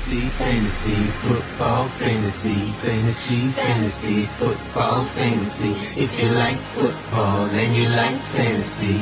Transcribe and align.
Fantasy, 0.00 0.28
fantasy, 0.30 1.04
football, 1.28 1.86
fantasy, 1.86 2.72
fantasy, 2.72 3.52
fantasy, 3.52 4.24
football, 4.24 5.04
fantasy. 5.04 5.72
If 6.02 6.22
you 6.22 6.30
like 6.30 6.56
football 6.56 7.44
and 7.44 7.76
you 7.76 7.88
like 7.90 8.18
fantasy, 8.32 8.96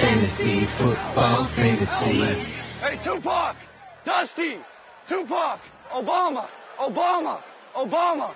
fantasy, 0.00 0.64
football, 0.64 1.44
fantasy. 1.44 2.22
Hey, 2.80 3.00
Tupac, 3.02 3.56
Dusty, 4.06 4.58
Tupac, 5.08 5.58
Obama, 5.92 6.48
Obama, 6.78 7.42
Obama. 7.74 8.34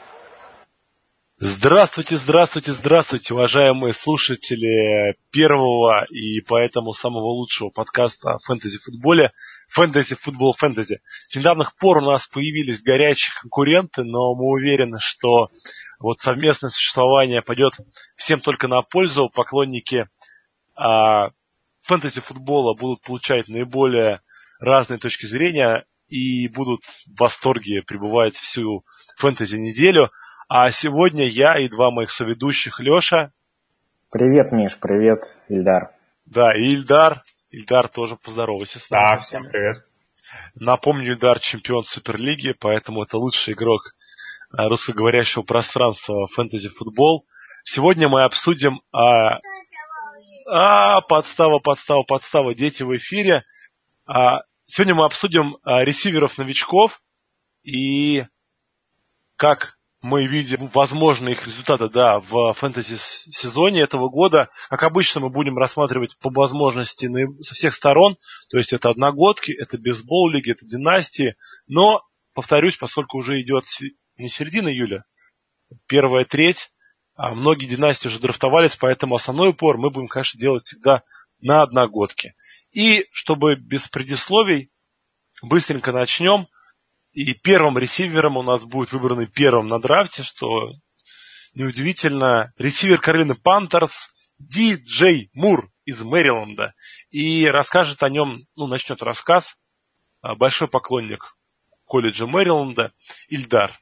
Здравствуйте, 1.38 2.16
здравствуйте, 2.16 2.72
здравствуйте, 2.72 3.34
уважаемые 3.34 3.92
слушатели 3.94 5.16
первого 5.32 6.04
и 6.04 6.40
поэтому 6.40 6.92
самого 6.92 7.32
лучшего 7.32 7.70
подкаста 7.70 8.34
о 8.34 8.38
фэнтези-футболе 8.38 9.32
«Фэнтези, 9.72 10.14
футбол, 10.14 10.54
фэнтези». 10.54 11.00
С 11.26 11.36
недавних 11.36 11.74
пор 11.76 11.98
у 11.98 12.10
нас 12.10 12.26
появились 12.26 12.82
горячие 12.82 13.34
конкуренты, 13.40 14.04
но 14.04 14.34
мы 14.34 14.44
уверены, 14.50 14.98
что 15.00 15.50
вот 15.98 16.18
совместное 16.20 16.70
существование 16.70 17.42
пойдет 17.42 17.74
всем 18.16 18.40
только 18.40 18.68
на 18.68 18.82
пользу. 18.82 19.30
Поклонники 19.30 20.08
а, 20.74 21.30
фэнтези-футбола 21.82 22.74
будут 22.74 23.02
получать 23.02 23.48
наиболее 23.48 24.20
разные 24.60 24.98
точки 24.98 25.26
зрения 25.26 25.84
и 26.08 26.48
будут 26.48 26.84
в 26.84 27.18
восторге 27.20 27.82
пребывать 27.82 28.36
всю 28.36 28.84
фэнтези-неделю– 29.16 30.10
а 30.54 30.70
сегодня 30.70 31.24
я 31.24 31.58
и 31.58 31.66
два 31.66 31.90
моих 31.90 32.10
соведущих, 32.10 32.78
Леша. 32.78 33.32
Привет, 34.10 34.52
Миш, 34.52 34.78
привет, 34.78 35.34
Ильдар. 35.48 35.92
Да, 36.26 36.52
и 36.54 36.74
Ильдар. 36.74 37.22
Ильдар 37.52 37.88
тоже 37.88 38.16
поздоровайся 38.16 38.80
с 38.80 38.88
нами. 38.88 39.14
Да, 39.14 39.18
всем 39.18 39.44
привет. 39.44 39.84
Напомню, 40.54 41.12
Ильдар 41.12 41.38
чемпион 41.38 41.84
Суперлиги, 41.84 42.54
поэтому 42.58 43.02
это 43.02 43.18
лучший 43.18 43.52
игрок 43.52 43.94
э, 44.52 44.66
русскоговорящего 44.68 45.42
пространства 45.42 46.26
фэнтези-футбол. 46.28 47.26
Сегодня 47.62 48.08
мы 48.08 48.24
обсудим... 48.24 48.80
А... 48.90 49.38
а, 50.46 51.02
подстава, 51.02 51.58
подстава, 51.58 52.04
подстава, 52.04 52.54
дети 52.54 52.82
в 52.82 52.96
эфире. 52.96 53.44
А, 54.06 54.40
сегодня 54.64 54.94
мы 54.94 55.04
обсудим 55.04 55.58
а, 55.62 55.84
ресиверов-новичков 55.84 57.02
и 57.64 58.24
как 59.36 59.78
мы 60.02 60.26
видим 60.26 60.66
возможные 60.74 61.34
их 61.34 61.46
результаты, 61.46 61.88
да, 61.88 62.18
в 62.18 62.52
фэнтези-сезоне 62.54 63.80
этого 63.82 64.08
года. 64.08 64.50
Как 64.68 64.82
обычно, 64.82 65.20
мы 65.20 65.30
будем 65.30 65.56
рассматривать 65.56 66.18
по 66.18 66.28
возможности 66.28 67.08
со 67.40 67.54
всех 67.54 67.72
сторон. 67.72 68.16
То 68.50 68.58
есть 68.58 68.72
это 68.72 68.90
одногодки, 68.90 69.52
это 69.52 69.78
бейсбол-лиги, 69.78 70.50
это 70.50 70.66
династии. 70.66 71.36
Но, 71.68 72.02
повторюсь, 72.34 72.76
поскольку 72.76 73.18
уже 73.18 73.40
идет 73.40 73.64
не 74.16 74.28
середина 74.28 74.68
июля, 74.68 75.04
первая 75.86 76.24
треть, 76.24 76.72
а 77.14 77.32
многие 77.34 77.66
династии 77.66 78.08
уже 78.08 78.18
драфтовались, 78.18 78.74
поэтому 78.74 79.14
основной 79.14 79.50
упор 79.50 79.78
мы 79.78 79.90
будем, 79.90 80.08
конечно, 80.08 80.38
делать 80.40 80.64
всегда 80.64 81.02
на 81.40 81.62
одногодке. 81.62 82.34
И 82.72 83.06
чтобы 83.12 83.54
без 83.54 83.86
предисловий, 83.86 84.72
быстренько 85.42 85.92
начнем– 85.92 86.48
и 87.12 87.34
первым 87.34 87.78
ресивером 87.78 88.36
у 88.36 88.42
нас 88.42 88.64
будет 88.64 88.92
выбранный 88.92 89.26
первым 89.26 89.68
на 89.68 89.78
драфте, 89.78 90.22
что 90.22 90.72
неудивительно. 91.54 92.52
Ресивер 92.56 93.00
Каролины 93.00 93.34
Пантерс 93.34 94.08
Ди 94.38 94.76
Джей 94.76 95.30
Мур 95.34 95.70
из 95.84 96.02
Мэриленда. 96.02 96.74
И 97.10 97.46
расскажет 97.46 98.02
о 98.02 98.08
нем, 98.08 98.46
ну, 98.56 98.66
начнет 98.66 99.02
рассказ 99.02 99.54
а, 100.20 100.34
большой 100.34 100.68
поклонник 100.68 101.36
колледжа 101.84 102.26
Мэриленда 102.26 102.92
Ильдар. 103.28 103.72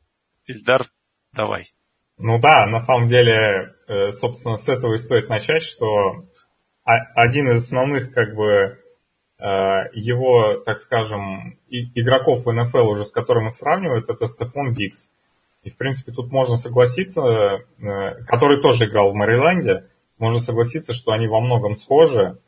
Ильдар, 0.46 0.86
давай. 1.32 1.72
Ну 2.16 2.38
да, 2.38 2.66
на 2.66 2.80
самом 2.80 3.06
деле, 3.06 3.74
э, 3.86 4.10
собственно, 4.10 4.56
с 4.56 4.68
этого 4.68 4.94
и 4.94 4.98
стоит 4.98 5.28
начать, 5.28 5.62
что 5.62 6.26
один 6.84 7.48
из 7.50 7.64
основных 7.64 8.12
как 8.12 8.34
бы 8.34 8.78
его, 9.92 10.54
так 10.58 10.78
скажем, 10.78 11.58
игроков 11.68 12.44
в 12.44 12.52
НФЛ 12.52 12.88
уже, 12.88 13.04
с 13.04 13.12
которым 13.12 13.48
их 13.48 13.54
сравнивают, 13.54 14.08
это 14.08 14.26
Стефон 14.26 14.74
Дикс. 14.74 15.10
И, 15.62 15.70
в 15.70 15.76
принципе, 15.76 16.12
тут 16.12 16.32
можно 16.32 16.56
согласиться, 16.56 17.22
э, 17.78 18.14
который 18.26 18.62
тоже 18.62 18.86
играл 18.86 19.12
в 19.12 19.14
Мэриленде, 19.14 19.86
можно 20.18 20.40
согласиться, 20.40 20.92
что 20.92 21.12
они 21.12 21.28
во 21.28 21.40
многом 21.40 21.74
схожи. 21.74 22.38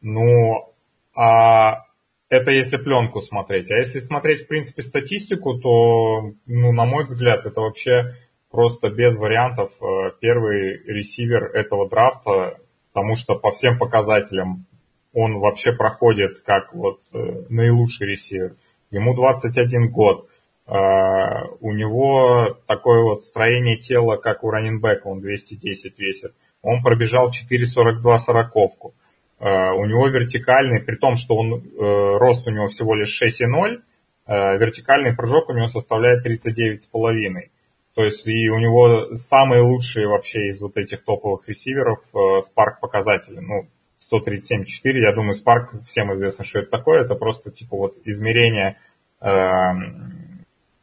Ну, 0.00 0.72
а 1.14 1.84
это 2.28 2.50
если 2.50 2.76
пленку 2.76 3.20
смотреть. 3.20 3.70
А 3.70 3.76
если 3.76 4.00
смотреть, 4.00 4.44
в 4.44 4.48
принципе, 4.48 4.82
статистику, 4.82 5.58
то, 5.58 6.32
ну, 6.46 6.72
на 6.72 6.84
мой 6.84 7.04
взгляд, 7.04 7.46
это 7.46 7.60
вообще 7.60 8.16
просто 8.50 8.90
без 8.90 9.16
вариантов 9.16 9.70
э, 9.80 10.12
первый 10.20 10.82
ресивер 10.84 11.44
этого 11.44 11.88
драфта, 11.88 12.58
потому 12.92 13.16
что 13.16 13.34
по 13.34 13.50
всем 13.50 13.78
показателям 13.78 14.66
он 15.14 15.38
вообще 15.38 15.72
проходит 15.72 16.40
как 16.40 16.72
вот 16.74 17.00
э, 17.12 17.18
наилучший 17.48 18.08
ресивер. 18.08 18.56
Ему 18.90 19.14
21 19.14 19.90
год. 19.90 20.28
Uh, 20.64 21.56
у 21.60 21.72
него 21.72 22.56
такое 22.68 23.02
вот 23.02 23.24
строение 23.24 23.76
тела, 23.76 24.16
как 24.16 24.44
у 24.44 24.50
раненбека, 24.50 25.08
он 25.08 25.18
210 25.18 25.98
весит. 25.98 26.34
Он 26.62 26.82
пробежал 26.84 27.30
4.42 27.30 28.18
сороковку. 28.18 28.94
Uh, 29.40 29.72
у 29.72 29.84
него 29.86 30.06
вертикальный, 30.06 30.80
при 30.80 30.94
том, 30.94 31.16
что 31.16 31.34
он, 31.34 31.64
рост 31.76 32.46
у 32.46 32.50
него 32.50 32.68
всего 32.68 32.94
лишь 32.94 33.20
6,0, 33.22 33.82
вертикальный 34.28 35.14
прыжок 35.16 35.48
у 35.48 35.52
него 35.52 35.66
составляет 35.66 36.24
39,5. 36.24 37.50
То 37.94 38.04
есть 38.04 38.26
и 38.28 38.48
у 38.48 38.58
него 38.58 39.16
самые 39.16 39.62
лучшие 39.62 40.06
вообще 40.06 40.46
из 40.46 40.62
вот 40.62 40.76
этих 40.76 41.04
топовых 41.04 41.48
ресиверов 41.48 41.98
спарк 42.40 42.78
показатели. 42.78 43.40
Ну, 43.40 43.66
137.4. 44.10 44.64
Я 44.98 45.12
думаю, 45.12 45.32
Spark 45.32 45.82
всем 45.86 46.12
известно, 46.14 46.44
что 46.44 46.60
это 46.60 46.70
такое. 46.70 47.02
Это 47.02 47.14
просто 47.14 47.50
типа 47.50 47.76
вот 47.76 47.94
измерение 48.04 48.78
э, 49.20 49.28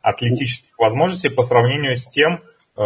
атлетических 0.02 0.78
возможностей 0.78 1.29
по 1.29 1.44
сравнению 1.44 1.96
с 1.96 2.08
тем, 2.08 2.35
э, 2.35 2.81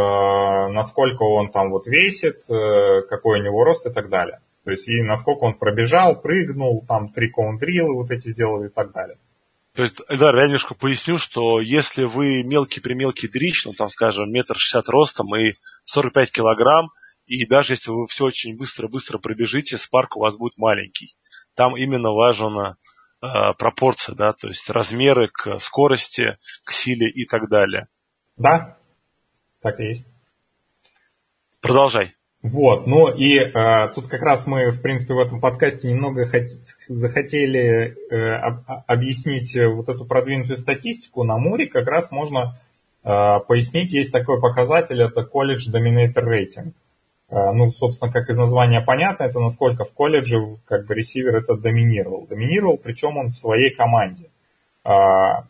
насколько 0.70 1.24
он 1.24 1.52
там 1.52 1.70
вот 1.70 1.88
весит, 1.88 2.50
э, 2.50 3.02
какой 3.10 3.40
у 3.40 3.44
него 3.44 3.64
рост 3.64 3.86
и 3.86 3.92
так 3.92 4.10
далее. 4.10 4.40
То 4.64 4.72
есть 4.72 4.88
и 4.88 5.02
насколько 5.02 5.44
он 5.44 5.56
пробежал, 5.56 6.20
прыгнул, 6.20 6.84
там 6.88 7.10
три 7.10 7.30
коундрилы 7.30 7.96
вот 7.96 8.12
эти 8.12 8.30
сделал 8.30 8.64
и 8.64 8.70
так 8.70 8.92
далее. 8.94 9.18
То 9.76 9.84
есть, 9.84 9.98
да, 10.08 10.30
я 10.30 10.46
немножко 10.46 10.76
поясню, 10.76 11.18
что 11.18 11.60
если 11.60 12.04
вы 12.04 12.44
мелкий-примелкий 12.44 13.28
дрич, 13.28 13.66
ну 13.66 13.74
там, 13.74 13.90
скажем, 13.90 14.32
метр 14.32 14.56
шестьдесят 14.56 14.88
ростом 14.88 15.36
и 15.36 15.54
45 15.86 16.32
килограмм, 16.32 16.92
и 17.26 17.46
даже 17.46 17.74
если 17.74 17.92
вы 17.92 18.06
все 18.08 18.26
очень 18.26 18.58
быстро-быстро 18.58 19.18
пробежите, 19.18 19.78
спарк 19.78 20.18
у 20.18 20.20
вас 20.20 20.38
будет 20.38 20.58
маленький. 20.58 21.16
Там 21.56 21.78
именно 21.78 22.12
важна 22.12 22.78
э, 23.22 23.28
пропорция, 23.58 24.16
да, 24.16 24.34
то 24.34 24.48
есть 24.48 24.70
размеры 24.70 25.30
к 25.30 25.60
скорости, 25.60 26.38
к 26.64 26.72
силе 26.72 27.10
и 27.10 27.26
так 27.26 27.50
далее. 27.50 27.88
Да, 28.38 28.78
так 29.62 29.80
и 29.80 29.86
есть. 29.86 30.08
Продолжай. 31.62 32.16
Вот, 32.42 32.88
ну 32.88 33.08
и 33.08 33.38
э, 33.38 33.88
тут 33.96 34.10
как 34.10 34.22
раз 34.22 34.48
мы, 34.48 34.72
в 34.72 34.82
принципе, 34.82 35.14
в 35.14 35.20
этом 35.20 35.40
подкасте 35.40 35.90
немного 35.90 36.26
хот- 36.26 36.50
захотели 36.90 37.96
э, 38.12 38.36
об- 38.36 38.84
объяснить 38.86 39.56
вот 39.56 39.88
эту 39.88 40.04
продвинутую 40.04 40.58
статистику. 40.58 41.24
На 41.24 41.38
Муре 41.38 41.68
как 41.68 41.88
раз 41.88 42.12
можно 42.12 42.60
э, 43.06 43.40
пояснить, 43.48 43.94
есть 43.94 44.12
такой 44.12 44.42
показатель, 44.42 45.02
это 45.02 45.22
College 45.22 45.72
Dominator 45.72 46.26
Rating. 46.26 46.74
А, 47.34 47.52
ну, 47.52 47.72
собственно, 47.72 48.12
как 48.12 48.30
из 48.30 48.38
названия 48.38 48.82
понятно, 48.82 49.24
это 49.24 49.40
насколько 49.40 49.86
в 49.86 49.94
колледже 49.94 50.38
как 50.66 50.86
бы 50.86 50.94
ресивер 50.94 51.36
это 51.38 51.56
доминировал. 51.56 52.28
Доминировал, 52.28 52.78
причем 52.78 53.18
он 53.18 53.26
в 53.26 53.36
своей 53.36 53.74
команде. 53.74 54.30
А, 54.84 55.46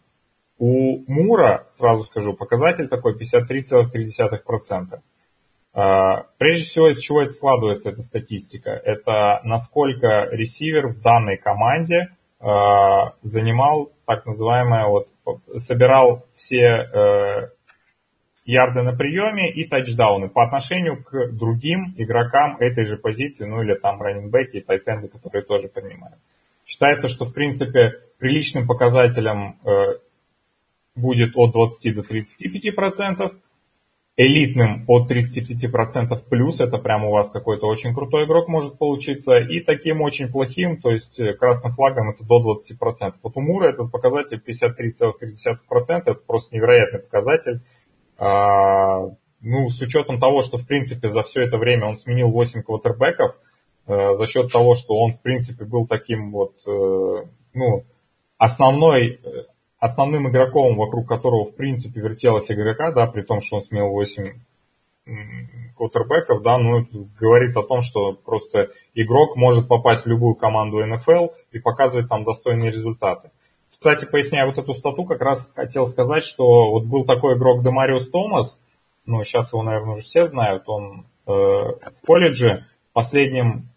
у 0.60 1.04
Мура, 1.12 1.68
сразу 1.72 2.04
скажу, 2.04 2.34
показатель 2.34 2.88
такой 2.88 3.18
53,3%. 3.18 5.02
А, 5.74 6.26
прежде 6.38 6.64
всего, 6.64 6.90
из 6.90 7.00
чего 7.00 7.22
это 7.22 7.34
складывается, 7.34 7.90
эта 7.90 8.02
статистика? 8.02 8.70
Это 8.70 9.42
насколько 9.44 10.30
ресивер 10.32 10.88
в 10.88 11.02
данной 11.02 11.38
команде 11.38 12.10
занимал 13.22 13.94
так 14.06 14.26
называемое, 14.26 14.88
вот, 14.88 15.08
собирал 15.56 16.26
все 16.36 16.66
э, 16.66 17.50
ярды 18.46 18.82
на 18.82 18.94
приеме 18.94 19.52
и 19.52 19.66
тачдауны 19.66 20.30
по 20.30 20.44
отношению 20.44 21.04
к 21.04 21.32
другим 21.32 21.94
игрокам 21.98 22.58
этой 22.60 22.86
же 22.86 22.98
позиции, 22.98 23.46
ну 23.46 23.62
или 23.62 23.74
там 23.76 24.02
раненбеки 24.02 24.58
и 24.58 24.62
тайтенды, 24.62 25.08
которые 25.08 25.44
тоже 25.44 25.70
принимают. 25.70 26.18
Считается, 26.66 27.08
что 27.08 27.26
в 27.26 27.34
принципе 27.34 28.02
приличным 28.20 28.68
показателем 28.68 29.58
э, 29.66 29.98
будет 30.96 31.36
от 31.36 31.52
20 31.52 31.96
до 31.96 32.04
35 32.04 32.76
процентов. 32.76 33.34
элитным 34.16 34.86
от 34.88 35.12
35% 35.12 36.22
плюс, 36.30 36.62
это 36.62 36.78
прям 36.78 37.04
у 37.04 37.12
вас 37.12 37.32
какой-то 37.32 37.66
очень 37.66 37.96
крутой 37.96 38.26
игрок 38.26 38.48
может 38.48 38.78
получиться, 38.78 39.40
и 39.40 39.60
таким 39.60 40.02
очень 40.02 40.32
плохим, 40.32 40.80
то 40.80 40.92
есть 40.92 41.20
э, 41.20 41.34
красным 41.34 41.74
флагом 41.74 42.12
это 42.12 42.24
до 42.24 42.40
20%. 42.40 43.14
Вот 43.24 43.38
у 43.38 43.42
Мура 43.42 43.70
этот 43.70 43.92
показатель 43.92 44.40
53,3%, 44.46 45.58
это 45.90 46.14
просто 46.14 46.56
невероятный 46.56 47.00
показатель. 47.00 47.62
А, 48.18 49.10
ну, 49.42 49.70
с 49.70 49.82
учетом 49.82 50.20
того, 50.20 50.42
что 50.42 50.58
в 50.58 50.66
принципе 50.66 51.10
за 51.10 51.24
все 51.24 51.44
это 51.44 51.58
время 51.58 51.88
он 51.88 51.98
сменил 51.98 52.30
8 52.30 52.64
квотербеков, 52.64 53.36
э, 53.88 54.14
за 54.14 54.28
счет 54.28 54.52
того, 54.52 54.76
что 54.76 54.94
он 54.96 55.12
в 55.12 55.22
принципе 55.22 55.66
был 55.66 55.86
таким 55.88 56.32
вот, 56.32 56.54
э, 56.66 57.26
ну, 57.54 57.84
основной 58.38 59.20
основным 59.84 60.30
игроком, 60.30 60.78
вокруг 60.78 61.10
которого, 61.10 61.44
в 61.44 61.56
принципе, 61.58 62.00
вертелась 62.00 62.50
игрока, 62.50 62.94
да, 62.94 63.06
при 63.06 63.22
том, 63.22 63.42
что 63.42 63.58
он 63.58 63.62
смел 63.62 63.90
8 63.90 64.32
квотербеков, 65.76 66.42
да, 66.42 66.58
ну, 66.58 66.88
говорит 67.20 67.58
о 67.58 67.64
том, 67.64 67.82
что 67.82 68.14
просто 68.14 68.72
игрок 68.94 69.36
может 69.36 69.68
попасть 69.68 70.06
в 70.06 70.08
любую 70.08 70.36
команду 70.36 70.86
НФЛ 70.86 71.28
и 71.52 71.60
показывать 71.60 72.08
там 72.08 72.24
достойные 72.24 72.72
результаты. 72.72 73.32
Кстати, 73.84 74.06
поясняя 74.06 74.46
вот 74.46 74.58
эту 74.58 74.74
стату, 74.74 75.04
как 75.04 75.20
раз 75.20 75.52
хотел 75.54 75.86
сказать, 75.86 76.24
что 76.24 76.72
вот 76.72 76.86
был 76.86 77.04
такой 77.04 77.36
игрок 77.36 77.62
Демариус 77.66 78.10
Томас, 78.10 78.64
ну, 79.06 79.22
сейчас 79.26 79.52
его, 79.52 79.62
наверное, 79.62 79.96
уже 79.96 80.04
все 80.04 80.26
знают, 80.26 80.64
он 80.68 81.06
э, 81.28 81.32
в 81.32 82.06
колледже 82.08 82.66
последним 82.94 83.68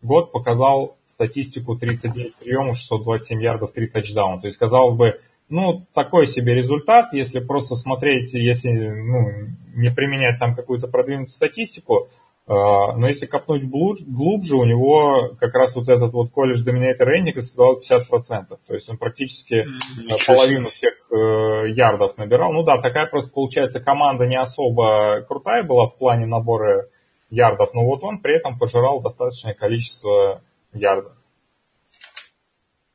год 0.00 0.32
показал 0.32 0.96
статистику 1.04 1.76
39 1.76 2.36
приемов, 2.36 2.78
627 2.78 3.42
ярдов, 3.42 3.72
3 3.72 3.88
тачдауна. 3.88 4.40
То 4.40 4.46
есть, 4.46 4.56
казалось 4.56 4.94
бы, 4.94 5.20
ну, 5.50 5.84
такой 5.92 6.26
себе 6.26 6.54
результат, 6.54 7.12
если 7.12 7.40
просто 7.40 7.76
смотреть, 7.76 8.32
если 8.32 8.70
ну, 8.70 9.28
не 9.74 9.90
применять 9.90 10.38
там 10.38 10.56
какую-то 10.56 10.88
продвинутую 10.88 11.32
статистику, 11.32 12.08
но 12.46 13.08
если 13.08 13.24
копнуть 13.24 13.64
глубже, 13.64 14.56
у 14.56 14.64
него 14.64 15.34
как 15.40 15.54
раз 15.54 15.74
вот 15.74 15.88
этот 15.88 16.12
вот 16.12 16.30
колледж 16.30 16.62
Dominator 16.62 17.06
Rating 17.06 17.40
создавал 17.40 17.80
50%. 17.80 18.58
То 18.66 18.74
есть 18.74 18.88
он 18.90 18.98
практически 18.98 19.64
Ничего 20.02 20.18
половину 20.26 20.70
всех 20.70 20.92
э, 21.10 21.70
ярдов 21.70 22.18
набирал. 22.18 22.52
Ну 22.52 22.62
да, 22.62 22.76
такая 22.78 23.06
просто 23.06 23.32
получается 23.32 23.80
команда 23.80 24.26
не 24.26 24.38
особо 24.38 25.22
крутая 25.26 25.62
была 25.62 25.86
в 25.86 25.96
плане 25.96 26.26
набора 26.26 26.88
ярдов, 27.30 27.72
но 27.72 27.84
вот 27.84 28.04
он 28.04 28.20
при 28.20 28.36
этом 28.36 28.58
пожирал 28.58 29.00
достаточное 29.00 29.54
количество 29.54 30.42
ярдов. 30.72 31.12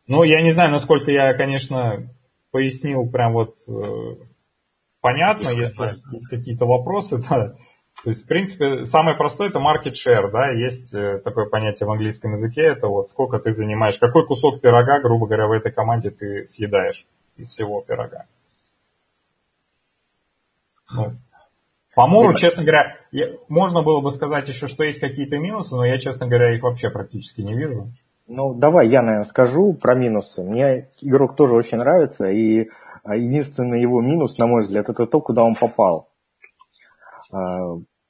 Ну, 0.05 0.23
я 0.23 0.41
не 0.41 0.51
знаю, 0.51 0.71
насколько 0.71 1.11
я, 1.11 1.33
конечно, 1.33 2.07
пояснил 2.51 3.07
прям 3.09 3.33
вот 3.33 3.57
э, 3.67 4.15
понятно, 5.01 5.49
если 5.49 6.01
есть 6.11 6.27
какие-то 6.29 6.65
вопросы, 6.65 7.23
да. 7.29 7.55
То 8.03 8.11
есть, 8.11 8.23
в 8.23 8.27
принципе, 8.27 8.85
самое 8.85 9.17
простое 9.17 9.49
это 9.49 9.59
market 9.59 9.93
share, 9.93 10.31
да, 10.31 10.51
есть 10.51 10.93
э, 10.93 11.19
такое 11.19 11.47
понятие 11.47 11.87
в 11.87 11.91
английском 11.91 12.31
языке, 12.31 12.61
это 12.61 12.87
вот 12.87 13.09
сколько 13.09 13.39
ты 13.39 13.51
занимаешь, 13.51 13.99
какой 13.99 14.25
кусок 14.25 14.61
пирога, 14.61 15.01
грубо 15.01 15.27
говоря, 15.27 15.47
в 15.47 15.51
этой 15.51 15.71
команде 15.71 16.09
ты 16.09 16.45
съедаешь 16.45 17.05
из 17.35 17.49
всего 17.49 17.81
пирога. 17.81 18.25
Ну, 20.91 21.13
по 21.93 22.07
Муру, 22.07 22.33
честно 22.35 22.63
говоря, 22.63 22.95
я, 23.11 23.33
можно 23.49 23.83
было 23.83 23.99
бы 23.99 24.11
сказать 24.11 24.47
еще, 24.47 24.67
что 24.67 24.85
есть 24.85 25.01
какие-то 25.01 25.37
минусы, 25.37 25.75
но 25.75 25.85
я, 25.85 25.97
честно 25.97 26.27
говоря, 26.27 26.55
их 26.55 26.63
вообще 26.63 26.89
практически 26.89 27.41
не 27.41 27.53
вижу. 27.53 27.91
Ну, 28.27 28.53
давай 28.53 28.87
я, 28.87 29.01
наверное, 29.01 29.27
скажу 29.27 29.73
про 29.73 29.95
минусы. 29.95 30.41
Мне 30.41 30.89
игрок 31.01 31.35
тоже 31.35 31.55
очень 31.55 31.79
нравится, 31.79 32.29
и 32.29 32.69
а, 33.03 33.17
единственный 33.17 33.81
его 33.81 34.01
минус, 34.01 34.37
на 34.37 34.47
мой 34.47 34.61
взгляд, 34.61 34.87
это 34.87 35.07
то, 35.07 35.19
куда 35.19 35.43
он 35.43 35.55
попал. 35.55 36.07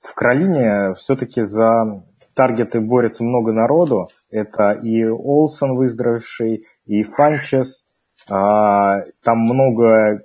В 0.01 0.13
Кролине 0.13 0.94
все-таки 0.94 1.44
за 1.44 2.04
таргеты 2.34 2.80
борется 2.80 3.24
много 3.24 3.51
народу. 3.51 4.07
Это 4.30 4.72
и 4.72 5.06
Олсон 5.06 5.75
выздоровевший, 5.75 6.66
и 6.86 7.04
Фанчес. 7.04 7.86
А, 8.30 9.04
там 9.24 9.40
много 9.40 10.22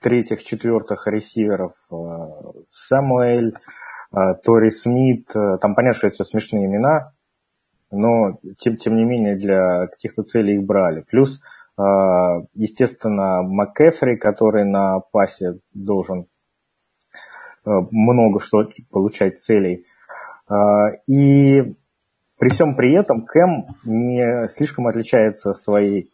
третьих, 0.00 0.42
четвертых 0.42 1.06
ресиверов. 1.06 1.72
Самуэль, 2.70 3.54
Тори 4.44 4.70
Смит. 4.70 5.28
Там 5.32 5.74
понятно, 5.74 5.98
что 5.98 6.06
это 6.08 6.14
все 6.14 6.24
смешные 6.24 6.66
имена 6.66 7.12
но 7.90 8.38
тем, 8.58 8.76
тем 8.76 8.96
не 8.96 9.04
менее 9.04 9.36
для 9.36 9.86
каких-то 9.86 10.22
целей 10.22 10.56
их 10.56 10.64
брали. 10.64 11.04
Плюс, 11.08 11.40
естественно, 12.54 13.42
МакКефри, 13.42 14.16
который 14.16 14.64
на 14.64 15.00
пасе 15.12 15.58
должен 15.72 16.26
много 17.66 18.40
что 18.40 18.64
получать 18.90 19.40
целей. 19.40 19.84
А, 20.48 20.90
и 21.06 21.74
при 22.38 22.48
всем 22.50 22.76
при 22.76 22.94
этом 22.94 23.26
Кэм 23.26 23.66
не 23.84 24.48
слишком 24.48 24.86
отличается 24.86 25.52
своей 25.52 26.10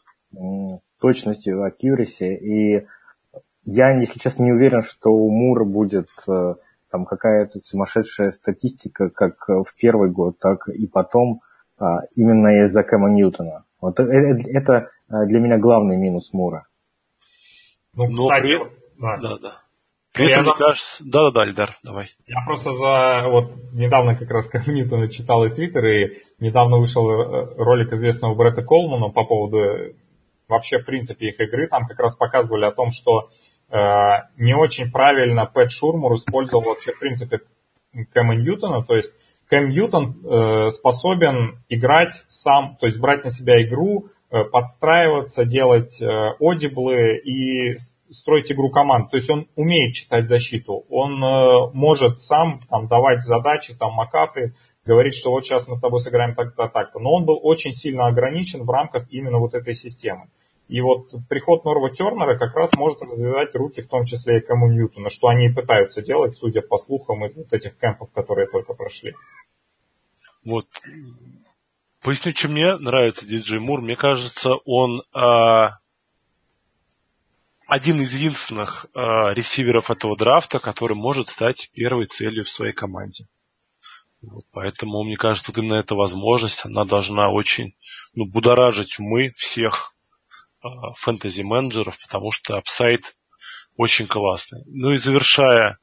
точностью, 1.00 1.66
accuracy, 1.66 2.34
и 2.36 2.86
я, 3.64 3.90
если 3.98 4.18
честно, 4.18 4.44
не 4.44 4.52
уверен, 4.52 4.80
что 4.80 5.10
у 5.10 5.30
Мура 5.30 5.64
будет 5.64 6.08
там 6.26 7.04
какая-то 7.04 7.58
сумасшедшая 7.60 8.30
статистика 8.30 9.10
как 9.10 9.46
в 9.48 9.74
первый 9.76 10.10
год, 10.10 10.38
так 10.38 10.68
и 10.68 10.86
потом– 10.86 11.40
а, 11.82 12.04
именно 12.14 12.64
из-за 12.64 12.84
Кэма 12.84 13.10
Ньютона. 13.10 13.64
Вот 13.80 13.98
это, 13.98 14.48
это 14.48 14.90
для 15.08 15.40
меня 15.40 15.58
главный 15.58 15.96
минус 15.96 16.32
Мура. 16.32 16.66
Ну, 17.94 18.06
ну 18.06 18.28
кстати, 18.28 18.56
при... 18.56 18.70
да. 19.00 19.16
да, 19.16 19.38
да. 19.38 19.61
При 20.12 20.30
этом, 20.30 20.44
мне 20.44 20.54
кажется... 20.58 21.02
Да-да-да, 21.04 21.46
Ильдар, 21.46 21.78
давай. 21.82 22.10
Я 22.26 22.44
просто 22.44 22.72
за... 22.72 23.24
Вот 23.28 23.54
недавно 23.72 24.14
как 24.14 24.30
раз 24.30 24.48
Кэм 24.50 24.74
Ньютона 24.74 25.08
читал 25.08 25.44
и 25.44 25.50
Твиттер, 25.50 25.86
и 25.86 26.22
недавно 26.38 26.78
вышел 26.78 27.10
э, 27.10 27.54
ролик 27.56 27.92
известного 27.92 28.34
Бретта 28.34 28.62
Колмана 28.62 29.08
по 29.08 29.24
поводу 29.24 29.58
э, 29.58 29.92
вообще, 30.48 30.78
в 30.78 30.84
принципе, 30.84 31.28
их 31.28 31.40
игры. 31.40 31.66
Там 31.68 31.86
как 31.86 31.98
раз 31.98 32.14
показывали 32.14 32.66
о 32.66 32.72
том, 32.72 32.90
что 32.90 33.30
э, 33.70 33.78
не 34.36 34.54
очень 34.54 34.90
правильно 34.90 35.46
Пэт 35.46 35.70
Шурмур 35.70 36.12
использовал 36.14 36.64
вообще, 36.64 36.92
в 36.92 36.98
принципе, 36.98 37.40
Кэма 38.12 38.34
Ньютона, 38.34 38.84
то 38.84 38.94
есть 38.94 39.14
Кэм 39.48 39.70
Ньютон 39.70 40.06
э, 40.24 40.70
способен 40.70 41.62
играть 41.68 42.24
сам, 42.28 42.76
то 42.80 42.86
есть 42.86 42.98
брать 42.98 43.24
на 43.24 43.30
себя 43.30 43.62
игру, 43.62 44.08
э, 44.30 44.44
подстраиваться, 44.44 45.44
делать 45.44 46.00
э, 46.00 46.06
одиблы 46.40 47.18
и 47.18 47.76
строить 48.12 48.52
игру 48.52 48.70
команд. 48.70 49.10
То 49.10 49.16
есть 49.16 49.30
он 49.30 49.48
умеет 49.56 49.94
читать 49.94 50.28
защиту, 50.28 50.84
он 50.88 51.20
может 51.74 52.18
сам 52.18 52.60
там, 52.68 52.86
давать 52.86 53.22
задачи, 53.22 53.74
там, 53.74 53.94
Макафри, 53.94 54.52
говорить, 54.84 55.14
что 55.14 55.30
вот 55.30 55.44
сейчас 55.44 55.68
мы 55.68 55.74
с 55.74 55.80
тобой 55.80 56.00
сыграем 56.00 56.34
так-то, 56.34 56.68
так-то. 56.68 56.98
Но 56.98 57.12
он 57.12 57.24
был 57.24 57.38
очень 57.42 57.72
сильно 57.72 58.06
ограничен 58.06 58.64
в 58.64 58.70
рамках 58.70 59.06
именно 59.10 59.38
вот 59.38 59.54
этой 59.54 59.74
системы. 59.74 60.28
И 60.68 60.80
вот 60.80 61.10
приход 61.28 61.64
Норва 61.64 61.90
Тернера 61.90 62.38
как 62.38 62.54
раз 62.56 62.72
может 62.76 63.02
развивать 63.02 63.54
руки, 63.54 63.82
в 63.82 63.88
том 63.88 64.04
числе 64.04 64.38
и 64.38 64.40
Кэму 64.40 64.68
Ньютона, 64.68 65.10
что 65.10 65.28
они 65.28 65.46
и 65.48 65.52
пытаются 65.52 66.02
делать, 66.02 66.34
судя 66.34 66.62
по 66.62 66.78
слухам 66.78 67.26
из 67.26 67.36
вот 67.36 67.52
этих 67.52 67.76
кемпов, 67.76 68.10
которые 68.12 68.46
только 68.46 68.72
прошли. 68.72 69.14
Вот. 70.44 70.64
Поясню, 72.02 72.32
чем 72.32 72.52
мне 72.52 72.76
нравится 72.78 73.26
Диджей 73.26 73.60
Мур. 73.60 73.80
Мне 73.80 73.96
кажется, 73.96 74.54
он 74.64 75.02
а, 75.12 75.78
один 77.72 78.02
из 78.02 78.12
единственных 78.12 78.84
а, 78.92 79.32
ресиверов 79.32 79.90
этого 79.90 80.14
драфта, 80.14 80.58
который 80.58 80.92
может 80.92 81.28
стать 81.28 81.70
первой 81.72 82.04
целью 82.04 82.44
в 82.44 82.50
своей 82.50 82.74
команде. 82.74 83.28
Вот, 84.20 84.44
поэтому, 84.52 85.02
мне 85.02 85.16
кажется, 85.16 85.52
вот 85.52 85.58
именно 85.58 85.76
эта 85.76 85.94
возможность, 85.94 86.66
она 86.66 86.84
должна 86.84 87.30
очень 87.30 87.74
ну, 88.12 88.26
будоражить 88.26 88.98
умы 88.98 89.32
всех 89.36 89.94
а, 90.60 90.92
фэнтези-менеджеров, 90.96 91.98
потому 92.02 92.30
что 92.30 92.58
upside 92.58 93.16
очень 93.78 94.06
классный. 94.06 94.64
Ну 94.66 94.90
и 94.90 94.98
завершая 94.98 95.78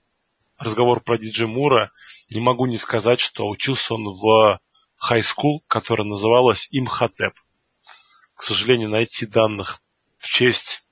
разговор 0.59 1.01
про 1.01 1.17
Диджи 1.17 1.47
Мура, 1.47 1.91
не 2.29 2.39
могу 2.39 2.67
не 2.67 2.77
сказать, 2.77 3.19
что 3.19 3.49
учился 3.49 3.95
он 3.95 4.09
в 4.09 4.59
high 4.95 5.20
school, 5.20 5.63
которая 5.67 6.05
называлась 6.05 6.67
Имхотеп. 6.69 7.33
К 8.35 8.43
сожалению, 8.43 8.89
найти 8.89 9.25
данных 9.25 9.81
в 10.19 10.27
честь 10.27 10.83
э, 10.83 10.88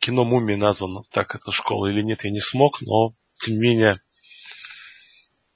кино 0.00 0.24
«Мумии» 0.24 0.54
названа 0.54 1.02
так 1.10 1.34
эта 1.34 1.50
школа 1.52 1.86
или 1.86 2.02
нет, 2.02 2.24
я 2.24 2.30
не 2.30 2.40
смог, 2.40 2.80
но, 2.80 3.14
тем 3.34 3.54
не 3.54 3.60
менее, 3.60 4.00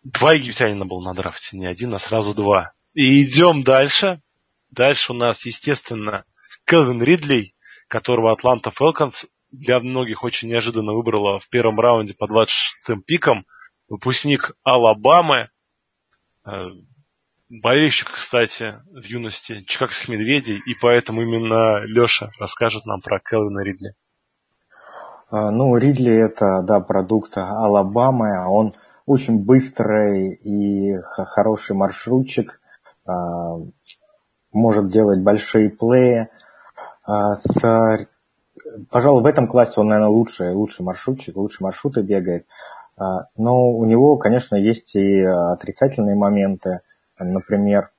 два 0.03 0.35
египтянина 0.35 0.85
было 0.85 1.01
на 1.01 1.15
драфте, 1.15 1.57
не 1.57 1.67
один, 1.67 1.95
а 1.95 1.99
сразу 1.99 2.35
два. 2.35 2.73
И 2.95 3.23
идем 3.23 3.63
дальше. 3.63 4.21
Дальше 4.71 5.13
у 5.13 5.17
нас, 5.17 5.45
естественно, 5.45 6.25
Келвин 6.67 7.03
Ридли, 7.03 7.55
которого 7.89 8.33
Атланта 8.33 8.71
Фелконс 8.71 9.27
для 9.51 9.81
многих 9.81 10.25
очень 10.25 10.49
неожиданно 10.49 10.93
выбрала 10.95 11.39
в 11.39 11.49
первом 11.49 11.79
раунде 11.79 12.15
по 12.15 12.25
26-м 12.25 13.03
пиком– 13.03 13.47
выпускник 13.93 14.53
Алабамы, 14.65 15.51
э, 16.47 16.51
болельщик, 17.51 18.11
кстати, 18.11 18.81
в 18.87 19.05
юности 19.05 19.65
Чикагских 19.65 20.09
медведей, 20.09 20.63
и 20.65 20.75
поэтому 20.81 21.21
именно 21.21 21.85
Леша 21.85 22.31
расскажет 22.39 22.87
нам 22.87 23.03
про 23.03 23.21
Келвина 23.21 23.63
Ридли. 23.63 23.95
А, 25.33 25.51
ну, 25.51 25.75
Ридли 25.79 26.15
это, 26.15 26.61
да, 26.63 26.81
продукт 26.81 27.39
Алабамы, 27.39 28.37
а 28.37 28.51
он 28.51 28.73
очень 29.07 29.43
быстрый 29.43 30.35
и 30.35 30.99
хороший 31.01 31.75
маршрутчик, 31.75 32.61
а, 33.07 33.57
может 34.53 34.89
делать 34.89 35.21
большие 35.21 35.71
плеи. 35.71 36.29
С, 37.07 38.07
пожалуй, 38.91 39.23
в 39.23 39.27
этом 39.27 39.49
классе 39.49 39.81
он, 39.81 39.89
наверное, 39.89 40.11
лучший, 40.11 40.53
лучший 40.53 40.85
маршрутчик, 40.85 41.35
лучшие 41.35 41.65
маршруты 41.65 42.03
бегает. 42.03 42.47
Но 42.99 43.71
у 43.71 43.85
него, 43.87 44.19
конечно, 44.19 44.55
есть 44.55 44.95
и 44.95 45.21
отрицательные 45.23 46.15
моменты. 46.15 46.81
Например, 47.19 47.91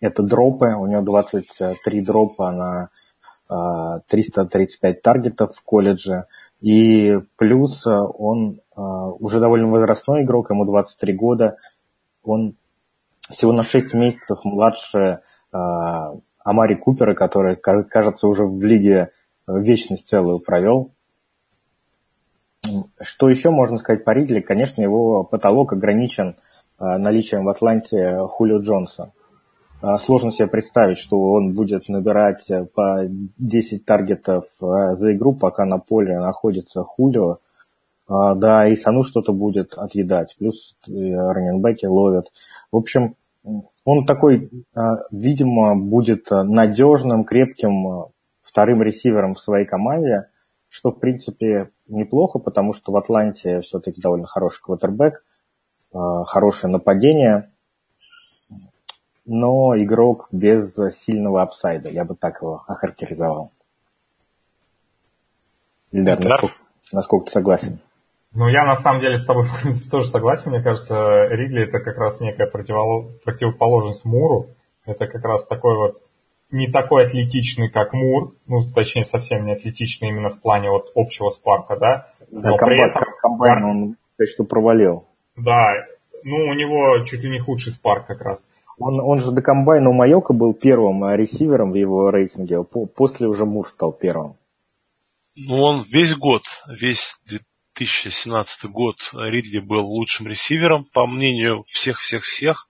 это 0.00 0.22
дропы. 0.22 0.68
У 0.68 0.86
него 0.86 1.02
23 1.02 2.00
дропа 2.02 2.50
на 2.52 4.00
335 4.08 5.02
таргетов 5.02 5.54
в 5.54 5.62
колледже. 5.62 6.26
И 6.64 7.18
плюс 7.36 7.86
он 7.86 8.60
уже 8.74 9.38
довольно 9.38 9.68
возрастной 9.68 10.22
игрок, 10.22 10.48
ему 10.48 10.64
23 10.64 11.12
года. 11.12 11.58
Он 12.22 12.54
всего 13.28 13.52
на 13.52 13.62
6 13.62 13.92
месяцев 13.92 14.38
младше 14.44 15.20
Амари 15.52 16.76
Купера, 16.76 17.14
который, 17.14 17.56
кажется, 17.56 18.26
уже 18.28 18.46
в 18.46 18.64
лиге 18.64 19.10
вечность 19.46 20.06
целую 20.06 20.38
провел. 20.38 20.90
Что 22.98 23.28
еще 23.28 23.50
можно 23.50 23.76
сказать 23.76 24.02
по 24.04 24.12
Ридли? 24.12 24.40
Конечно, 24.40 24.80
его 24.80 25.22
потолок 25.22 25.74
ограничен 25.74 26.36
наличием 26.78 27.44
в 27.44 27.50
Атланте 27.50 28.20
Хулио 28.26 28.60
Джонса. 28.60 29.12
А, 29.86 29.98
сложно 29.98 30.32
себе 30.32 30.48
представить, 30.48 30.96
что 30.96 31.20
он 31.20 31.52
будет 31.52 31.90
набирать 31.90 32.50
э, 32.50 32.64
по 32.64 33.02
10 33.06 33.84
таргетов 33.84 34.44
э, 34.62 34.94
за 34.94 35.12
игру, 35.12 35.34
пока 35.34 35.66
на 35.66 35.76
поле 35.76 36.18
находится 36.18 36.82
Хулио. 36.82 37.36
А, 38.08 38.34
да, 38.34 38.66
и 38.66 38.76
Сану 38.76 39.02
что-то 39.02 39.34
будет 39.34 39.74
отъедать. 39.74 40.36
Плюс 40.38 40.74
э, 40.88 40.90
раненбеки 40.90 41.84
ловят. 41.84 42.32
В 42.72 42.78
общем, 42.78 43.16
он 43.84 44.06
такой, 44.06 44.50
видимо, 45.10 45.76
будет 45.76 46.30
надежным, 46.30 47.24
крепким 47.24 48.06
вторым 48.40 48.80
ресивером 48.82 49.34
в 49.34 49.38
своей 49.38 49.66
команде, 49.66 50.28
что, 50.70 50.92
в 50.92 50.98
принципе, 50.98 51.68
неплохо, 51.88 52.38
потому 52.38 52.72
что 52.72 52.90
в 52.90 52.96
Атланте 52.96 53.60
все-таки 53.60 54.00
довольно 54.00 54.26
хороший 54.26 54.62
квотербек, 54.62 55.22
хорошее 55.92 56.72
нападение– 56.72 57.50
но 59.26 59.74
игрок 59.76 60.28
без 60.32 60.74
сильного 60.96 61.42
апсайда, 61.42 61.88
я 61.88 62.04
бы 62.04 62.14
так 62.14 62.42
его 62.42 62.64
охарактеризовал. 62.66 63.50
Ильдар, 65.92 66.20
насколько, 66.20 66.54
насколько 66.92 67.26
ты 67.26 67.32
согласен? 67.32 67.78
Ну, 68.32 68.48
я 68.48 68.64
на 68.64 68.74
самом 68.74 69.00
деле 69.00 69.16
с 69.16 69.24
тобой, 69.24 69.44
в 69.48 69.60
принципе, 69.60 69.88
тоже 69.88 70.08
согласен. 70.08 70.50
Мне 70.50 70.62
кажется, 70.62 71.26
Ридли 71.28 71.68
это 71.68 71.78
как 71.78 71.96
раз 71.96 72.20
некая 72.20 72.46
противоположность 72.46 74.04
Муру. 74.04 74.48
Это 74.84 75.06
как 75.06 75.24
раз 75.24 75.46
такой 75.46 75.76
вот 75.76 76.02
не 76.50 76.68
такой 76.68 77.06
атлетичный, 77.06 77.68
как 77.70 77.92
Мур, 77.92 78.34
ну, 78.46 78.62
точнее, 78.62 79.04
совсем 79.04 79.44
не 79.44 79.52
атлетичный 79.52 80.08
именно 80.08 80.30
в 80.30 80.40
плане 80.40 80.70
вот 80.70 80.90
общего 80.94 81.28
спарка, 81.28 81.76
да. 81.76 82.08
Но 82.30 82.42
да, 82.42 82.56
комбайн, 82.56 82.90
этом... 82.90 83.04
комбайн 83.20 83.64
он, 83.64 83.96
что 84.26 84.44
провалил. 84.44 85.06
Да, 85.36 85.72
ну, 86.22 86.36
у 86.36 86.54
него 86.54 87.04
чуть 87.04 87.20
ли 87.20 87.30
не 87.30 87.40
худший 87.40 87.72
спарк 87.72 88.06
как 88.06 88.20
раз. 88.20 88.48
Он, 88.76 89.00
он 89.00 89.20
же 89.20 89.30
до 89.30 89.40
комбайна 89.40 89.90
у 89.90 89.92
Майока 89.92 90.32
был 90.32 90.52
первым 90.52 91.04
а, 91.04 91.16
ресивером 91.16 91.72
в 91.72 91.76
его 91.76 92.10
рейтинге, 92.10 92.64
после 92.64 93.28
уже 93.28 93.44
Мур 93.44 93.68
стал 93.68 93.92
первым. 93.92 94.36
Ну, 95.36 95.62
он 95.62 95.82
весь 95.82 96.14
год, 96.14 96.42
весь 96.68 97.16
2017 97.26 98.70
год 98.70 98.96
Ридли 99.12 99.60
был 99.60 99.86
лучшим 99.86 100.26
ресивером, 100.26 100.84
по 100.92 101.06
мнению 101.06 101.62
всех-всех-всех. 101.66 102.68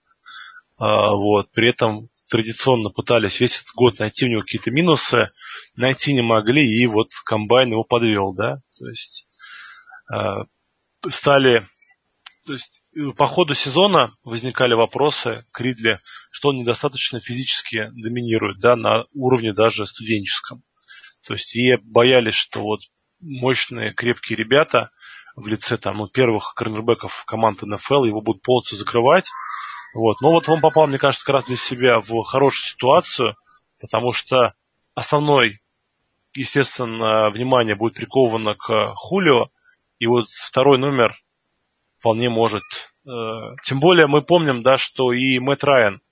А, 0.76 1.14
вот, 1.14 1.50
при 1.52 1.70
этом 1.70 2.08
традиционно 2.28 2.90
пытались 2.90 3.40
весь 3.40 3.60
этот 3.60 3.74
год 3.74 3.98
найти 3.98 4.26
у 4.26 4.28
него 4.28 4.40
какие-то 4.42 4.70
минусы, 4.70 5.30
найти 5.76 6.12
не 6.14 6.22
могли, 6.22 6.66
и 6.66 6.86
вот 6.86 7.08
комбайн 7.24 7.70
его 7.70 7.84
подвел, 7.84 8.32
да, 8.32 8.60
то 8.78 8.88
есть 8.88 9.26
а, 10.12 10.44
стали, 11.08 11.66
то 12.46 12.52
есть 12.52 12.83
по 13.16 13.26
ходу 13.26 13.54
сезона 13.54 14.14
возникали 14.24 14.74
вопросы 14.74 15.44
к 15.52 15.60
Ридли, 15.60 16.00
что 16.30 16.50
он 16.50 16.58
недостаточно 16.58 17.20
физически 17.20 17.90
доминирует, 17.92 18.60
да, 18.60 18.76
на 18.76 19.04
уровне 19.12 19.52
даже 19.52 19.86
студенческом. 19.86 20.62
То 21.26 21.34
есть 21.34 21.54
и 21.56 21.76
боялись, 21.82 22.34
что 22.34 22.60
вот 22.60 22.80
мощные, 23.20 23.92
крепкие 23.94 24.36
ребята 24.36 24.90
в 25.36 25.46
лице 25.46 25.76
там, 25.76 25.96
ну, 25.96 26.08
первых 26.08 26.54
корнербеков 26.54 27.24
команды 27.26 27.66
НФЛ 27.66 28.04
его 28.04 28.20
будут 28.20 28.42
полностью 28.42 28.78
закрывать. 28.78 29.28
Вот. 29.94 30.20
Но 30.20 30.30
вот 30.30 30.48
он 30.48 30.60
попал, 30.60 30.86
мне 30.86 30.98
кажется, 30.98 31.24
как 31.24 31.34
раз 31.36 31.44
для 31.46 31.56
себя 31.56 32.00
в 32.00 32.22
хорошую 32.24 32.70
ситуацию, 32.72 33.36
потому 33.80 34.12
что 34.12 34.54
основной, 34.94 35.60
естественно, 36.34 37.30
внимание 37.30 37.74
будет 37.74 37.94
приковано 37.94 38.54
к 38.54 38.94
Хулио, 38.94 39.48
и 39.98 40.06
вот 40.06 40.26
второй 40.28 40.78
номер 40.78 41.14
вполне 42.04 42.28
может. 42.28 42.62
Э, 43.06 43.56
тем 43.64 43.80
более 43.80 44.06
мы 44.06 44.20
помним, 44.20 44.62
да, 44.62 44.76
что 44.76 45.14
и 45.14 45.38
Мэтт 45.38 45.64
Райан 45.64 46.02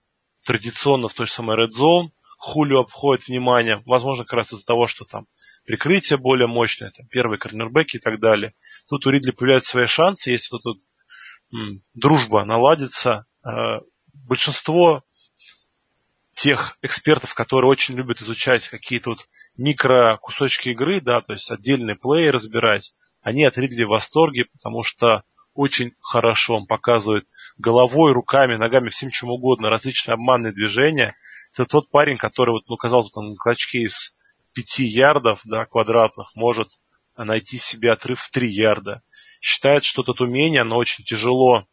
традиционно 0.46 1.08
в 1.08 1.12
той 1.12 1.26
же 1.26 1.32
самой 1.32 1.58
Red 1.58 1.72
Zone 1.78 2.12
Хулио 2.38 2.80
обходит 2.80 3.28
внимание, 3.28 3.82
возможно, 3.84 4.24
как 4.24 4.32
раз 4.32 4.54
из-за 4.54 4.64
того, 4.64 4.86
что 4.86 5.04
там 5.04 5.26
прикрытие 5.66 6.18
более 6.18 6.48
мощное, 6.48 6.90
там, 6.96 7.06
первые 7.08 7.38
корнербеки 7.38 7.98
и 7.98 8.00
так 8.00 8.20
далее. 8.20 8.54
Тут 8.88 9.06
у 9.06 9.10
Ридли 9.10 9.32
появляются 9.32 9.72
свои 9.72 9.84
шансы, 9.84 10.30
если 10.30 10.56
тут 10.62 10.80
м, 11.52 11.82
дружба 11.92 12.46
наладится. 12.46 13.26
Э, 13.44 13.80
большинство 14.14 15.02
тех 16.34 16.78
экспертов, 16.80 17.34
которые 17.34 17.70
очень 17.70 17.96
любят 17.96 18.22
изучать 18.22 18.66
какие-то 18.66 19.16
микро 19.58 20.16
кусочки 20.22 20.70
игры, 20.70 21.02
да, 21.02 21.20
то 21.20 21.34
есть 21.34 21.50
отдельные 21.50 21.96
плеи 21.96 22.28
разбирать, 22.28 22.94
они 23.20 23.44
от 23.44 23.58
Ридли 23.58 23.84
в 23.84 23.88
восторге, 23.88 24.46
потому 24.46 24.82
что 24.82 25.22
очень 25.54 25.94
хорошо. 26.00 26.56
Он 26.56 26.66
показывает 26.66 27.26
головой, 27.58 28.12
руками, 28.12 28.56
ногами, 28.56 28.88
всем 28.88 29.10
чем 29.10 29.30
угодно, 29.30 29.70
различные 29.70 30.14
обманные 30.14 30.52
движения. 30.52 31.14
Это 31.52 31.66
тот 31.66 31.90
парень, 31.90 32.16
который 32.16 32.50
вот, 32.50 32.68
ну, 32.68 32.76
казалось, 32.76 33.10
там 33.12 33.28
на 33.28 33.36
клочке 33.36 33.82
из 33.82 34.16
пяти 34.54 34.84
ярдов, 34.84 35.40
да, 35.44 35.66
квадратных, 35.66 36.34
может 36.34 36.68
найти 37.16 37.58
себе 37.58 37.92
отрыв 37.92 38.20
в 38.20 38.30
три 38.30 38.50
ярда. 38.50 39.02
Считает, 39.40 39.84
что 39.84 40.02
это 40.02 40.22
умение, 40.22 40.62
оно 40.62 40.76
очень 40.76 41.04
тяжело 41.04 41.66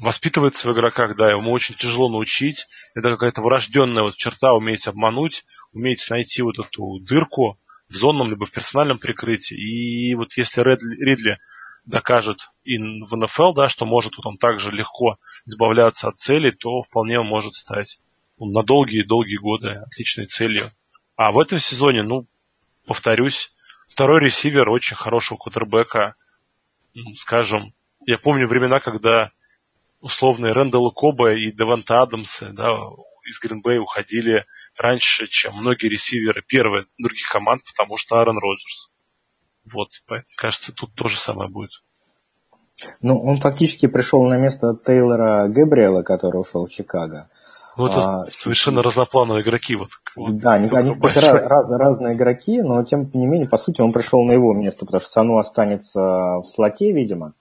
воспитывается 0.00 0.68
в 0.68 0.72
игроках, 0.72 1.16
да, 1.16 1.30
ему 1.30 1.52
очень 1.52 1.76
тяжело 1.76 2.08
научить. 2.08 2.66
Это 2.94 3.10
какая-то 3.10 3.40
врожденная 3.40 4.02
вот 4.02 4.16
черта, 4.16 4.52
уметь 4.52 4.88
обмануть, 4.88 5.44
уметь 5.72 6.04
найти 6.10 6.42
вот 6.42 6.58
эту 6.58 6.98
дырку 7.00 7.58
в 7.88 7.94
зонном 7.94 8.30
либо 8.30 8.46
в 8.46 8.50
персональном 8.50 8.98
прикрытии. 8.98 9.54
И 9.56 10.14
вот 10.14 10.32
если 10.36 10.62
Ридли, 10.62 11.04
Ридли 11.04 11.38
докажет 11.84 12.38
и 12.64 12.78
в 12.78 13.16
НФЛ, 13.16 13.52
да, 13.54 13.68
что 13.68 13.84
может 13.84 14.16
вот 14.16 14.26
он 14.26 14.38
также 14.38 14.70
легко 14.70 15.18
избавляться 15.46 16.08
от 16.08 16.16
целей, 16.16 16.52
то 16.52 16.82
вполне 16.82 17.18
он 17.18 17.26
может 17.26 17.54
стать 17.54 17.98
на 18.38 18.62
долгие-долгие 18.62 19.36
годы 19.36 19.68
отличной 19.68 20.26
целью. 20.26 20.70
А 21.16 21.32
в 21.32 21.38
этом 21.38 21.58
сезоне, 21.58 22.02
ну, 22.02 22.26
повторюсь, 22.86 23.52
второй 23.88 24.20
ресивер 24.20 24.68
очень 24.68 24.96
хорошего 24.96 25.38
квотербека, 25.38 26.14
скажем, 27.14 27.74
я 28.06 28.18
помню 28.18 28.48
времена, 28.48 28.80
когда 28.80 29.30
условные 30.00 30.52
Рэндалл 30.52 30.90
Коба 30.92 31.34
и 31.34 31.52
Деванта 31.52 32.02
Адамсы 32.02 32.50
да, 32.52 32.68
из 33.24 33.38
Гринбея 33.40 33.80
уходили 33.80 34.44
раньше, 34.76 35.26
чем 35.28 35.56
многие 35.56 35.86
ресиверы 35.86 36.42
первые 36.42 36.86
других 36.98 37.28
команд, 37.28 37.62
потому 37.64 37.96
что 37.96 38.16
Аарон 38.16 38.38
Роджерс. 38.38 38.91
Вот, 39.70 39.88
кажется, 40.36 40.72
тут 40.72 40.94
то 40.94 41.08
же 41.08 41.18
самое 41.18 41.50
будет. 41.50 41.70
Ну, 43.00 43.18
он 43.22 43.36
фактически 43.36 43.86
пришел 43.86 44.24
на 44.24 44.36
место 44.36 44.76
Тейлора 44.84 45.48
Габриэла, 45.48 46.02
который 46.02 46.40
ушел 46.40 46.66
в 46.66 46.70
Чикаго. 46.70 47.28
Ну, 47.76 47.86
это 47.86 48.00
а, 48.00 48.26
совершенно 48.32 48.80
и... 48.80 48.82
разноплановые 48.82 49.44
игроки. 49.44 49.76
Вот, 49.76 49.88
вот, 50.16 50.36
да, 50.38 50.54
они, 50.54 50.68
они 50.70 50.92
кстати, 50.92 51.18
раз, 51.18 51.46
раз, 51.46 51.70
разные 51.70 52.14
игроки, 52.14 52.60
но 52.60 52.82
тем 52.84 53.08
не 53.14 53.26
менее, 53.26 53.48
по 53.48 53.56
сути, 53.56 53.80
он 53.80 53.92
пришел 53.92 54.22
на 54.24 54.32
его 54.32 54.52
место, 54.52 54.84
потому 54.84 55.00
что 55.00 55.10
Сану 55.10 55.38
останется 55.38 56.00
в 56.00 56.44
слоте, 56.54 56.92
видимо. 56.92 57.34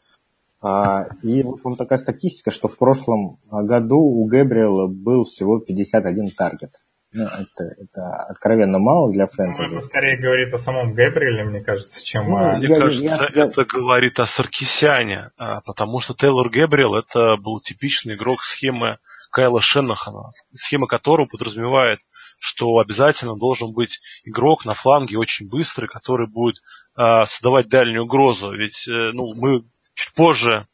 А, 0.62 1.08
и 1.24 1.44
вот 1.44 1.64
вам 1.64 1.76
такая 1.76 1.98
статистика, 1.98 2.52
что 2.52 2.68
в 2.68 2.78
прошлом 2.78 3.40
году 3.50 3.98
у 3.98 4.26
Габриэла 4.26 4.88
был 4.88 5.24
всего 5.24 5.60
51 5.60 6.32
таргет. 6.32 6.76
Ну, 7.14 7.26
это, 7.26 7.64
это 7.78 8.16
откровенно 8.30 8.80
мало 8.80 9.12
для 9.12 9.28
фэнтези. 9.28 9.62
Ну, 9.62 9.68
это 9.68 9.80
скорее 9.82 10.18
говорит 10.18 10.54
о 10.54 10.58
самом 10.58 10.94
Гэбриэле, 10.94 11.44
мне 11.44 11.62
кажется, 11.62 12.06
чем 12.06 12.30
ну, 12.30 12.38
о... 12.38 12.58
Мне 12.58 12.68
я, 12.68 12.80
кажется, 12.80 13.04
я, 13.04 13.46
это 13.46 13.62
я... 13.62 13.66
говорит 13.66 14.20
о 14.20 14.26
Саркисяне, 14.26 15.32
а, 15.38 15.60
потому 15.62 16.00
что 16.00 16.14
Тейлор 16.14 16.50
Гэбриэл 16.50 16.96
это 16.96 17.36
был 17.36 17.60
типичный 17.60 18.16
игрок 18.16 18.44
схемы 18.44 19.00
Кайла 19.30 19.60
Шеннахана, 19.60 20.32
схема 20.54 20.88
которого 20.88 21.28
подразумевает 21.28 22.00
что 22.44 22.80
обязательно 22.80 23.38
должен 23.38 23.72
быть 23.72 24.02
игрок 24.24 24.66
на 24.66 24.74
фланге 24.74 25.20
очень 25.20 25.48
быстрый, 25.48 25.88
который 25.88 26.28
будет 26.28 26.56
э, 26.98 27.26
создавать 27.26 27.70
дальнюю 27.70 28.06
угрозу. 28.06 28.52
Ведь 28.52 28.88
э, 28.88 29.12
ну, 29.14 29.36
мы 29.36 29.64
чуть 29.94 30.16
позже 30.16 30.68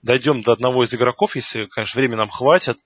дойдем 0.00 0.42
до 0.42 0.52
одного 0.52 0.82
из 0.82 0.94
игроков, 0.94 1.36
если, 1.36 1.66
конечно, 1.66 2.00
времени 2.00 2.16
нам 2.16 2.30
хватит, 2.30 2.78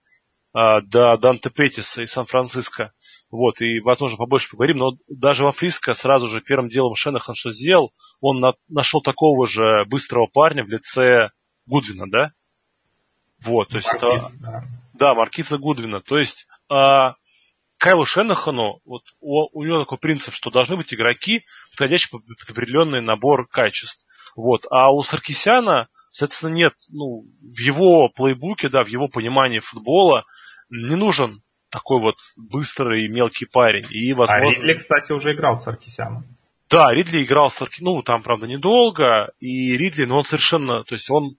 до 0.54 1.16
Данте 1.18 1.50
Петиса 1.50 2.02
из 2.02 2.12
Сан-Франциско. 2.12 2.92
Вот, 3.30 3.60
и, 3.60 3.80
возможно, 3.80 4.16
побольше 4.16 4.50
поговорим, 4.50 4.78
но 4.78 4.92
даже 5.08 5.42
во 5.44 5.50
Фриско 5.50 5.94
сразу 5.94 6.28
же 6.28 6.40
первым 6.40 6.68
делом 6.68 6.94
Шенахан 6.94 7.34
что 7.34 7.50
сделал, 7.50 7.92
он 8.20 8.38
на, 8.38 8.52
нашел 8.68 9.02
такого 9.02 9.48
же 9.48 9.84
быстрого 9.86 10.28
парня 10.32 10.62
в 10.62 10.68
лице 10.68 11.30
Гудвина, 11.66 12.08
да? 12.08 12.30
Вот, 13.44 13.70
то 13.70 13.76
есть 13.76 13.88
Маркиз, 13.92 14.28
это... 14.28 14.40
Да. 14.40 14.64
да, 14.92 15.14
Маркиза 15.14 15.58
Гудвина. 15.58 16.00
То 16.00 16.18
есть 16.18 16.46
а, 16.70 17.16
Кайлу 17.78 18.06
Шенахану, 18.06 18.80
вот 18.84 19.02
у, 19.20 19.58
у 19.58 19.64
него 19.64 19.80
такой 19.80 19.98
принцип, 19.98 20.32
что 20.34 20.50
должны 20.50 20.76
быть 20.76 20.94
игроки, 20.94 21.44
подходящие 21.70 22.10
под 22.12 22.22
определенный 22.48 23.00
набор 23.00 23.48
качеств. 23.48 24.04
Вот. 24.36 24.64
А 24.70 24.92
у 24.92 25.02
Саркисяна, 25.02 25.88
соответственно, 26.10 26.54
нет, 26.54 26.74
ну, 26.88 27.24
в 27.40 27.58
его 27.58 28.08
плейбуке, 28.08 28.68
да, 28.68 28.84
в 28.84 28.88
его 28.88 29.08
понимании 29.08 29.58
футбола 29.58 30.24
не 30.70 30.96
нужен 30.96 31.42
такой 31.70 32.00
вот 32.00 32.16
быстрый 32.36 33.04
и 33.04 33.08
мелкий 33.08 33.46
парень. 33.46 33.86
И, 33.90 34.12
возможно... 34.12 34.46
А 34.46 34.50
Ридли, 34.50 34.74
кстати, 34.74 35.12
уже 35.12 35.34
играл 35.34 35.56
с 35.56 35.64
Саркисяном. 35.64 36.24
Да, 36.70 36.92
Ридли 36.92 37.24
играл 37.24 37.50
с 37.50 37.54
Саркисяном, 37.54 37.96
ну, 37.96 38.02
там, 38.02 38.22
правда, 38.22 38.46
недолго, 38.46 39.32
и 39.40 39.76
Ридли, 39.76 40.04
ну, 40.04 40.16
он 40.16 40.24
совершенно, 40.24 40.84
то 40.84 40.94
есть 40.94 41.10
он, 41.10 41.36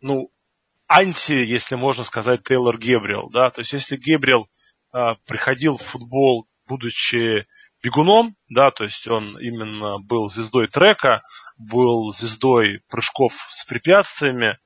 ну, 0.00 0.30
анти, 0.86 1.32
если 1.32 1.74
можно 1.74 2.04
сказать, 2.04 2.42
Тейлор 2.44 2.78
Гебриэл, 2.78 3.30
да, 3.30 3.50
то 3.50 3.60
есть 3.60 3.72
если 3.72 3.96
Гебриэл 3.96 4.48
а, 4.92 5.16
приходил 5.26 5.76
в 5.76 5.82
футбол, 5.82 6.46
будучи 6.68 7.46
бегуном, 7.82 8.36
да, 8.48 8.70
то 8.70 8.84
есть 8.84 9.06
он 9.08 9.38
именно 9.38 9.98
был 9.98 10.28
звездой 10.28 10.68
трека, 10.68 11.22
был 11.58 12.12
звездой 12.12 12.80
прыжков 12.88 13.32
с 13.50 13.66
препятствиями, 13.66 14.58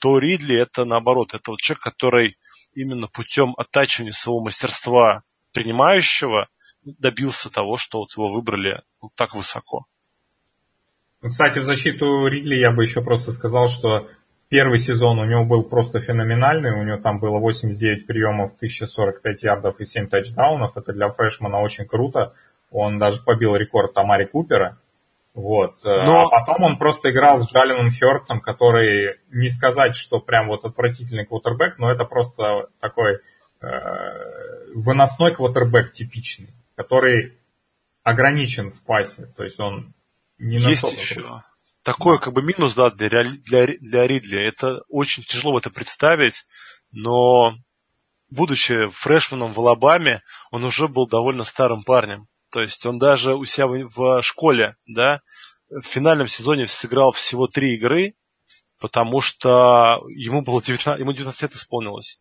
то 0.00 0.18
Ридли 0.18 0.60
это 0.60 0.84
наоборот, 0.84 1.34
это 1.34 1.52
вот 1.52 1.60
человек, 1.60 1.82
который 1.82 2.36
именно 2.76 3.08
путем 3.08 3.54
оттачивания 3.56 4.12
своего 4.12 4.40
мастерства 4.40 5.22
принимающего 5.52 6.48
добился 6.84 7.50
того, 7.50 7.76
что 7.76 8.00
вот 8.00 8.16
его 8.16 8.32
выбрали 8.32 8.82
вот 9.00 9.12
так 9.14 9.34
высоко. 9.34 9.86
Кстати, 11.20 11.58
в 11.58 11.64
защиту 11.64 12.26
Ридли 12.26 12.56
я 12.56 12.70
бы 12.70 12.84
еще 12.84 13.02
просто 13.02 13.32
сказал, 13.32 13.66
что 13.66 14.08
Первый 14.48 14.78
сезон 14.78 15.18
у 15.18 15.24
него 15.24 15.44
был 15.44 15.64
просто 15.64 15.98
феноменальный, 15.98 16.70
у 16.70 16.84
него 16.84 16.98
там 16.98 17.18
было 17.18 17.38
89 17.38 18.06
приемов, 18.06 18.54
1045 18.54 19.42
ярдов 19.42 19.80
и 19.80 19.84
7 19.84 20.06
тачдаунов. 20.06 20.76
Это 20.76 20.92
для 20.92 21.08
фрешмана 21.08 21.60
очень 21.60 21.84
круто. 21.84 22.32
Он 22.70 22.98
даже 22.98 23.20
побил 23.24 23.56
рекорд 23.56 23.96
Амари 23.98 24.26
Купера. 24.26 24.78
Вот. 25.36 25.84
Но... 25.84 26.28
А 26.28 26.40
потом 26.40 26.64
он 26.64 26.78
просто 26.78 27.10
играл 27.10 27.38
с 27.38 27.48
Джалином 27.48 27.90
Хёрцем, 27.92 28.40
который, 28.40 29.20
не 29.30 29.48
сказать, 29.48 29.94
что 29.94 30.18
прям 30.18 30.48
вот 30.48 30.64
отвратительный 30.64 31.26
квотербек, 31.26 31.78
но 31.78 31.92
это 31.92 32.04
просто 32.04 32.70
такой 32.80 33.20
э, 33.60 33.66
выносной 34.74 35.34
квотербек 35.34 35.92
типичный, 35.92 36.48
который 36.74 37.38
ограничен 38.02 38.70
в 38.70 38.82
пасе. 38.82 39.26
То 39.36 39.44
есть 39.44 39.60
он 39.60 39.92
не 40.38 40.56
Есть 40.56 40.82
еще 40.84 41.42
такой 41.86 42.18
как 42.18 42.34
бы 42.34 42.42
минус, 42.42 42.74
да, 42.74 42.90
для, 42.90 43.22
для, 43.22 43.66
для 43.66 44.06
Ридли. 44.08 44.40
Это 44.40 44.80
очень 44.88 45.22
тяжело 45.22 45.58
это 45.58 45.70
представить, 45.70 46.44
но 46.90 47.54
будучи 48.28 48.88
фрешманом 48.88 49.52
в 49.52 49.60
Алабаме, 49.60 50.22
он 50.50 50.64
уже 50.64 50.88
был 50.88 51.06
довольно 51.06 51.44
старым 51.44 51.84
парнем. 51.84 52.26
То 52.50 52.60
есть 52.60 52.84
он 52.86 52.98
даже 52.98 53.34
у 53.34 53.44
себя 53.44 53.66
в, 53.66 54.22
школе, 54.22 54.76
да, 54.86 55.20
в 55.68 55.82
финальном 55.82 56.26
сезоне 56.26 56.68
сыграл 56.68 57.12
всего 57.12 57.48
три 57.48 57.74
игры, 57.74 58.14
потому 58.80 59.20
что 59.20 60.00
ему 60.08 60.42
было 60.42 60.62
19, 60.62 61.00
ему 61.00 61.12
19 61.12 61.42
лет 61.42 61.54
исполнилось. 61.54 62.20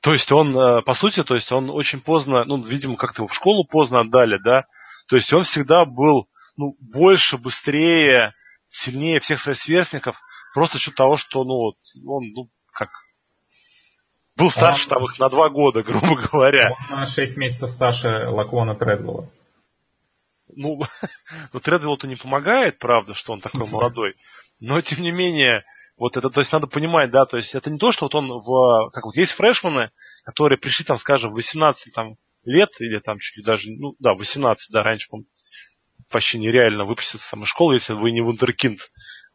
То 0.00 0.12
есть 0.14 0.32
он, 0.32 0.56
э, 0.56 0.82
по 0.82 0.94
сути, 0.94 1.22
то 1.22 1.34
есть 1.34 1.52
он 1.52 1.68
очень 1.68 2.00
поздно, 2.00 2.44
ну, 2.44 2.62
видимо, 2.62 2.96
как-то 2.96 3.22
его 3.22 3.26
в 3.26 3.34
школу 3.34 3.66
поздно 3.66 4.00
отдали, 4.00 4.38
да, 4.42 4.64
то 5.08 5.16
есть 5.16 5.32
он 5.32 5.42
всегда 5.42 5.84
был 5.84 6.28
ну, 6.56 6.74
больше, 6.80 7.36
быстрее, 7.36 8.34
сильнее 8.70 9.20
всех 9.20 9.40
своих 9.40 9.58
сверстников, 9.58 10.18
просто 10.54 10.78
за 10.78 10.84
счет 10.84 10.94
того, 10.94 11.16
что, 11.16 11.44
ну, 11.44 11.74
он, 12.06 12.32
ну, 12.32 12.50
как, 12.72 12.88
был 14.40 14.50
старше 14.50 14.84
он, 14.84 14.88
там 14.88 15.04
их 15.04 15.18
на 15.18 15.28
два 15.28 15.48
года, 15.50 15.82
грубо 15.84 16.16
говоря. 16.16 16.76
Он 16.90 17.00
на 17.00 17.06
шесть 17.06 17.36
месяцев 17.36 17.70
старше 17.70 18.26
Лаквона 18.28 18.74
Тредвелла. 18.74 19.30
Ну, 20.48 20.80
ну 21.52 21.60
Тредвеллу-то 21.60 22.06
не 22.06 22.16
помогает, 22.16 22.78
правда, 22.78 23.14
что 23.14 23.32
он 23.32 23.40
такой 23.40 23.66
молодой. 23.70 24.14
Но, 24.58 24.80
тем 24.80 25.00
не 25.00 25.12
менее, 25.12 25.64
вот 25.96 26.16
это, 26.16 26.30
то 26.30 26.40
есть 26.40 26.52
надо 26.52 26.66
понимать, 26.66 27.10
да, 27.10 27.26
то 27.26 27.36
есть 27.36 27.54
это 27.54 27.70
не 27.70 27.78
то, 27.78 27.92
что 27.92 28.06
вот 28.06 28.14
он 28.14 28.28
в, 28.28 28.90
как 28.90 29.04
вот 29.04 29.16
есть 29.16 29.32
фрешманы, 29.32 29.90
которые 30.24 30.58
пришли 30.58 30.84
там, 30.84 30.98
скажем, 30.98 31.30
в 31.30 31.34
18 31.34 31.92
там, 31.94 32.16
лет, 32.44 32.70
или 32.80 32.98
там 32.98 33.18
чуть 33.18 33.38
ли 33.38 33.42
даже, 33.42 33.70
ну 33.70 33.94
да, 33.98 34.14
18, 34.14 34.70
да, 34.70 34.82
раньше, 34.82 35.08
по 35.10 35.18
почти 36.08 36.38
нереально 36.38 36.84
выпуститься 36.84 37.30
там 37.30 37.42
из 37.42 37.48
школы, 37.48 37.74
если 37.74 37.94
вы 37.94 38.10
не 38.10 38.20
вундеркинд 38.20 38.80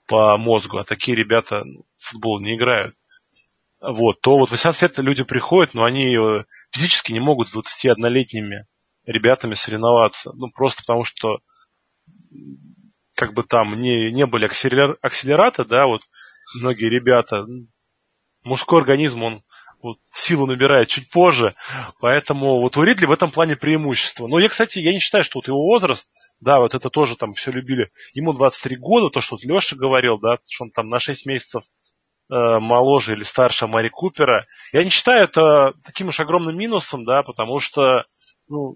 по 0.07 0.37
мозгу, 0.37 0.77
а 0.77 0.83
такие 0.83 1.15
ребята 1.15 1.63
в 1.97 2.09
футбол 2.11 2.39
не 2.39 2.55
играют. 2.55 2.95
Вот, 3.87 4.21
то 4.21 4.37
вот 4.37 4.51
18 4.51 4.81
лет 4.81 4.97
люди 4.99 5.23
приходят, 5.23 5.73
но 5.73 5.83
они 5.83 6.15
э, 6.15 6.43
физически 6.71 7.11
не 7.11 7.19
могут 7.19 7.49
с 7.49 7.55
21-летними 7.55 8.65
ребятами 9.05 9.53
соревноваться. 9.53 10.31
Ну, 10.33 10.49
просто 10.49 10.81
потому 10.81 11.03
что 11.03 11.39
как 13.15 13.33
бы 13.33 13.43
там 13.43 13.81
не, 13.81 14.11
не 14.11 14.25
были 14.25 14.45
акселер, 14.45 14.97
акселераты, 15.01 15.65
да, 15.65 15.85
вот 15.85 16.01
многие 16.59 16.89
ребята, 16.89 17.45
мужской 18.43 18.81
организм, 18.81 19.23
он 19.23 19.43
вот, 19.81 19.97
силу 20.13 20.47
набирает 20.47 20.87
чуть 20.87 21.09
позже, 21.11 21.55
поэтому 21.99 22.59
вот 22.61 22.77
у 22.77 22.83
Ридли 22.83 23.05
в 23.05 23.11
этом 23.11 23.31
плане 23.31 23.55
преимущество. 23.55 24.27
Но 24.27 24.39
я, 24.39 24.49
кстати, 24.49 24.79
я 24.79 24.91
не 24.91 24.99
считаю, 24.99 25.23
что 25.23 25.39
вот 25.39 25.47
его 25.47 25.63
возраст– 25.63 26.09
да, 26.41 26.59
вот 26.59 26.75
это 26.75 26.89
тоже 26.89 27.15
там 27.15 27.33
все 27.33 27.51
любили. 27.51 27.91
Ему 28.13 28.33
23 28.33 28.77
года, 28.77 29.09
то, 29.09 29.21
что 29.21 29.35
вот 29.35 29.43
Леша 29.43 29.75
говорил, 29.75 30.19
да, 30.19 30.37
что 30.49 30.65
он 30.65 30.71
там 30.71 30.87
на 30.87 30.99
6 30.99 31.25
месяцев 31.25 31.63
моложе 32.29 33.13
или 33.13 33.23
старше 33.23 33.67
Мари 33.67 33.89
Купера. 33.89 34.45
Я 34.73 34.83
не 34.83 34.89
считаю 34.89 35.25
это 35.25 35.73
таким 35.83 36.07
уж 36.07 36.19
огромным 36.19 36.57
минусом, 36.57 37.05
да, 37.05 37.21
потому 37.23 37.59
что, 37.59 38.03
ну... 38.47 38.75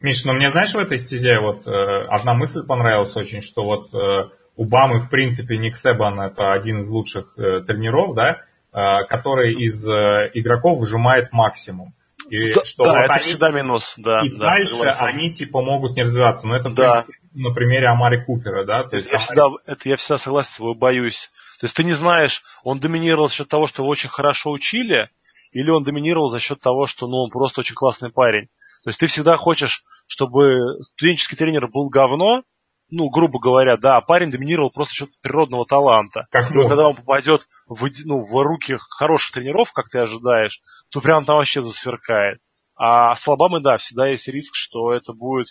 Миш, 0.00 0.24
ну 0.24 0.32
мне, 0.32 0.50
знаешь, 0.50 0.74
в 0.74 0.78
этой 0.78 0.98
стезе 0.98 1.40
вот 1.40 1.66
э, 1.66 1.70
одна 2.08 2.34
мысль 2.34 2.64
понравилась 2.64 3.16
очень, 3.16 3.40
что 3.40 3.64
вот 3.64 3.92
э, 3.92 4.30
у 4.58 4.64
Бамы, 4.64 4.98
в 4.98 5.08
принципе, 5.08 5.56
Ник 5.56 5.76
Себан 5.76 6.20
это 6.20 6.52
один 6.52 6.78
из 6.78 6.88
лучших 6.88 7.32
э, 7.36 7.60
тренеров, 7.60 8.14
да, 8.14 8.42
э, 8.72 9.04
который 9.08 9.54
из 9.54 9.88
э, 9.88 10.30
игроков 10.34 10.78
выжимает 10.80 11.32
максимум. 11.32 11.94
И 12.28 12.52
да, 12.52 12.64
что 12.64 12.84
да 12.84 12.92
вот 12.92 12.98
это 13.04 13.14
они, 13.14 13.22
всегда 13.22 13.50
минус. 13.50 13.94
Да, 13.96 14.20
и 14.24 14.30
да, 14.30 14.46
дальше 14.46 14.74
согласен. 14.74 15.06
они 15.06 15.32
типа 15.32 15.62
могут 15.62 15.96
не 15.96 16.02
развиваться. 16.02 16.46
Но 16.46 16.56
это, 16.56 16.68
в 16.68 16.74
да. 16.74 17.04
принципе, 17.04 17.18
на 17.34 17.54
примере 17.54 17.86
Амари 17.86 18.24
Купера, 18.24 18.64
да? 18.64 18.84
То 18.84 18.96
есть, 18.96 19.10
я, 19.10 19.16
Амари... 19.16 19.26
всегда, 19.26 19.44
это 19.66 19.88
я 19.88 19.96
всегда 19.96 20.18
согласен 20.18 20.56
тобой, 20.58 20.74
боюсь. 20.74 21.30
То 21.60 21.66
есть 21.66 21.76
ты 21.76 21.84
не 21.84 21.92
знаешь, 21.92 22.42
он 22.62 22.78
доминировал 22.78 23.28
за 23.28 23.34
счет 23.34 23.48
того, 23.48 23.66
что 23.66 23.82
его 23.82 23.90
очень 23.90 24.08
хорошо 24.08 24.50
учили, 24.50 25.10
или 25.50 25.70
он 25.70 25.82
доминировал 25.82 26.28
за 26.28 26.38
счет 26.38 26.60
того, 26.60 26.86
что 26.86 27.06
ну, 27.06 27.24
он 27.24 27.30
просто 27.30 27.60
очень 27.60 27.74
классный 27.74 28.10
парень. 28.10 28.46
То 28.84 28.90
есть 28.90 29.00
ты 29.00 29.06
всегда 29.06 29.36
хочешь, 29.36 29.82
чтобы 30.06 30.82
студенческий 30.82 31.36
тренер 31.36 31.68
был 31.68 31.88
говно, 31.88 32.42
ну, 32.90 33.10
грубо 33.10 33.38
говоря, 33.38 33.76
да, 33.76 33.96
а 33.96 34.00
парень 34.00 34.30
доминировал 34.30 34.70
просто 34.70 34.92
за 34.92 34.96
счет 34.96 35.20
природного 35.20 35.66
таланта. 35.66 36.26
Как 36.30 36.50
Но 36.50 36.68
когда 36.68 36.88
он 36.88 36.96
попадет 36.96 37.46
в, 37.66 37.86
ну, 38.04 38.22
в 38.22 38.42
руки 38.42 38.76
хороших 38.90 39.32
тренеров, 39.32 39.72
как 39.72 39.90
ты 39.90 39.98
ожидаешь, 39.98 40.62
то 40.90 41.00
прям 41.00 41.24
там 41.24 41.36
вообще 41.36 41.60
засверкает. 41.60 42.40
А 42.76 43.14
с 43.14 43.26
Алабамой, 43.26 43.62
да, 43.62 43.76
всегда 43.76 44.08
есть 44.08 44.28
риск, 44.28 44.54
что 44.54 44.92
это 44.92 45.12
будет, 45.12 45.48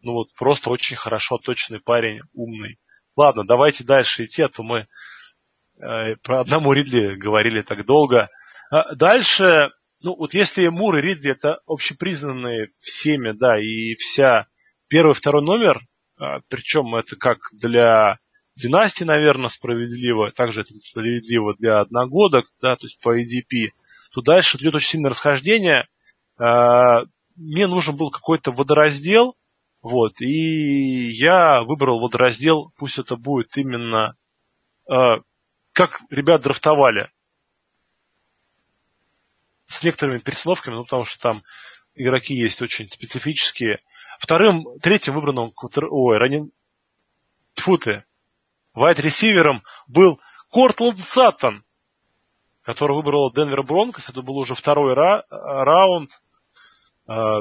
ну 0.00 0.12
вот, 0.12 0.28
просто 0.38 0.70
очень 0.70 0.96
хорошо 0.96 1.38
точный 1.38 1.80
парень, 1.80 2.20
умный. 2.32 2.78
Ладно, 3.16 3.44
давайте 3.44 3.84
дальше 3.84 4.24
идти, 4.24 4.42
а 4.42 4.48
то 4.48 4.62
мы 4.62 4.86
про 6.22 6.40
одному 6.40 6.72
Ридли 6.72 7.16
говорили 7.16 7.62
так 7.62 7.86
долго. 7.86 8.28
А 8.70 8.94
дальше, 8.94 9.70
ну 10.02 10.14
вот 10.16 10.34
если 10.34 10.68
Мур 10.68 10.96
и 10.96 11.00
Ридли 11.00 11.32
это 11.32 11.58
общепризнанные 11.66 12.68
всеми, 12.68 13.32
да, 13.32 13.58
и 13.60 13.94
вся 13.96 14.46
первый, 14.88 15.14
второй 15.14 15.44
номер, 15.44 15.80
а, 16.18 16.40
причем 16.48 16.94
это 16.94 17.16
как 17.16 17.38
для 17.52 18.18
династии, 18.56 19.04
наверное, 19.04 19.48
справедливо, 19.48 20.30
также 20.32 20.60
это 20.60 20.74
справедливо 20.74 21.54
для 21.56 21.80
одногодок, 21.80 22.46
да, 22.60 22.76
то 22.76 22.86
есть 22.86 23.00
по 23.00 23.18
EDP, 23.18 23.70
то 24.12 24.20
дальше 24.20 24.58
идет 24.58 24.74
очень 24.74 24.88
сильное 24.90 25.10
расхождение. 25.10 25.88
А, 26.38 27.04
мне 27.36 27.66
нужен 27.66 27.96
был 27.96 28.10
какой-то 28.10 28.52
водораздел, 28.52 29.34
вот, 29.82 30.20
и 30.20 31.10
я 31.12 31.62
выбрал 31.62 32.00
водораздел, 32.00 32.70
пусть 32.76 32.98
это 32.98 33.16
будет 33.16 33.56
именно 33.56 34.14
как 35.80 36.02
ребят 36.10 36.42
драфтовали. 36.42 37.10
С 39.66 39.82
некоторыми 39.82 40.18
перестановками, 40.18 40.74
ну, 40.74 40.82
потому 40.84 41.04
что 41.04 41.18
там 41.20 41.42
игроки 41.94 42.34
есть 42.34 42.60
очень 42.60 42.90
специфические. 42.90 43.80
Вторым, 44.18 44.78
третьим 44.80 45.14
выбранным, 45.14 45.54
ой, 45.54 46.18
ранен, 46.18 46.50
тьфу 47.54 47.78
ты, 47.78 48.04
вайт-ресивером 48.74 49.62
был 49.86 50.20
Кортланд 50.50 51.00
Саттон, 51.00 51.64
который 52.62 52.96
выбрал 52.96 53.32
Денвер 53.32 53.62
Бронкос. 53.62 54.10
Это 54.10 54.20
был 54.20 54.36
уже 54.36 54.54
второй 54.54 54.94
ра- 54.94 55.24
раунд. 55.30 56.10
А, 57.06 57.40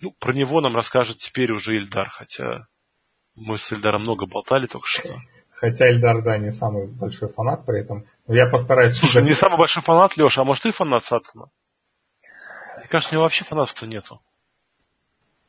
ну, 0.00 0.12
про 0.18 0.32
него 0.32 0.62
нам 0.62 0.74
расскажет 0.76 1.18
теперь 1.18 1.52
уже 1.52 1.76
Ильдар, 1.76 2.08
хотя 2.08 2.68
мы 3.34 3.58
с 3.58 3.70
Ильдаром 3.70 4.02
много 4.02 4.24
болтали 4.24 4.66
только 4.66 4.86
что. 4.86 5.20
Хотя 5.64 5.88
Ильдар, 5.88 6.22
да, 6.22 6.36
не 6.36 6.50
самый 6.50 6.86
большой 6.86 7.30
фанат 7.30 7.64
при 7.64 7.80
этом. 7.80 8.04
Но 8.26 8.34
я 8.34 8.46
постараюсь... 8.50 8.92
Слушай, 8.92 9.22
не 9.22 9.32
самый 9.32 9.56
большой 9.56 9.82
фанат, 9.82 10.14
Леша, 10.18 10.42
а 10.42 10.44
может 10.44 10.62
ты 10.62 10.72
фанат 10.72 11.04
Саттона? 11.04 11.46
Мне 12.76 12.86
кажется, 12.90 13.14
у 13.14 13.16
него 13.16 13.22
вообще 13.22 13.46
фанатов-то 13.46 13.86
нету. 13.86 14.20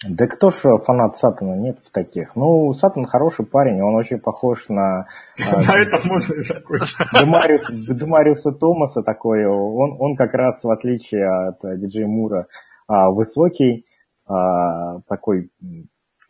Да 0.08 0.26
кто 0.28 0.52
ж 0.52 0.62
фанат 0.86 1.18
Сатана? 1.18 1.58
Нет 1.58 1.80
в 1.84 1.92
таких. 1.92 2.34
Ну, 2.38 2.72
Сатан 2.76 3.06
хороший 3.06 3.46
парень, 3.46 3.82
он 3.82 3.96
очень 3.96 4.20
похож 4.20 4.70
на... 4.70 5.08
А, 5.52 5.56
на 5.68 5.82
это 5.82 6.08
можно 6.08 6.36
и 6.36 6.44
закончить. 6.44 6.96
Демариуса 7.12 8.54
Томаса 8.54 9.02
такой. 9.02 9.46
Он, 9.46 9.98
он 10.00 10.16
как 10.16 10.34
раз, 10.34 10.64
в 10.64 10.72
отличие 10.72 11.28
от 11.28 11.60
диджея 11.78 12.08
Мура, 12.08 12.48
а, 12.88 13.10
высокий, 13.10 13.86
а, 14.26 15.02
такой 15.10 15.50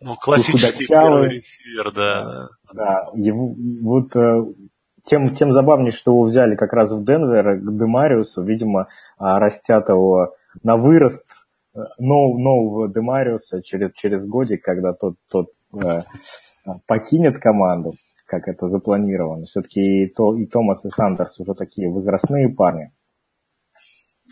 ну, 0.05 0.15
классический 0.15 0.85
первый 0.85 1.37
ресивер, 1.37 1.91
да. 1.91 2.49
Да, 2.71 3.09
его, 3.15 3.55
вот 3.81 4.15
э, 4.15 4.43
тем, 5.05 5.33
тем 5.35 5.51
забавнее, 5.51 5.91
что 5.91 6.11
его 6.11 6.23
взяли 6.23 6.55
как 6.55 6.73
раз 6.73 6.91
в 6.91 7.03
Денвер 7.03 7.57
к 7.57 7.77
Демариусу, 7.77 8.43
видимо, 8.43 8.87
растят 9.17 9.89
его 9.89 10.35
на 10.63 10.77
вырост 10.77 11.25
нов, 11.97 12.37
нового 12.37 12.87
Демариуса 12.87 13.61
через, 13.61 13.93
через 13.93 14.27
годик, 14.27 14.63
когда 14.63 14.93
тот, 14.93 15.15
тот 15.29 15.47
э, 15.73 16.01
покинет 16.87 17.39
команду, 17.39 17.95
как 18.25 18.47
это 18.47 18.67
запланировано. 18.67 19.45
Все-таки 19.45 20.03
и, 20.03 20.07
то, 20.07 20.35
и 20.35 20.45
Томас, 20.45 20.85
и 20.85 20.89
Сандерс 20.89 21.39
уже 21.39 21.53
такие 21.53 21.89
возрастные 21.89 22.49
парни. 22.49 22.91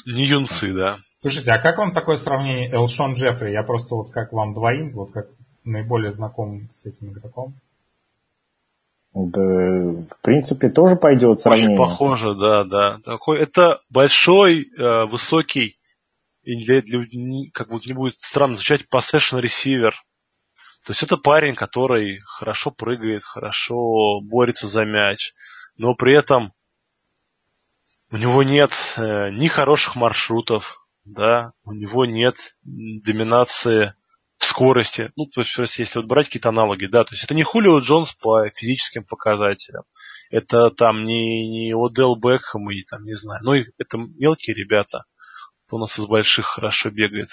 Не 0.06 0.26
юнцы, 0.26 0.74
да. 0.74 0.98
Слушайте, 1.22 1.52
а 1.52 1.60
как 1.60 1.78
вам 1.78 1.94
такое 1.94 2.16
сравнение 2.18 2.72
Элшон 2.72 3.14
Джеффри? 3.14 3.52
Я 3.52 3.64
просто 3.64 3.96
вот 3.96 4.12
как 4.12 4.34
вам 4.34 4.54
двоим, 4.54 4.92
вот 4.94 5.12
как 5.12 5.28
наиболее 5.64 6.12
знаком 6.12 6.70
с 6.72 6.86
этим 6.86 7.12
игроком. 7.12 7.56
Да, 9.14 9.42
в 9.42 10.22
принципе, 10.22 10.70
тоже 10.70 10.96
пойдет 10.96 11.40
сравнение. 11.40 11.78
Очень 11.80 11.84
похоже, 11.84 12.36
да, 12.36 12.64
да. 12.64 13.00
Такой, 13.06 13.40
это 13.40 13.82
большой, 13.90 14.64
э, 14.64 15.06
высокий 15.06 15.78
и 16.42 16.56
для, 16.56 16.82
для, 16.82 17.06
как 17.54 17.70
бы 17.70 17.80
не 17.86 17.94
будет 17.94 18.16
странно 18.20 18.56
звучать, 18.56 18.88
possession 18.92 19.42
receiver. 19.42 19.92
То 20.84 20.92
есть 20.92 21.04
это 21.04 21.16
парень, 21.18 21.56
который 21.56 22.20
хорошо 22.26 22.72
прыгает, 22.72 23.24
хорошо 23.24 24.20
борется 24.22 24.68
за 24.68 24.84
мяч, 24.84 25.32
но 25.78 25.96
при 25.96 26.18
этом 26.18 26.52
у 28.12 28.18
него 28.18 28.44
нет 28.44 28.72
э, 28.98 29.30
ни 29.32 29.48
хороших 29.48 29.96
маршрутов, 29.96 30.86
да, 31.06 31.54
у 31.64 31.72
него 31.72 32.06
нет 32.06 32.36
доминации 32.64 33.94
скорости. 34.54 35.12
Ну, 35.16 35.26
то 35.26 35.42
есть, 35.42 35.80
если 35.80 36.00
вот 36.00 36.08
брать 36.08 36.28
какие-то 36.28 36.50
аналоги, 36.50 36.86
да, 36.86 37.04
то 37.04 37.14
есть 37.14 37.24
это 37.24 37.34
не 37.34 37.44
Хулио 37.44 37.80
Джонс 37.80 38.14
по 38.14 38.50
физическим 38.50 39.04
показателям, 39.04 39.84
это 40.30 40.70
там 40.70 41.04
не, 41.04 41.48
не 41.48 41.74
Одел 41.74 42.16
Бекхэм 42.16 42.70
и 42.72 42.84
там, 42.84 43.04
не 43.04 43.16
знаю, 43.16 43.42
ну, 43.44 43.54
это 43.54 43.98
мелкие 43.98 44.56
ребята 44.56 45.06
у 45.72 45.80
нас 45.80 45.98
из 45.98 46.06
больших 46.06 46.46
хорошо 46.46 46.92
бегает. 46.92 47.30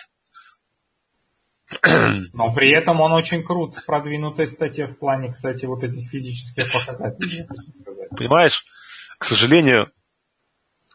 Но 2.32 2.52
при 2.52 2.72
этом 2.72 3.00
он 3.00 3.12
очень 3.12 3.44
крут 3.44 3.76
в 3.76 3.84
продвинутой 3.84 4.46
статье 4.46 4.86
в 4.86 4.98
плане, 4.98 5.32
кстати, 5.32 5.66
вот 5.66 5.84
этих 5.84 6.08
физических 6.10 6.64
показателей. 6.72 7.46
Понимаешь, 8.16 8.64
к 9.18 9.24
сожалению, 9.24 9.92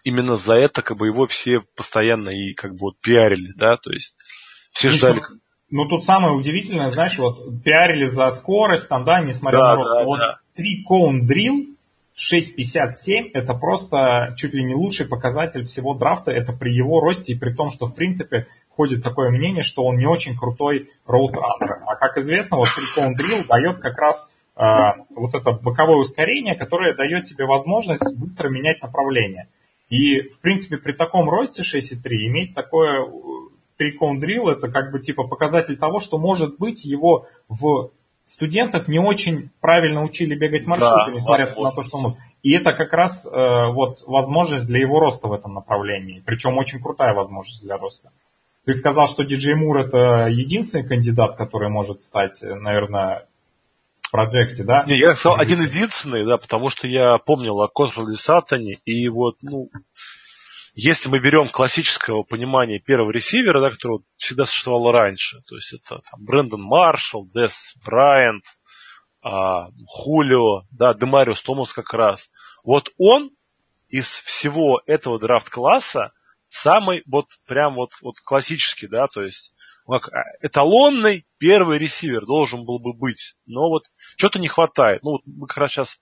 именно 0.04 0.38
за 0.38 0.56
это 0.56 0.82
как 0.82 0.98
бы 0.98 1.08
его 1.08 1.28
все 1.28 1.62
постоянно 1.76 2.30
и 2.30 2.54
как 2.54 2.72
бы 2.72 2.80
вот 2.80 3.00
пиарили, 3.00 3.54
да, 3.56 3.78
то 3.78 3.92
есть 3.92 4.16
все 4.72 4.90
ждали. 4.90 5.22
Ну 5.71 5.88
тут 5.88 6.04
самое 6.04 6.34
удивительное, 6.34 6.89
знаешь, 6.89 7.17
вот 7.17 7.63
пиарили 7.63 8.06
за 8.06 8.30
скорость, 8.30 8.88
там, 8.88 9.04
да, 9.04 9.21
несмотря 9.21 9.60
да, 9.60 9.69
на 9.69 9.75
рост. 9.75 9.89
Да, 9.93 10.04
вот 10.04 10.19
да. 10.19 10.38
три 10.56 10.84
коун 10.84 11.25
дрил 11.25 11.75
6.57 12.17 13.32
это 13.34 13.54
просто 13.54 14.34
чуть 14.38 14.54
ли 14.54 14.63
не 14.63 14.73
лучший 14.73 15.06
показатель 15.06 15.65
всего 15.65 15.93
драфта. 15.93 16.32
Это 16.32 16.54
при 16.54 16.73
его 16.73 17.01
росте 17.01 17.34
и 17.34 17.38
при 17.38 17.54
том, 17.54 17.69
что 17.69 17.88
в 17.88 17.95
принципе 17.95 18.47
ходит 18.69 19.04
такое 19.04 19.32
мнение, 19.32 19.63
что 19.63 19.84
он 19.84 19.97
не 19.97 20.06
очень 20.06 20.38
крутой 20.38 20.91
роутранер. 21.06 21.80
А 21.86 21.95
как 21.95 22.17
известно, 22.17 22.58
вот 22.58 22.67
Recon 22.67 23.12
Drill 23.13 23.45
дает 23.47 23.80
как 23.80 23.97
раз 23.97 24.34
э, 24.56 24.62
вот 25.10 25.36
это 25.36 25.51
боковое 25.51 25.97
ускорение, 25.97 26.56
которое 26.56 26.95
дает 26.95 27.25
тебе 27.25 27.45
возможность 27.45 28.17
быстро 28.17 28.49
менять 28.49 28.82
направление. 28.82 29.49
И 29.89 30.21
в 30.30 30.39
принципе 30.41 30.78
при 30.78 30.93
таком 30.93 31.30
росте 31.30 31.63
6.3 31.63 31.97
иметь 32.28 32.56
такое 32.56 33.06
Tricon 33.80 34.20
Drill 34.20 34.52
это 34.52 34.70
как 34.70 34.92
бы 34.92 35.00
типа 35.00 35.24
показатель 35.24 35.78
того, 35.78 36.00
что 36.00 36.18
может 36.18 36.58
быть 36.58 36.86
его 36.86 37.28
в 37.48 37.92
студентов 38.24 38.88
не 38.88 39.00
очень 39.00 39.52
правильно 39.62 40.04
учили 40.04 40.36
бегать 40.36 40.66
маршруты, 40.66 41.12
да, 41.12 41.14
несмотря 41.14 41.46
возможно. 41.46 41.70
на 41.70 41.76
то, 41.76 41.84
что 41.84 41.98
он 41.98 42.04
может. 42.04 42.18
И 42.42 42.54
это 42.54 42.74
как 42.74 42.92
раз 42.94 43.26
э, 43.26 43.30
вот 43.72 44.04
возможность 44.06 44.68
для 44.68 44.80
его 44.80 45.00
роста 45.00 45.28
в 45.28 45.34
этом 45.34 45.54
направлении. 45.54 46.22
Причем 46.26 46.58
очень 46.58 46.82
крутая 46.82 47.14
возможность 47.14 47.64
для 47.64 47.78
роста. 47.78 48.12
Ты 48.66 48.74
сказал, 48.74 49.08
что 49.08 49.24
диджей 49.24 49.56
Мур 49.56 49.78
это 49.78 50.28
единственный 50.28 50.88
кандидат, 50.88 51.38
который 51.38 51.70
может 51.70 52.02
стать, 52.02 52.42
наверное, 52.42 53.28
в 54.02 54.12
проекте, 54.12 54.64
да? 54.64 54.84
Не, 54.88 54.98
я 54.98 55.16
сказал 55.16 55.40
один 55.40 55.62
единственный, 55.62 56.26
да, 56.26 56.38
потому 56.38 56.70
что 56.70 56.88
я 56.88 57.20
помнил 57.20 57.62
о 57.62 57.68
Контроле 57.68 58.16
Сатане, 58.16 58.78
и 58.86 59.08
вот, 59.08 59.38
ну, 59.44 59.70
если 60.76 61.08
мы 61.08 61.20
берем 61.20 61.48
классического 61.48 62.24
понимания 62.24 62.80
первого 62.80 63.12
ресивера, 63.12 63.62
да, 63.62 63.72
которого 63.72 64.02
всегда 64.18 64.46
существовало 64.46 64.92
раньше, 64.92 65.42
то 65.48 65.56
есть 65.56 65.74
это 65.74 66.02
там, 66.12 66.26
Брэндон 66.26 66.62
Маршалл, 66.62 67.28
Дес 67.34 67.74
Брайант, 67.86 68.44
а, 69.24 69.70
Хулио, 69.88 70.64
да, 70.72 70.94
Демариус 70.94 71.42
Томас 71.42 71.72
как 71.72 71.94
раз. 71.94 72.30
Вот 72.64 72.90
он 72.98 73.32
из 73.88 74.06
всего 74.06 74.82
этого 74.86 75.18
драфт-класса 75.18 76.12
самый 76.50 77.04
вот 77.06 77.28
прям 77.48 77.76
вот, 77.76 77.92
вот 78.02 78.20
классический, 78.20 78.88
да, 78.88 79.08
то 79.08 79.22
есть 79.22 79.54
как 79.88 80.10
а, 80.10 80.24
эталонный 80.42 81.26
первый 81.38 81.78
ресивер 81.78 82.26
должен 82.26 82.66
был 82.66 82.80
бы 82.80 82.92
быть. 82.92 83.36
Но 83.46 83.70
вот 83.70 83.84
что-то 84.18 84.40
не 84.40 84.50
хватает. 84.50 85.04
Ну 85.04 85.12
вот 85.12 85.22
мы 85.26 85.48
как 85.48 85.58
раз 85.58 85.72
сейчас 85.72 85.98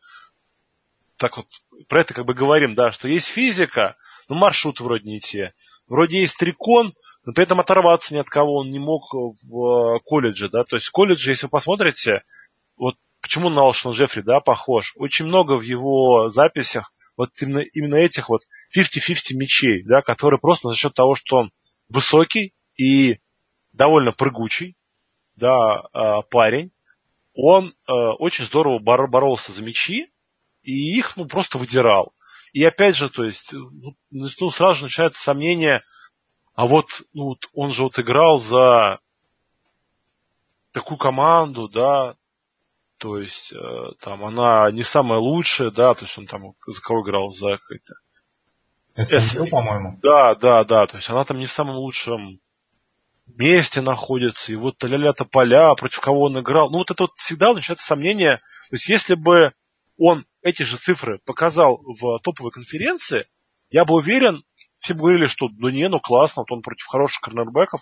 так 1.18 1.38
вот 1.38 1.46
про 1.88 2.02
это 2.02 2.16
как 2.16 2.26
бы 2.26 2.34
говорим, 2.34 2.74
да, 2.74 2.92
что 2.92 3.08
есть 3.08 3.28
физика, 3.28 3.98
ну, 4.34 4.40
маршрут 4.40 4.80
вроде 4.80 5.10
не 5.10 5.20
те. 5.20 5.54
Вроде 5.88 6.22
есть 6.22 6.38
трикон, 6.38 6.94
но 7.26 7.34
при 7.34 7.44
этом 7.44 7.60
оторваться 7.60 8.14
ни 8.14 8.20
от 8.20 8.30
кого 8.30 8.58
он 8.58 8.70
не 8.70 8.80
мог 8.80 9.14
в 9.14 9.96
э, 9.96 10.00
колледже, 10.06 10.50
да. 10.50 10.64
То 10.64 10.76
есть 10.76 10.90
колледж, 10.90 11.28
если 11.28 11.46
вы 11.46 11.52
посмотрите, 11.52 12.24
вот 12.78 12.96
почему 13.22 13.50
на 13.50 13.62
Алшон 13.62 13.94
Джеффри, 13.94 14.22
да, 14.22 14.40
похож. 14.40 14.94
Очень 14.98 15.26
много 15.26 15.58
в 15.58 15.62
его 15.62 16.30
записях 16.30 16.92
вот 17.16 17.30
именно, 17.42 17.60
именно 17.60 17.96
этих 17.96 18.30
вот 18.30 18.42
50-50 18.76 19.36
мячей, 19.36 19.84
да, 19.84 20.02
которые 20.02 20.40
просто 20.40 20.70
за 20.70 20.76
счет 20.76 20.94
того, 20.94 21.16
что 21.16 21.38
он 21.38 21.52
высокий 21.90 22.54
и 22.76 23.20
довольно 23.72 24.12
прыгучий, 24.12 24.76
да, 25.36 25.84
э, 25.94 26.22
парень, 26.30 26.72
он 27.36 27.70
э, 27.70 27.92
очень 28.20 28.46
здорово 28.46 28.80
боролся 28.80 29.52
за 29.52 29.64
мячи 29.64 30.12
и 30.62 30.98
их, 30.98 31.18
ну, 31.18 31.26
просто 31.26 31.58
выдирал. 31.58 32.14
И 32.54 32.64
опять 32.64 32.96
же, 32.96 33.10
то 33.10 33.24
есть, 33.24 33.52
ну, 33.52 33.96
ну 34.12 34.52
сразу 34.52 34.76
же 34.76 34.84
начинается 34.86 35.22
сомнение, 35.22 35.84
а 36.56 36.68
вот, 36.68 36.86
ну, 37.14 37.36
он 37.54 37.72
же 37.72 37.84
вот 37.84 37.98
играл 37.98 38.38
за 38.38 39.00
такую 40.72 41.00
команду, 41.00 41.68
да, 41.68 42.16
то 43.00 43.18
есть, 43.18 43.52
э, 43.52 43.58
там, 44.02 44.24
она 44.24 44.70
не 44.72 44.84
самая 44.84 45.20
лучшая, 45.20 45.72
да, 45.72 45.96
то 45.96 46.06
есть 46.06 46.16
он 46.18 46.28
там 46.28 46.54
за 46.68 46.82
кого 46.82 47.02
играл, 47.02 47.32
за 47.32 47.58
какой-то... 47.58 47.96
СМУ, 49.20 49.48
по-моему. 49.48 50.00
Да, 50.04 50.36
да, 50.36 50.64
да, 50.64 50.86
то 50.86 50.98
есть 50.98 51.10
она 51.10 51.26
там 51.26 51.40
не 51.40 51.48
в 51.48 51.52
самом 51.52 51.78
лучшем 51.78 52.40
месте 53.26 53.82
находится, 53.82 54.52
и 54.52 54.56
вот 54.56 54.84
ля-ля-то 54.84 55.26
поля, 55.26 55.74
против 55.74 56.02
кого 56.02 56.26
он 56.26 56.40
играл. 56.40 56.70
Ну, 56.70 56.80
вот 56.80 56.92
это 56.92 57.04
вот 57.04 57.14
всегда 57.16 57.54
начинается 57.54 57.88
сомнение. 57.88 58.38
То 58.70 58.76
есть, 58.76 58.88
если 58.88 59.16
бы 59.16 59.54
он 59.98 60.26
эти 60.42 60.64
же 60.64 60.78
цифры 60.78 61.20
показал 61.26 61.82
в 61.84 62.20
топовой 62.20 62.52
конференции, 62.52 63.28
я 63.70 63.86
бы 63.86 63.96
уверен, 63.96 64.44
все 64.80 64.94
говорили, 64.94 65.26
что 65.26 65.50
ну 65.50 65.70
не, 65.70 65.88
ну 65.90 66.00
классно, 66.00 66.42
вот 66.42 66.52
он 66.52 66.62
против 66.62 66.86
хороших 66.88 67.22
корнербеков 67.22 67.82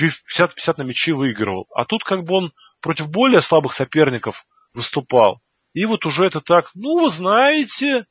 50-50 0.00 0.74
на 0.78 0.82
мячи 0.82 1.12
выигрывал. 1.12 1.66
А 1.74 1.84
тут 1.84 2.04
как 2.04 2.24
бы 2.24 2.34
он 2.34 2.52
против 2.80 3.08
более 3.08 3.40
слабых 3.40 3.72
соперников 3.72 4.46
выступал. 4.74 5.40
И 5.74 5.84
вот 5.86 6.04
уже 6.06 6.24
это 6.24 6.40
так, 6.40 6.70
ну 6.74 7.00
вы 7.00 7.10
знаете, 7.10 8.06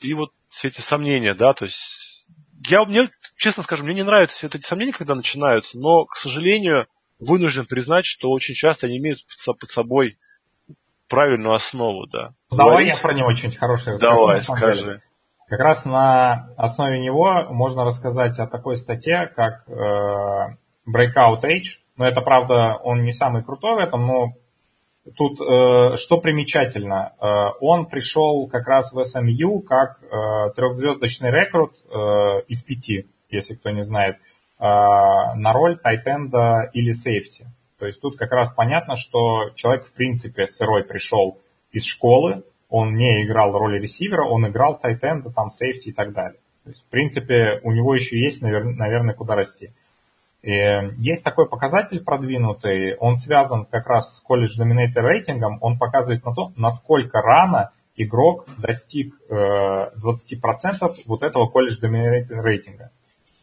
и 0.00 0.14
вот 0.14 0.32
все 0.48 0.68
эти 0.68 0.80
сомнения, 0.80 1.34
да, 1.34 1.54
то 1.54 1.64
есть 1.64 2.26
я, 2.68 2.84
мне, 2.84 3.10
честно 3.36 3.62
скажу, 3.62 3.84
мне 3.84 3.94
не 3.94 4.04
нравятся 4.04 4.36
все 4.36 4.46
эти 4.46 4.66
сомнения, 4.66 4.92
когда 4.92 5.14
начинаются, 5.14 5.78
но, 5.78 6.04
к 6.04 6.16
сожалению, 6.16 6.86
вынужден 7.18 7.66
признать, 7.66 8.04
что 8.04 8.30
очень 8.30 8.54
часто 8.54 8.86
они 8.86 8.98
имеют 8.98 9.20
под 9.46 9.70
собой 9.70 10.18
правильную 11.12 11.54
основу, 11.54 12.06
да. 12.06 12.30
Давай 12.50 12.66
Говорить? 12.70 12.94
я 12.94 13.02
про 13.02 13.12
него 13.12 13.32
что-нибудь 13.34 13.58
хорошее 13.58 13.92
расскажу. 13.92 14.14
Давай, 14.14 14.40
скажи. 14.40 14.80
Деле. 14.80 15.02
Как 15.46 15.60
раз 15.60 15.84
на 15.84 16.48
основе 16.56 16.98
него 17.00 17.48
можно 17.50 17.84
рассказать 17.84 18.38
о 18.38 18.46
такой 18.46 18.76
статье, 18.76 19.30
как 19.36 19.68
э, 19.68 19.72
Breakout 20.88 21.42
Age. 21.42 21.80
Но 21.98 22.06
это, 22.06 22.22
правда, 22.22 22.78
он 22.82 23.02
не 23.02 23.12
самый 23.12 23.44
крутой 23.44 23.74
в 23.74 23.78
этом, 23.78 24.06
но 24.06 24.32
тут 25.14 25.38
э, 25.38 25.96
что 25.98 26.16
примечательно, 26.16 27.12
э, 27.20 27.26
он 27.60 27.84
пришел 27.84 28.48
как 28.48 28.66
раз 28.66 28.94
в 28.94 28.98
SMU 29.00 29.60
как 29.60 29.98
э, 30.02 30.54
трехзвездочный 30.56 31.30
рекрут 31.30 31.74
э, 31.90 32.44
из 32.48 32.62
пяти, 32.62 33.06
если 33.28 33.54
кто 33.54 33.68
не 33.68 33.82
знает, 33.82 34.16
э, 34.16 34.64
на 34.64 35.52
роль 35.52 35.78
тайтенда 35.78 36.70
или 36.72 36.92
сейфти. 36.92 37.46
То 37.82 37.88
есть 37.88 38.00
тут 38.00 38.16
как 38.16 38.30
раз 38.30 38.52
понятно, 38.52 38.94
что 38.94 39.50
человек 39.56 39.86
в 39.86 39.92
принципе 39.92 40.46
сырой 40.46 40.84
пришел 40.84 41.40
из 41.72 41.84
школы, 41.84 42.44
он 42.68 42.94
не 42.94 43.24
играл 43.24 43.50
роли 43.50 43.80
ресивера, 43.80 44.24
он 44.24 44.46
играл 44.46 44.78
тайтенда, 44.78 45.32
там 45.32 45.50
сейфти 45.50 45.88
и 45.88 45.92
так 45.92 46.12
далее. 46.12 46.38
То 46.62 46.70
есть 46.70 46.86
в 46.86 46.90
принципе 46.90 47.58
у 47.64 47.72
него 47.72 47.92
еще 47.92 48.20
есть, 48.20 48.40
наверное, 48.40 49.14
куда 49.14 49.34
расти. 49.34 49.72
И 50.42 50.52
есть 50.98 51.24
такой 51.24 51.48
показатель 51.48 52.04
продвинутый, 52.04 52.96
он 52.98 53.16
связан 53.16 53.64
как 53.64 53.88
раз 53.88 54.16
с 54.16 54.20
колледж 54.20 54.62
Dominator 54.62 55.00
рейтингом, 55.00 55.58
он 55.60 55.76
показывает 55.76 56.24
на 56.24 56.32
то, 56.32 56.52
насколько 56.54 57.20
рано 57.20 57.72
игрок 57.96 58.46
достиг 58.58 59.12
20% 59.28 59.34
э, 59.34 60.88
вот 61.06 61.24
этого 61.24 61.48
колледж 61.48 61.82
Dominator 61.82 62.42
рейтинга. 62.44 62.92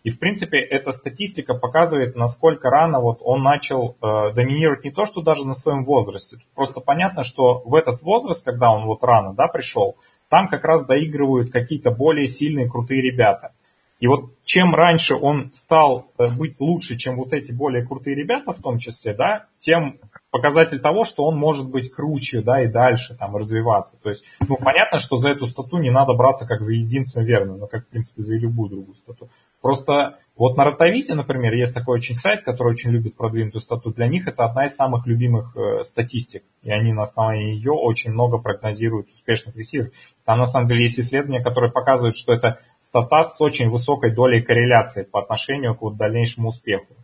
И, 0.04 0.10
в 0.10 0.20
принципе, 0.20 0.60
эта 0.60 0.92
статистика 0.92 1.54
показывает, 1.54 2.16
насколько 2.16 2.70
рано 2.70 3.00
вот 3.00 3.20
он 3.22 3.44
начал 3.44 3.98
э, 4.02 4.34
доминировать 4.34 4.86
не 4.86 4.92
то, 4.92 5.06
что 5.06 5.22
даже 5.22 5.46
на 5.46 5.54
своем 5.54 5.84
возрасте. 5.84 6.38
Просто 6.56 6.80
понятно, 6.80 7.24
что 7.24 7.62
в 7.66 7.76
этот 7.76 8.02
возраст, 8.02 8.46
когда 8.46 8.72
он 8.72 8.86
вот 8.86 9.04
рано 9.04 9.34
да, 9.34 9.48
пришел, 9.48 9.98
там 10.30 10.48
как 10.48 10.64
раз 10.64 10.86
доигрывают 10.86 11.52
какие-то 11.52 11.92
более 11.92 12.28
сильные, 12.28 12.70
крутые 12.70 13.02
ребята. 13.02 13.52
И 14.00 14.08
вот 14.08 14.32
чем 14.46 14.74
раньше 14.74 15.16
он 15.16 15.52
стал 15.52 16.12
э, 16.18 16.28
быть 16.28 16.62
лучше, 16.62 16.96
чем 16.96 17.18
вот 17.18 17.34
эти 17.34 17.52
более 17.52 17.86
крутые 17.86 18.16
ребята 18.16 18.54
в 18.54 18.62
том 18.62 18.78
числе, 18.78 19.14
да, 19.14 19.48
тем 19.58 20.00
показатель 20.32 20.80
того, 20.80 21.04
что 21.04 21.26
он 21.26 21.38
может 21.38 21.70
быть 21.70 21.92
круче, 21.92 22.42
да, 22.42 22.64
и 22.64 22.68
дальше 22.68 23.16
там 23.16 23.36
развиваться. 23.36 23.98
То 24.02 24.10
есть, 24.10 24.24
ну, 24.48 24.56
понятно, 24.56 25.00
что 25.00 25.18
за 25.18 25.32
эту 25.32 25.48
стату 25.48 25.78
не 25.80 25.92
надо 25.92 26.14
браться 26.14 26.48
как 26.48 26.62
за 26.62 26.74
единственную 26.74 27.28
верную, 27.28 27.60
но 27.60 27.68
как, 27.68 27.86
в 27.86 27.90
принципе, 27.90 28.22
за 28.22 28.36
любую 28.36 28.70
другую 28.70 28.96
стату. 28.96 29.30
Просто 29.62 30.20
вот 30.40 30.56
на 30.56 30.64
Ротовизе, 30.64 31.16
например, 31.16 31.54
есть 31.54 31.74
такой 31.74 31.98
очень 31.98 32.16
сайт, 32.16 32.46
который 32.46 32.72
очень 32.72 32.92
любит 32.92 33.18
продвинутую 33.18 33.62
стату. 33.62 33.92
Для 33.92 34.08
них 34.08 34.26
это 34.26 34.46
одна 34.46 34.64
из 34.66 34.74
самых 34.74 35.06
любимых 35.06 35.54
э, 35.58 35.84
статистик. 35.84 36.44
И 36.62 36.72
они 36.72 36.94
на 36.94 37.02
основании 37.02 37.56
ее 37.56 37.74
очень 37.74 38.12
много 38.12 38.38
прогнозируют 38.38 39.12
успешных 39.12 39.58
ресиверов. 39.58 39.92
Там 40.24 40.40
на 40.40 40.46
самом 40.46 40.70
деле 40.70 40.84
есть 40.84 40.98
исследования, 40.98 41.44
которые 41.44 41.74
показывают, 41.74 42.16
что 42.16 42.34
это 42.34 42.60
стата 42.80 43.24
с 43.24 43.42
очень 43.42 43.70
высокой 43.70 44.16
долей 44.16 44.42
корреляции 44.42 45.04
по 45.04 45.22
отношению 45.22 45.76
к 45.76 45.82
вот 45.82 45.98
дальнейшему 45.98 46.50
успеху. 46.50 46.96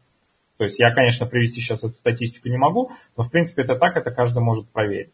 То 0.57 0.63
есть 0.63 0.79
я, 0.79 0.93
конечно, 0.93 1.25
привести 1.25 1.59
сейчас 1.59 1.83
эту 1.83 1.95
статистику 1.95 2.47
не 2.47 2.57
могу, 2.57 2.91
но 3.17 3.23
в 3.23 3.31
принципе 3.31 3.63
это 3.63 3.75
так, 3.75 3.97
это 3.97 4.11
каждый 4.11 4.41
может 4.41 4.69
проверить. 4.69 5.11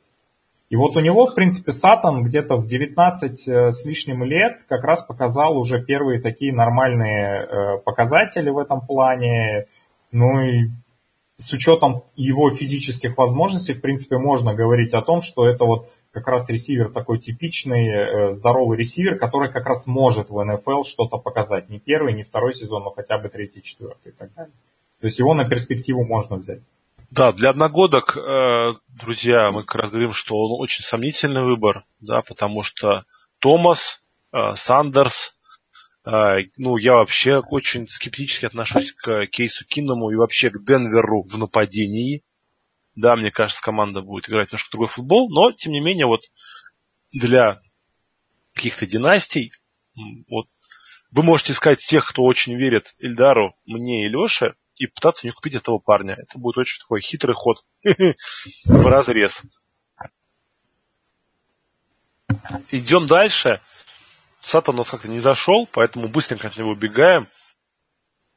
И 0.72 0.78
вот 0.78 0.96
у 0.96 1.02
него, 1.02 1.26
в 1.26 1.36
принципе, 1.36 1.74
Сатан 1.74 2.24
где-то 2.24 2.56
в 2.56 2.66
19 2.66 3.48
э, 3.50 3.72
с 3.72 3.86
лишним 3.86 4.24
лет 4.24 4.64
как 4.70 4.86
раз 4.86 5.04
показал 5.04 5.58
уже 5.58 5.84
первые 5.84 6.22
такие 6.22 6.54
нормальные 6.54 7.44
э, 7.44 7.78
показатели 7.80 8.50
в 8.50 8.58
этом 8.58 8.80
плане. 8.80 9.66
Ну 10.14 10.40
и 10.40 10.70
с 11.36 11.52
учетом 11.52 12.04
его 12.16 12.52
физических 12.52 13.18
возможностей, 13.18 13.74
в 13.74 13.82
принципе, 13.82 14.18
можно 14.18 14.54
говорить 14.54 14.94
о 14.94 15.02
том, 15.02 15.20
что 15.20 15.46
это 15.46 15.66
вот 15.66 15.92
как 16.14 16.26
раз 16.30 16.50
ресивер 16.50 16.90
такой 16.90 17.20
типичный, 17.20 17.90
э, 17.90 18.32
здоровый 18.32 18.78
ресивер, 18.78 19.20
который 19.20 19.52
как 19.52 19.66
раз 19.66 19.88
может 19.88 20.30
в 20.30 20.42
НФЛ 20.42 20.84
что-то 20.84 21.18
показать. 21.18 21.70
Не 21.70 21.80
первый, 21.80 22.14
не 22.14 22.24
второй 22.24 22.54
сезон, 22.54 22.84
но 22.84 22.92
хотя 22.92 23.18
бы 23.18 23.28
третий, 23.28 23.62
четвертый 23.62 24.14
и 24.14 24.16
так 24.16 24.34
далее. 24.36 24.54
То 25.02 25.08
есть 25.08 25.20
его 25.20 25.34
на 25.34 25.44
перспективу 25.44 26.06
можно 26.06 26.38
взять. 26.38 26.62
Да, 27.12 27.34
для 27.34 27.50
одногодок, 27.50 28.16
э, 28.16 28.74
друзья, 28.88 29.52
мы 29.52 29.66
как 29.66 29.82
раз 29.82 29.90
говорим, 29.90 30.14
что 30.14 30.34
он 30.34 30.62
очень 30.62 30.82
сомнительный 30.82 31.44
выбор, 31.44 31.84
да, 32.00 32.22
потому 32.22 32.64
что 32.64 33.04
Томас, 33.40 34.02
э, 34.32 34.56
Сандерс, 34.56 35.38
э, 36.06 36.12
ну, 36.56 36.78
я 36.78 36.94
вообще 36.94 37.40
очень 37.40 37.90
скептически 37.90 38.46
отношусь 38.46 38.94
к 38.94 39.26
Кейсу 39.28 39.66
Кинному 39.66 40.10
и 40.10 40.16
вообще 40.16 40.52
к 40.52 40.64
Денверу 40.64 41.24
в 41.24 41.38
нападении. 41.38 42.24
Да, 42.96 43.18
мне 43.18 43.30
кажется, 43.30 43.62
команда 43.62 44.00
будет 44.00 44.30
играть 44.30 44.48
немножко 44.48 44.72
другой 44.72 44.88
футбол, 44.88 45.30
но, 45.30 45.52
тем 45.52 45.74
не 45.74 45.82
менее, 45.82 46.06
вот 46.06 46.22
для 47.12 47.60
каких-то 48.54 48.88
династий, 48.88 49.52
вот, 50.30 50.48
вы 51.12 51.24
можете 51.24 51.52
искать 51.52 51.80
тех, 51.80 52.08
кто 52.08 52.24
очень 52.24 52.56
верит 52.56 52.96
Ильдару, 53.00 53.54
мне 53.66 54.06
и 54.06 54.10
Леше, 54.10 54.56
и 54.82 54.88
пытаться 54.88 55.28
не 55.28 55.32
купить 55.32 55.54
этого 55.54 55.78
парня. 55.78 56.16
Это 56.16 56.40
будет 56.40 56.58
очень 56.58 56.80
такой 56.80 57.02
хитрый 57.02 57.36
ход 57.36 57.64
в 57.84 58.88
разрез. 58.88 59.44
Идем 62.72 63.06
дальше. 63.06 63.62
Сатан 64.40 64.74
у 64.76 64.78
нас 64.80 64.90
как-то 64.90 65.08
не 65.08 65.20
зашел, 65.20 65.68
поэтому 65.72 66.08
быстренько 66.08 66.48
от 66.48 66.58
него 66.58 66.72
убегаем. 66.72 67.30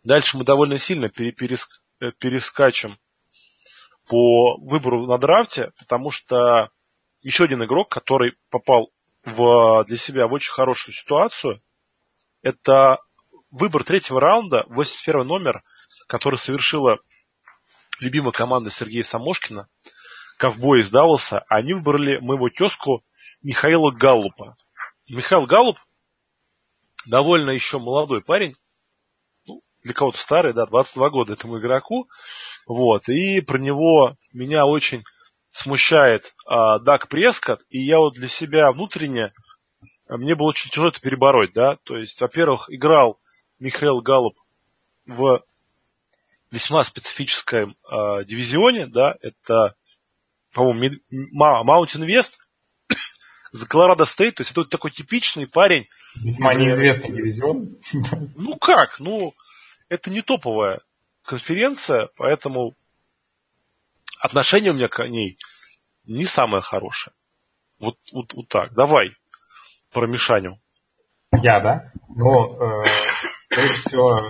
Дальше 0.02 0.36
мы 0.36 0.44
довольно 0.44 0.76
сильно 0.76 1.08
переск... 1.08 1.70
Э, 2.00 2.12
перескачем 2.18 2.98
по 4.06 4.58
выбору 4.58 5.06
на 5.06 5.16
драфте, 5.16 5.72
потому 5.78 6.10
что 6.10 6.68
еще 7.22 7.44
один 7.44 7.64
игрок, 7.64 7.88
который 7.88 8.36
попал 8.50 8.90
в, 9.24 9.84
для 9.84 9.96
себя 9.96 10.26
в 10.26 10.32
очень 10.34 10.52
хорошую 10.52 10.94
ситуацию, 10.94 11.62
это 12.42 12.98
выбор 13.50 13.82
третьего 13.84 14.20
раунда, 14.20 14.64
81 14.68 15.26
номер– 15.26 15.62
который 16.06 16.38
совершила 16.38 16.98
любимая 18.00 18.32
команда 18.32 18.70
Сергея 18.70 19.02
Самошкина, 19.02 19.68
ковбой 20.38 20.80
из 20.80 20.90
Далласа, 20.90 21.44
они 21.48 21.74
выбрали 21.74 22.18
моего 22.18 22.48
тезку 22.48 23.04
Михаила 23.42 23.90
Галлупа. 23.90 24.56
Михаил 25.08 25.46
Галлуп 25.46 25.78
довольно 27.06 27.50
еще 27.50 27.78
молодой 27.78 28.22
парень, 28.22 28.56
ну, 29.46 29.62
для 29.82 29.94
кого-то 29.94 30.18
старый, 30.18 30.54
да, 30.54 30.66
22 30.66 31.10
года 31.10 31.32
этому 31.34 31.58
игроку, 31.58 32.08
вот, 32.66 33.08
и 33.08 33.40
про 33.40 33.58
него 33.58 34.16
меня 34.32 34.64
очень 34.66 35.04
смущает 35.50 36.34
а, 36.46 36.78
Дак 36.78 37.08
Прескот, 37.08 37.60
и 37.68 37.80
я 37.84 37.98
вот 37.98 38.14
для 38.14 38.28
себя 38.28 38.72
внутренне, 38.72 39.32
а, 40.08 40.16
мне 40.16 40.34
было 40.34 40.48
очень 40.48 40.70
тяжело 40.70 40.88
это 40.88 41.00
перебороть, 41.00 41.52
да, 41.52 41.76
то 41.84 41.96
есть, 41.96 42.20
во-первых, 42.20 42.70
играл 42.70 43.20
Михаил 43.58 44.00
Галлуп 44.00 44.34
в 45.06 45.44
весьма 46.50 46.84
специфическом 46.84 47.76
э, 47.90 48.24
дивизионе, 48.24 48.86
да, 48.86 49.14
это, 49.20 49.74
по-моему, 50.52 50.96
Mountain 51.64 52.06
West 52.06 52.32
за 53.52 53.66
Колорадо 53.66 54.04
Стейт, 54.04 54.36
то 54.36 54.42
есть 54.42 54.52
это 54.52 54.64
такой 54.64 54.90
типичный 54.90 55.46
парень. 55.46 55.86
Весьма 56.16 56.54
неизвестный 56.54 57.12
дивизион. 57.12 57.76
Ну 58.36 58.56
как, 58.56 58.98
ну, 59.00 59.34
это 59.88 60.10
не 60.10 60.22
топовая 60.22 60.80
конференция, 61.24 62.08
поэтому 62.16 62.74
отношение 64.20 64.72
у 64.72 64.74
меня 64.74 64.88
к 64.88 65.02
ней 65.06 65.38
не 66.04 66.26
самое 66.26 66.62
хорошее. 66.62 67.14
Вот, 67.78 67.96
вот, 68.12 68.32
вот 68.34 68.48
так. 68.48 68.74
Давай 68.74 69.10
про 69.92 70.06
Мишаню. 70.06 70.60
Я, 71.42 71.60
да? 71.60 71.92
Ну, 72.08 72.56
э, 72.60 72.84
Всего, 73.54 74.20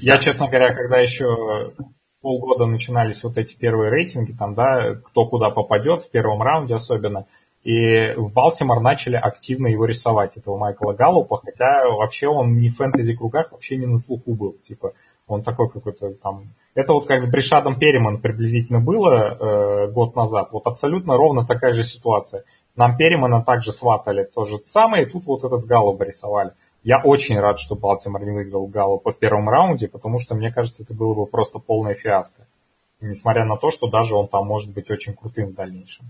я, 0.00 0.18
честно 0.18 0.48
говоря, 0.48 0.74
когда 0.74 0.98
еще 0.98 1.72
полгода 2.20 2.66
начинались 2.66 3.22
вот 3.24 3.38
эти 3.38 3.56
первые 3.56 3.90
рейтинги, 3.90 4.32
там, 4.32 4.54
да, 4.54 4.94
кто 4.94 5.26
куда 5.26 5.50
попадет, 5.50 6.02
в 6.02 6.10
первом 6.10 6.42
раунде 6.42 6.74
особенно, 6.74 7.26
и 7.62 8.12
в 8.16 8.32
Балтимор 8.32 8.80
начали 8.80 9.16
активно 9.16 9.66
его 9.66 9.84
рисовать, 9.84 10.36
этого 10.36 10.56
Майкла 10.56 10.92
Галлупа, 10.92 11.40
хотя 11.44 11.88
вообще 11.88 12.28
он 12.28 12.58
не 12.58 12.68
в 12.68 12.76
фэнтези-кругах, 12.76 13.52
вообще 13.52 13.76
не 13.76 13.86
на 13.86 13.98
слуху 13.98 14.34
был, 14.34 14.56
типа, 14.66 14.92
он 15.26 15.42
такой 15.42 15.68
какой-то 15.70 16.12
там... 16.14 16.44
Это 16.74 16.92
вот 16.92 17.06
как 17.06 17.22
с 17.22 17.30
Бришадом 17.30 17.78
Перриман 17.78 18.18
приблизительно 18.18 18.80
было 18.80 19.36
э, 19.38 19.90
год 19.90 20.14
назад, 20.14 20.50
вот 20.52 20.66
абсолютно 20.66 21.16
ровно 21.16 21.46
такая 21.46 21.72
же 21.72 21.82
ситуация. 21.82 22.44
Нам 22.76 22.96
Перримана 22.96 23.42
также 23.42 23.72
сватали. 23.72 24.22
То 24.22 24.44
же 24.44 24.58
самое, 24.64 25.04
и 25.04 25.06
тут 25.06 25.26
вот 25.26 25.44
этот 25.44 25.66
Галлуп 25.66 26.00
рисовали. 26.02 26.52
Я 26.82 27.02
очень 27.02 27.38
рад, 27.38 27.58
что 27.58 27.76
Балтимор 27.76 28.24
не 28.24 28.30
выиграл 28.30 28.66
Галлупа 28.66 29.12
в 29.12 29.18
первом 29.18 29.48
раунде, 29.48 29.88
потому 29.88 30.18
что, 30.18 30.34
мне 30.34 30.50
кажется, 30.50 30.82
это 30.82 30.94
было 30.94 31.14
бы 31.14 31.26
просто 31.26 31.58
полная 31.58 31.94
фиаско. 31.94 32.46
Несмотря 33.00 33.44
на 33.44 33.56
то, 33.56 33.70
что 33.70 33.88
даже 33.88 34.14
он 34.14 34.28
там 34.28 34.46
может 34.46 34.72
быть 34.72 34.90
очень 34.90 35.14
крутым 35.14 35.48
в 35.48 35.54
дальнейшем. 35.54 36.06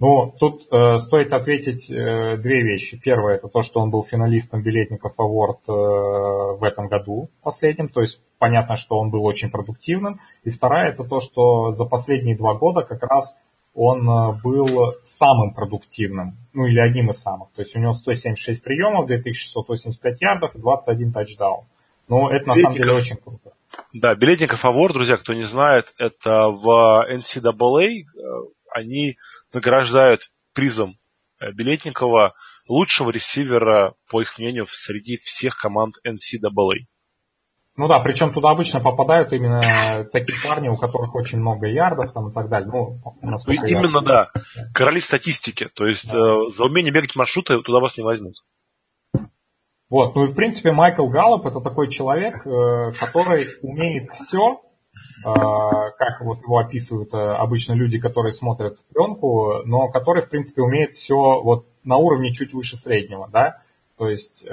Ну, 0.00 0.34
тут 0.40 0.66
э, 0.72 0.98
стоит 0.98 1.32
ответить 1.32 1.88
э, 1.88 2.36
две 2.36 2.62
вещи. 2.62 3.00
Первое, 3.00 3.36
это 3.36 3.48
то, 3.48 3.62
что 3.62 3.80
он 3.80 3.90
был 3.90 4.02
финалистом 4.02 4.60
Билетников 4.60 5.14
Award 5.16 5.60
э, 5.68 6.58
в 6.58 6.64
этом 6.64 6.88
году 6.88 7.28
последнем, 7.42 7.88
то 7.88 8.00
есть 8.00 8.20
понятно, 8.38 8.76
что 8.76 8.98
он 8.98 9.10
был 9.10 9.24
очень 9.24 9.50
продуктивным. 9.50 10.20
И 10.42 10.50
вторая, 10.50 10.90
это 10.90 11.04
то, 11.04 11.20
что 11.20 11.70
за 11.70 11.84
последние 11.84 12.36
два 12.36 12.54
года 12.54 12.82
как 12.82 13.02
раз 13.04 13.38
он 13.74 14.08
э, 14.08 14.40
был 14.42 14.94
самым 15.02 15.52
продуктивным, 15.52 16.36
ну 16.52 16.66
или 16.66 16.78
одним 16.78 17.10
из 17.10 17.20
самых. 17.20 17.50
То 17.54 17.62
есть 17.62 17.74
у 17.74 17.80
него 17.80 17.92
176 17.92 18.62
приемов, 18.62 19.06
2685 19.06 20.20
ярдов 20.20 20.54
и 20.54 20.58
21 20.58 21.12
тачдаун. 21.12 21.64
Но 22.08 22.30
это 22.30 22.48
на 22.48 22.54
самом 22.54 22.76
деле 22.76 22.92
очень 22.92 23.16
круто. 23.16 23.52
Да, 23.92 24.14
Билетников 24.14 24.64
Award, 24.64 24.92
друзья, 24.92 25.16
кто 25.16 25.34
не 25.34 25.42
знает, 25.42 25.92
это 25.98 26.48
в 26.48 27.04
NCAA, 27.10 27.88
э, 27.88 28.04
они 28.70 29.16
награждают 29.52 30.30
призом 30.52 30.96
э, 31.40 31.50
Билетникова 31.52 32.34
лучшего 32.68 33.10
ресивера, 33.10 33.94
по 34.10 34.22
их 34.22 34.38
мнению, 34.38 34.66
среди 34.68 35.16
всех 35.18 35.56
команд 35.56 35.96
NCAA. 36.06 36.86
Ну 37.76 37.88
да, 37.88 37.98
причем 37.98 38.32
туда 38.32 38.50
обычно 38.50 38.80
попадают 38.80 39.32
именно 39.32 40.04
такие 40.12 40.38
парни, 40.46 40.68
у 40.68 40.76
которых 40.76 41.14
очень 41.14 41.38
много 41.38 41.66
ярдов 41.66 42.12
там 42.12 42.28
и 42.28 42.32
так 42.32 42.48
далее. 42.48 42.70
Ну, 42.70 43.00
ну 43.20 43.36
именно, 43.48 43.98
ярдов. 43.98 44.04
да. 44.04 44.30
Короли 44.72 45.00
статистики. 45.00 45.68
То 45.74 45.86
есть 45.86 46.12
да. 46.12 46.18
э, 46.18 46.50
за 46.56 46.64
умение 46.64 46.92
бегать 46.92 47.16
маршруты 47.16 47.60
туда 47.62 47.80
вас 47.80 47.96
не 47.96 48.04
возьмут. 48.04 48.36
Вот, 49.90 50.14
ну 50.14 50.24
и 50.24 50.26
в 50.26 50.34
принципе 50.34 50.72
Майкл 50.72 51.06
Галлоп 51.06 51.46
это 51.46 51.60
такой 51.60 51.88
человек, 51.88 52.46
э, 52.46 52.92
который 52.98 53.46
умеет 53.62 54.08
все, 54.16 54.60
э, 55.24 55.24
как 55.24 56.20
вот 56.20 56.38
его 56.42 56.58
описывают 56.58 57.12
э, 57.12 57.16
обычно 57.16 57.74
люди, 57.74 57.98
которые 57.98 58.32
смотрят 58.32 58.78
пленку, 58.88 59.62
но 59.64 59.88
который 59.88 60.22
в 60.22 60.30
принципе 60.30 60.62
умеет 60.62 60.92
все 60.92 61.14
вот 61.14 61.66
на 61.84 61.96
уровне 61.96 62.32
чуть 62.32 62.54
выше 62.54 62.76
среднего, 62.76 63.28
да. 63.30 63.62
То 63.96 64.08
есть 64.08 64.44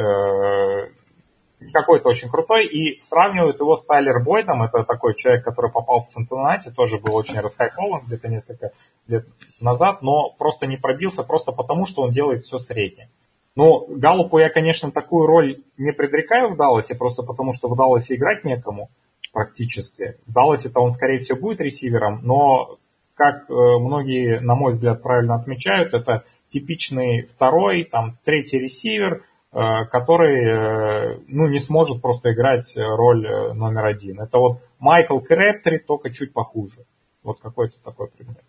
какой-то 1.73 2.09
очень 2.09 2.29
крутой, 2.29 2.65
и 2.65 2.99
сравнивают 2.99 3.59
его 3.59 3.77
с 3.77 3.85
Тайлер 3.85 4.21
Бойдом, 4.23 4.63
это 4.63 4.83
такой 4.83 5.15
человек, 5.15 5.43
который 5.43 5.71
попал 5.71 6.01
в 6.01 6.07
Центенати, 6.07 6.71
тоже 6.71 6.97
был 6.97 7.15
очень 7.15 7.39
расхайпован 7.39 8.01
где-то 8.05 8.27
несколько 8.27 8.71
лет 9.07 9.25
назад, 9.59 10.01
но 10.01 10.31
просто 10.37 10.67
не 10.67 10.77
пробился, 10.77 11.23
просто 11.23 11.51
потому, 11.51 11.85
что 11.85 12.03
он 12.03 12.11
делает 12.11 12.45
все 12.45 12.59
среднее. 12.59 13.09
Ну, 13.55 13.85
Галлупу 13.89 14.39
я, 14.39 14.49
конечно, 14.49 14.91
такую 14.91 15.27
роль 15.27 15.61
не 15.77 15.91
предрекаю 15.91 16.53
в 16.53 16.57
Далласе, 16.57 16.95
просто 16.95 17.21
потому 17.21 17.53
что 17.53 17.67
в 17.67 17.75
Далласе 17.75 18.15
играть 18.15 18.43
некому 18.45 18.89
практически. 19.33 20.17
В 20.25 20.33
Далласе-то 20.33 20.79
он, 20.79 20.93
скорее 20.93 21.19
всего, 21.19 21.39
будет 21.39 21.61
ресивером, 21.61 22.21
но, 22.23 22.77
как 23.13 23.49
э, 23.49 23.53
многие, 23.53 24.39
на 24.39 24.55
мой 24.55 24.71
взгляд, 24.71 25.01
правильно 25.03 25.35
отмечают, 25.35 25.93
это 25.93 26.23
типичный 26.51 27.23
второй, 27.23 27.83
там, 27.83 28.17
третий 28.23 28.57
ресивер– 28.57 29.23
который 29.51 30.45
э, 30.45 31.19
ну, 31.27 31.47
не 31.47 31.59
сможет 31.59 32.01
просто 32.01 32.31
играть 32.31 32.73
роль 32.77 33.27
э, 33.27 33.53
номер 33.53 33.85
один. 33.85 34.21
Это 34.21 34.37
вот 34.37 34.61
Майкл 34.79 35.19
Крэптри, 35.19 35.79
только 35.79 36.09
чуть 36.09 36.31
похуже. 36.31 36.85
Вот 37.21 37.41
какой-то 37.41 37.77
такой 37.83 38.09
пример, 38.09 38.43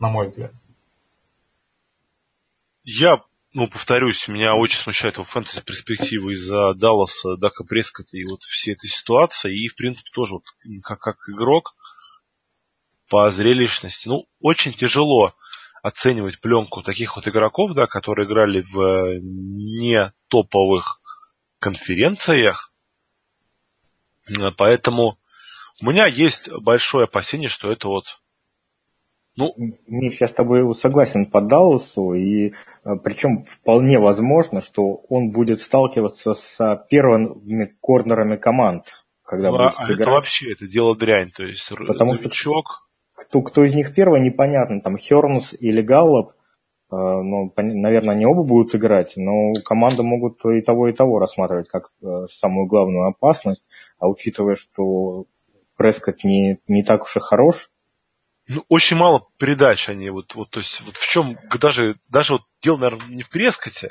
на 0.00 0.08
мой 0.08 0.26
взгляд. 0.26 0.52
Я, 2.82 3.22
ну, 3.54 3.68
повторюсь, 3.68 4.26
меня 4.26 4.56
очень 4.56 4.78
смущает 4.78 5.14
его 5.14 5.24
фэнтези 5.24 5.62
перспективы 5.62 6.32
из-за 6.32 6.74
Далласа, 6.74 7.36
Дака 7.36 7.62
Прескота 7.62 8.16
и 8.16 8.24
вот 8.28 8.40
всей 8.40 8.74
этой 8.74 8.88
ситуации. 8.88 9.54
И, 9.54 9.68
в 9.68 9.76
принципе, 9.76 10.10
тоже 10.12 10.34
вот 10.34 10.44
как, 10.82 10.98
как 10.98 11.16
игрок 11.28 11.76
по 13.08 13.30
зрелищности. 13.30 14.08
Ну, 14.08 14.26
очень 14.40 14.72
тяжело 14.72 15.34
оценивать 15.82 16.40
пленку 16.40 16.82
таких 16.82 17.16
вот 17.16 17.26
игроков, 17.26 17.72
да, 17.72 17.86
которые 17.86 18.26
играли 18.26 18.62
в 18.62 18.80
э, 18.80 19.20
не 19.22 20.12
топовых 20.28 21.00
конференциях. 21.58 22.72
Э, 24.28 24.50
поэтому 24.56 25.18
у 25.82 25.86
меня 25.86 26.06
есть 26.06 26.50
большое 26.50 27.04
опасение, 27.04 27.48
что 27.48 27.70
это 27.70 27.88
вот 27.88 28.04
ну, 29.36 29.54
Миш, 29.86 30.20
я 30.20 30.26
с 30.26 30.32
тобой 30.32 30.74
согласен 30.74 31.24
по 31.24 31.40
Далласу, 31.40 32.14
и 32.14 32.48
э, 32.48 32.52
причем 33.02 33.44
вполне 33.44 33.98
возможно, 33.98 34.60
что 34.60 35.02
он 35.08 35.30
будет 35.30 35.62
сталкиваться 35.62 36.34
с 36.34 36.86
первыми 36.90 37.72
корнерами 37.80 38.36
команд, 38.36 38.86
когда 39.24 39.50
ну, 39.50 39.56
будет 39.56 39.74
а 39.78 39.84
играть. 39.84 40.00
Это 40.00 40.10
вообще 40.10 40.52
это 40.52 40.66
дело 40.66 40.96
дрянь, 40.96 41.30
то 41.30 41.44
есть 41.44 41.70
Потому 41.86 42.14
новичок... 42.14 42.89
Кто, 43.20 43.42
кто 43.42 43.64
из 43.64 43.74
них 43.74 43.94
первый, 43.94 44.20
непонятно, 44.20 44.80
там 44.80 44.96
Хернс 44.96 45.52
или 45.58 45.82
Галлоп, 45.82 46.32
ну, 46.90 47.52
наверное, 47.56 48.14
они 48.14 48.26
оба 48.26 48.42
будут 48.42 48.74
играть, 48.74 49.12
но 49.16 49.52
команды 49.64 50.02
могут 50.02 50.44
и 50.46 50.60
того, 50.60 50.88
и 50.88 50.92
того 50.92 51.20
рассматривать 51.20 51.68
как 51.68 51.90
э, 52.02 52.26
самую 52.32 52.66
главную 52.66 53.06
опасность, 53.06 53.62
а 54.00 54.08
учитывая, 54.08 54.56
что 54.56 55.26
Прескотт 55.76 56.24
не, 56.24 56.58
не 56.66 56.82
так 56.82 57.04
уж 57.04 57.16
и 57.16 57.20
хорош, 57.20 57.70
ну, 58.48 58.64
очень 58.68 58.96
мало 58.96 59.28
передач 59.38 59.88
они, 59.88 60.10
вот, 60.10 60.34
вот, 60.34 60.50
то 60.50 60.58
есть, 60.58 60.80
вот 60.84 60.96
в 60.96 61.08
чем, 61.08 61.36
даже, 61.60 61.94
даже 62.10 62.32
вот 62.32 62.42
дело, 62.60 62.78
наверное, 62.78 63.06
не 63.14 63.22
в 63.22 63.30
Прескоте, 63.30 63.90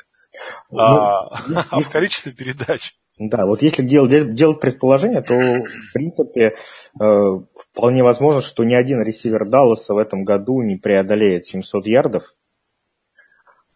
ну, 0.70 0.78
а, 0.78 1.42
ну, 1.48 1.60
а 1.70 1.80
в 1.80 1.90
количестве 1.90 2.32
передач. 2.32 2.94
Да, 3.22 3.44
вот 3.44 3.60
если 3.60 3.82
делать, 3.82 4.34
делать 4.34 4.60
предположение, 4.60 5.20
то, 5.20 5.34
в 5.34 5.92
принципе, 5.92 6.54
э, 6.98 7.04
вполне 7.70 8.02
возможно, 8.02 8.40
что 8.40 8.64
ни 8.64 8.72
один 8.74 9.02
ресивер 9.02 9.46
Далласа 9.46 9.92
в 9.92 9.98
этом 9.98 10.24
году 10.24 10.62
не 10.62 10.76
преодолеет 10.76 11.44
700 11.44 11.86
ярдов. 11.86 12.22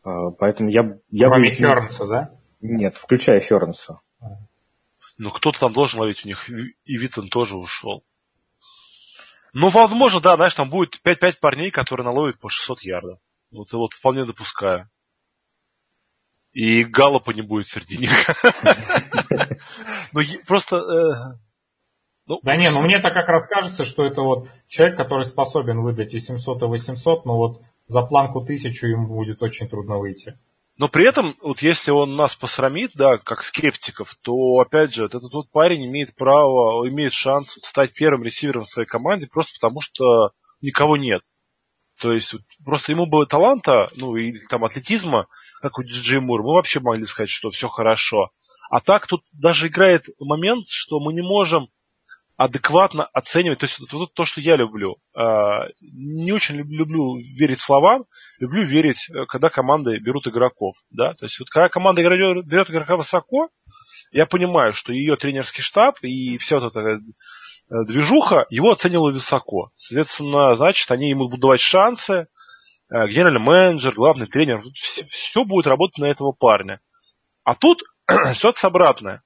Э, 0.03 0.31
поэтому 0.39 0.71
я... 0.71 0.97
я 1.11 1.29
Кроме 1.29 1.51
бы... 1.51 1.55
Хернса, 1.57 2.07
да? 2.07 2.31
Нет, 2.63 2.97
включая 2.97 3.41
Хернса. 3.41 4.01
Ну, 5.19 5.31
кто-то 5.31 5.61
там 5.61 5.75
должен 5.75 6.01
ловить 6.01 6.25
у 6.25 6.29
них, 6.29 6.49
и 6.49 6.97
Витон 6.97 7.29
тоже 7.29 7.59
ушел. 7.59 8.03
Ну, 9.53 9.69
возможно, 9.69 10.23
да, 10.23 10.37
знаешь, 10.37 10.55
там 10.55 10.71
будет 10.71 10.99
5-5 11.05 11.35
парней, 11.39 11.71
которые 11.71 12.07
наловят 12.07 12.41
по 12.41 12.49
600 12.49 12.81
ярдов. 12.81 13.19
Вот, 13.53 13.71
вот 13.75 13.93
вполне 13.93 14.25
допускаю. 14.25 14.89
И 16.55 16.85
Галлопа 16.85 17.33
не 17.33 17.43
будет 17.43 17.67
среди 17.67 17.99
них. 17.99 18.11
Ну, 20.13 20.21
просто... 20.47 20.77
Э, 20.77 21.39
ну, 22.27 22.39
да 22.45 22.55
не, 22.55 22.71
ну 22.71 22.83
мне-то 22.83 23.11
как 23.11 23.27
раз 23.27 23.49
кажется, 23.49 23.85
что 23.85 24.05
это 24.05 24.23
вот 24.23 24.49
человек, 24.69 24.97
который 24.97 25.25
способен 25.25 25.83
выдать 25.83 26.15
и 26.15 26.21
700, 26.21 26.63
и 26.63 26.67
800, 26.67 27.25
но 27.25 27.37
вот 27.37 27.63
за 27.87 28.03
планку 28.03 28.39
1000 28.39 28.87
ему 28.87 29.09
будет 29.09 29.43
очень 29.43 29.69
трудно 29.69 29.99
выйти. 29.99 30.39
Но 30.77 30.89
при 30.89 31.09
этом, 31.09 31.35
вот 31.43 31.63
если 31.63 31.91
он 31.91 32.15
нас 32.15 32.37
посрамит, 32.37 32.93
да, 32.95 33.19
как 33.19 33.43
скептиков, 33.43 34.15
то, 34.23 34.35
опять 34.61 34.95
же, 34.95 35.07
этот 35.07 35.23
тот 35.33 35.51
парень 35.51 35.87
имеет 35.87 36.15
право, 36.15 36.89
имеет 36.89 37.13
шанс 37.13 37.59
стать 37.61 37.93
первым 37.93 38.23
ресивером 38.23 38.63
в 38.63 38.69
своей 38.69 38.87
команде 38.87 39.27
просто 39.27 39.55
потому, 39.61 39.81
что 39.81 40.31
никого 40.61 40.97
нет. 40.97 41.23
То 42.01 42.13
есть 42.13 42.35
просто 42.65 42.93
ему 42.93 43.07
было 43.07 43.27
таланта, 43.27 43.89
ну 43.97 44.17
или 44.17 44.39
там 44.49 44.65
атлетизма, 44.65 45.27
как 45.61 45.79
у 45.79 45.83
Диджей 45.83 46.21
Мур, 46.21 46.43
мы 46.43 46.55
вообще 46.55 46.81
могли 46.81 47.07
сказать, 47.07 47.31
что 47.31 47.51
все 47.51 47.69
хорошо. 47.69 48.31
А 48.71 48.81
так 48.81 49.07
тут 49.07 49.23
даже 49.33 49.69
играет 49.69 50.07
момент, 50.19 50.67
что 50.69 50.99
мы 50.99 51.13
не 51.13 51.23
можем 51.23 51.69
адекватно 52.37 53.05
оценивать. 53.13 53.61
То 53.61 53.67
есть 53.67 53.81
вот 53.93 54.13
то, 54.13 54.25
что 54.25 54.41
я 54.41 54.57
люблю. 54.57 54.97
А, 55.17 55.69
не 55.81 56.33
очень 56.33 56.57
люблю 56.57 57.17
верить 57.17 57.61
словам, 57.61 58.05
люблю 58.41 58.65
верить, 58.65 59.09
э, 59.09 59.27
когда 59.27 59.51
команды 59.51 59.99
берут 59.99 60.27
игроков. 60.27 60.75
Да? 60.91 61.15
То 61.15 61.27
есть 61.27 61.39
вот 61.39 61.49
когда 61.51 61.69
команда 61.69 62.03
берет 62.03 62.71
игрока 62.71 62.97
высоко, 62.97 63.51
я 64.11 64.27
понимаю, 64.27 64.73
что 64.73 64.93
ее 64.93 65.17
тренерский 65.17 65.63
штаб 65.63 65.97
и 66.03 66.37
вся 66.39 66.59
вот 66.59 66.75
эта 66.75 66.99
движуха, 67.69 68.47
его 68.51 68.71
оценивала 68.71 69.11
высоко. 69.11 69.71
Соответственно, 69.77 70.55
значит, 70.55 70.91
они 70.91 71.11
ему 71.11 71.25
будут 71.25 71.41
давать 71.41 71.61
шансы, 71.61 72.13
э, 72.91 73.09
генеральный 73.09 73.41
менеджер, 73.41 73.95
главный 73.95 74.27
тренер, 74.27 74.63
все, 74.75 75.05
все 75.05 75.45
будет 75.45 75.67
работать 75.67 75.99
на 75.99 76.07
этого 76.07 76.33
парня. 76.33 76.81
А 77.43 77.55
тут 77.55 77.83
ситуация 78.35 78.69
обратная. 78.69 79.23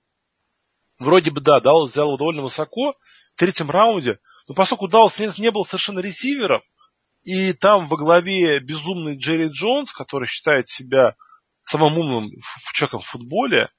Вроде 0.99 1.31
бы, 1.31 1.41
да, 1.41 1.61
Даллас 1.61 1.93
взял 1.93 2.09
его 2.09 2.17
довольно 2.17 2.43
высоко 2.43 2.95
в 3.35 3.39
третьем 3.39 3.71
раунде, 3.71 4.19
но 4.49 4.55
поскольку 4.55 4.87
у 4.87 4.89
Даллас 4.89 5.19
не, 5.19 5.31
не 5.41 5.51
было 5.51 5.63
совершенно 5.63 6.01
ресиверов, 6.01 6.63
и 7.23 7.53
там 7.53 7.89
во 7.89 7.97
главе 7.97 8.59
безумный 8.61 9.17
Джерри 9.17 9.49
Джонс, 9.49 9.93
который 9.93 10.27
считает 10.27 10.69
себя 10.69 11.15
самым 11.65 11.99
умным 11.99 12.31
человеком 12.73 13.01
в 13.01 13.07
футболе, 13.07 13.71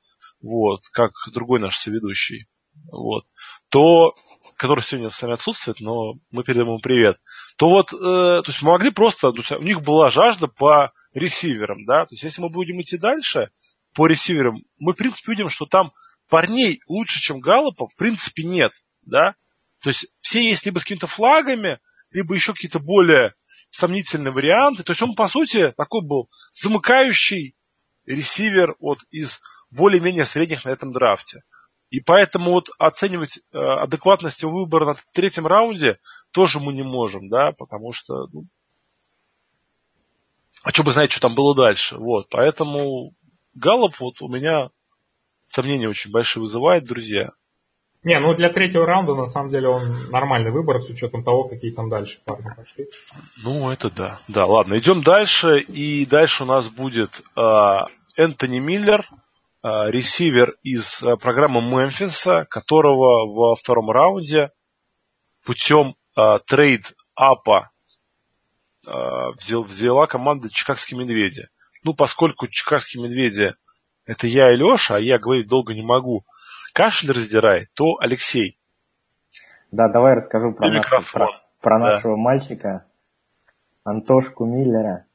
вот, 0.41 0.81
как 0.91 1.11
другой 1.33 1.59
наш 1.59 1.77
соведущий, 1.77 2.47
вот, 2.91 3.25
то, 3.69 4.13
который 4.57 4.81
сегодня 4.81 5.09
с 5.09 5.21
нами 5.21 5.33
отсутствует, 5.33 5.79
но 5.79 6.13
мы 6.31 6.43
передаем 6.43 6.67
ему 6.67 6.79
привет, 6.79 7.17
то 7.57 7.69
вот, 7.69 7.93
э, 7.93 7.97
то 7.97 8.43
есть 8.47 8.61
мы 8.61 8.71
могли 8.71 8.91
просто, 8.91 9.31
то 9.31 9.37
есть 9.37 9.51
у 9.51 9.61
них 9.61 9.81
была 9.81 10.09
жажда 10.09 10.47
по 10.47 10.91
ресиверам, 11.13 11.85
да, 11.85 12.05
то 12.05 12.13
есть 12.13 12.23
если 12.23 12.41
мы 12.41 12.49
будем 12.49 12.79
идти 12.81 12.97
дальше 12.97 13.49
по 13.93 14.07
ресиверам, 14.07 14.63
мы 14.77 14.93
в 14.93 14.95
принципе 14.95 15.31
видим, 15.31 15.49
что 15.49 15.65
там 15.65 15.91
парней 16.29 16.81
лучше, 16.87 17.19
чем 17.19 17.39
Галлопа, 17.39 17.87
в 17.87 17.95
принципе 17.95 18.43
нет, 18.43 18.71
да, 19.01 19.35
то 19.81 19.89
есть 19.89 20.07
все 20.19 20.47
есть 20.47 20.65
либо 20.65 20.79
с 20.79 20.83
какими-то 20.83 21.07
флагами, 21.07 21.79
либо 22.11 22.35
еще 22.35 22.53
какие-то 22.53 22.79
более 22.79 23.33
сомнительные 23.71 24.31
варианты. 24.31 24.83
То 24.83 24.91
есть 24.91 25.01
он, 25.01 25.15
по 25.15 25.27
сути, 25.27 25.73
такой 25.77 26.01
был 26.01 26.29
замыкающий 26.53 27.55
ресивер 28.05 28.75
вот 28.79 28.99
из 29.11 29.39
более-менее 29.69 30.25
средних 30.25 30.65
на 30.65 30.71
этом 30.71 30.91
драфте. 30.91 31.43
И 31.89 32.01
поэтому 32.01 32.51
вот 32.51 32.69
оценивать 32.77 33.37
э, 33.37 33.57
адекватность 33.57 34.41
его 34.41 34.51
выбора 34.51 34.85
на 34.85 34.95
третьем 35.13 35.47
раунде 35.47 35.97
тоже 36.31 36.59
мы 36.59 36.73
не 36.73 36.83
можем, 36.83 37.29
да, 37.29 37.51
потому 37.57 37.91
что, 37.91 38.27
ну, 38.31 38.45
а 40.63 40.71
что 40.71 40.83
бы 40.83 40.91
знать, 40.91 41.11
что 41.11 41.21
там 41.21 41.35
было 41.35 41.55
дальше. 41.55 41.97
Вот, 41.97 42.27
поэтому 42.29 43.13
Галлоп 43.55 43.99
вот 43.99 44.21
у 44.21 44.27
меня 44.27 44.69
сомнения 45.49 45.89
очень 45.89 46.11
большие 46.11 46.41
вызывает, 46.41 46.85
друзья. 46.85 47.31
Не, 48.03 48.19
ну 48.19 48.33
для 48.33 48.49
третьего 48.49 48.85
раунда 48.85 49.13
на 49.13 49.25
самом 49.25 49.49
деле 49.49 49.67
он 49.67 50.09
нормальный 50.09 50.51
выбор 50.51 50.79
с 50.79 50.89
учетом 50.89 51.23
того, 51.23 51.49
какие 51.49 51.71
там 51.73 51.89
дальше 51.89 52.21
парни 52.23 52.47
пошли. 52.55 52.85
Ну, 53.43 53.69
это 53.71 53.89
да. 53.89 54.21
Да, 54.29 54.45
ладно, 54.45 54.77
идем 54.77 55.01
дальше. 55.01 55.59
И 55.59 56.05
дальше 56.05 56.43
у 56.43 56.45
нас 56.45 56.69
будет 56.69 57.21
э, 57.35 57.41
Энтони 58.15 58.59
Миллер, 58.59 59.05
ресивер 59.67 60.55
из 60.63 61.01
э, 61.01 61.17
программы 61.17 61.61
Мемфиса, 61.61 62.45
которого 62.49 63.31
во 63.31 63.55
втором 63.55 63.91
раунде 63.91 64.51
путем 65.45 65.95
э, 66.15 66.21
trade 66.47 66.93
up 67.15 67.53
а 67.53 67.71
э, 68.87 68.91
взял, 69.37 69.63
взяла 69.63 70.07
команда 70.07 70.49
Чикагские 70.49 70.99
Медведи. 70.99 71.49
Ну, 71.83 71.93
поскольку 71.93 72.47
Чикагские 72.47 73.03
Медведи 73.03 73.53
это 74.05 74.25
я 74.25 74.51
и 74.51 74.55
Леша, 74.55 74.95
а 74.95 74.99
я 74.99 75.19
говорить 75.19 75.47
долго 75.47 75.73
не 75.73 75.83
могу, 75.83 76.23
кашель 76.73 77.11
раздирает, 77.11 77.69
то 77.75 77.97
Алексей. 77.99 78.57
Да, 79.71 79.87
давай 79.87 80.15
расскажу 80.15 80.53
про, 80.53 80.67
нашего, 80.71 81.03
про, 81.13 81.27
про 81.61 81.79
да. 81.79 81.85
нашего 81.85 82.15
мальчика, 82.15 82.85
Антошку 83.83 84.45
Миллера. 84.45 85.05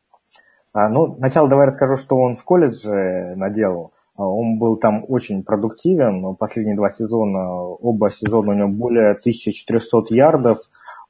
А, 0.73 0.89
ну, 0.89 1.17
сначала 1.17 1.49
давай 1.49 1.67
расскажу, 1.67 1.97
что 1.97 2.17
он 2.17 2.37
в 2.37 2.45
колледже 2.45 3.35
наделал. 3.37 3.93
Он 4.17 4.59
был 4.59 4.77
там 4.77 5.05
очень 5.09 5.43
продуктивен. 5.43 6.37
Последние 6.37 6.77
два 6.77 6.91
сезона, 6.91 7.53
оба 7.53 8.11
сезона 8.11 8.53
у 8.53 8.55
него 8.55 8.69
более 8.69 9.11
1400 9.13 10.15
ярдов, 10.15 10.59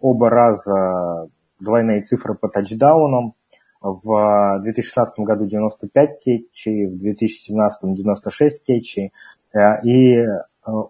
оба 0.01 0.31
раза 0.31 1.29
двойные 1.61 2.03
цифры 2.03 2.35
по 2.35 2.49
тачдаунам. 2.49 3.35
В 3.81 4.61
2016 4.63 5.19
году 5.21 5.45
95 5.45 6.21
кетчей, 6.21 6.87
в 6.87 6.99
2017 6.99 7.95
96 7.95 8.65
кетчей. 8.65 9.13
Э, 9.53 9.83
и 9.83 10.17
э, 10.17 10.27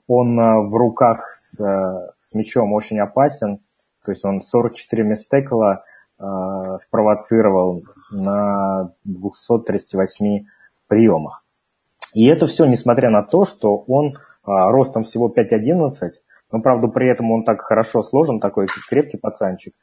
он 0.06 0.38
э, 0.38 0.68
в 0.68 0.76
руках 0.76 1.28
с, 1.28 1.56
с 1.56 2.34
мячом 2.34 2.72
очень 2.72 3.00
опасен. 3.00 3.56
То 4.04 4.12
есть 4.12 4.24
он 4.24 4.40
44 4.40 5.02
мистекла 5.02 5.84
спровоцировал 6.16 7.82
на 8.12 8.92
238 9.04 10.44
приемах. 10.86 11.43
И 12.14 12.26
это 12.26 12.46
все 12.46 12.64
несмотря 12.64 13.10
на 13.10 13.22
то, 13.22 13.44
что 13.44 13.76
он 13.76 14.16
ростом 14.44 15.02
всего 15.02 15.32
5.11, 15.36 16.10
но, 16.52 16.60
правда, 16.60 16.88
при 16.88 17.10
этом 17.10 17.32
он 17.32 17.44
так 17.44 17.62
хорошо 17.62 18.02
сложен, 18.02 18.40
такой 18.40 18.68
крепкий 18.88 19.18
пацанчик. 19.18 19.74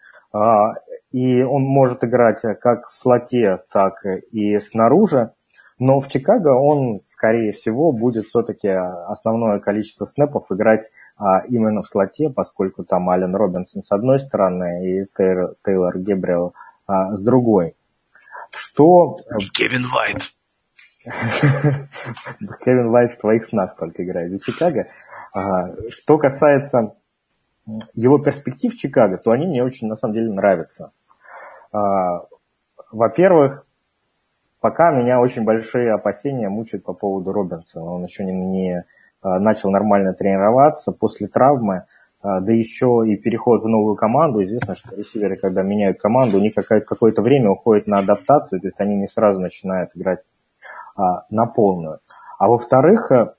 И 1.12 1.42
он 1.42 1.64
может 1.64 2.04
играть 2.04 2.42
как 2.62 2.88
в 2.88 2.96
слоте, 2.96 3.64
так 3.72 4.06
и 4.32 4.60
снаружи. 4.60 5.34
Но 5.84 6.00
в 6.00 6.08
Чикаго 6.10 6.50
он, 6.50 7.02
скорее 7.04 7.52
всего, 7.52 7.92
будет 7.92 8.28
все-таки 8.28 8.68
основное 8.68 9.60
количество 9.60 10.06
снэпов 10.06 10.44
играть 10.52 10.92
а, 11.18 11.40
именно 11.48 11.82
в 11.82 11.88
слоте, 11.88 12.30
поскольку 12.30 12.84
там 12.84 13.10
Ален 13.10 13.36
Робинсон 13.36 13.82
с 13.82 13.92
одной 13.92 14.20
стороны 14.20 14.86
и 14.88 15.06
Тейлор, 15.18 15.56
Тейлор 15.66 15.98
Гебриэл 15.98 16.54
а, 16.86 17.16
с 17.16 17.24
другой. 17.24 17.76
Что... 18.52 19.18
И 19.40 19.46
Кевин 19.46 19.88
Вайт. 19.92 20.34
Кевин 21.04 22.90
Вайт 22.90 23.14
в 23.14 23.18
твоих 23.18 23.46
снах 23.46 23.76
только 23.76 24.04
играет 24.04 24.32
за 24.32 24.40
Чикаго. 24.40 24.88
А, 25.34 25.74
что 25.90 26.18
касается 26.18 26.96
его 27.94 28.20
перспектив 28.20 28.76
Чикаго, 28.76 29.18
то 29.18 29.32
они 29.32 29.48
мне 29.48 29.64
очень 29.64 29.88
на 29.88 29.96
самом 29.96 30.14
деле 30.14 30.32
нравятся. 30.32 30.92
А, 31.72 32.26
во-первых, 32.92 33.66
Пока 34.60 34.92
меня 34.92 35.20
очень 35.20 35.44
большие 35.44 35.92
опасения 35.92 36.48
мучают 36.48 36.86
по 36.86 36.94
поводу 36.94 37.32
Робинсона. 37.32 37.84
Он 37.84 38.04
еще 38.04 38.24
не, 38.24 38.32
не 38.32 38.86
а, 39.24 39.40
начал 39.40 39.72
нормально 39.72 40.14
тренироваться 40.14 40.92
после 40.92 41.28
травмы, 41.28 41.86
да 42.24 42.54
еще 42.54 43.02
и 43.08 43.18
переход 43.18 43.64
в 43.64 43.68
новую 43.68 43.96
команду. 43.96 44.44
Известно, 44.44 44.76
что 44.76 44.96
ресиверы, 44.96 45.38
когда 45.38 45.64
меняют 45.64 45.98
команду, 46.00 46.38
у 46.38 46.40
них 46.40 46.54
какое-то 46.54 47.24
время 47.24 47.50
уходит 47.50 47.88
на 47.88 47.98
адаптацию, 47.98 48.62
то 48.62 48.68
есть 48.68 48.80
они 48.80 48.96
не 48.96 49.08
сразу 49.08 49.40
начинают 49.40 49.90
играть 49.96 50.20
на 50.96 51.46
полную. 51.46 52.00
А 52.38 52.48
во-вторых, 52.48 53.12
э, 53.12 53.34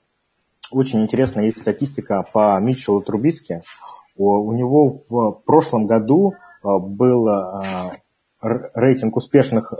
очень 0.71 1.01
интересная 1.01 1.45
есть 1.45 1.61
статистика 1.61 2.25
по 2.33 2.59
Митчеллу 2.59 3.01
Трубицке. 3.01 3.61
У 4.15 4.51
него 4.53 4.99
в 5.09 5.41
прошлом 5.45 5.87
году 5.87 6.35
был 6.63 7.27
рейтинг 8.41 9.15
успешных 9.15 9.73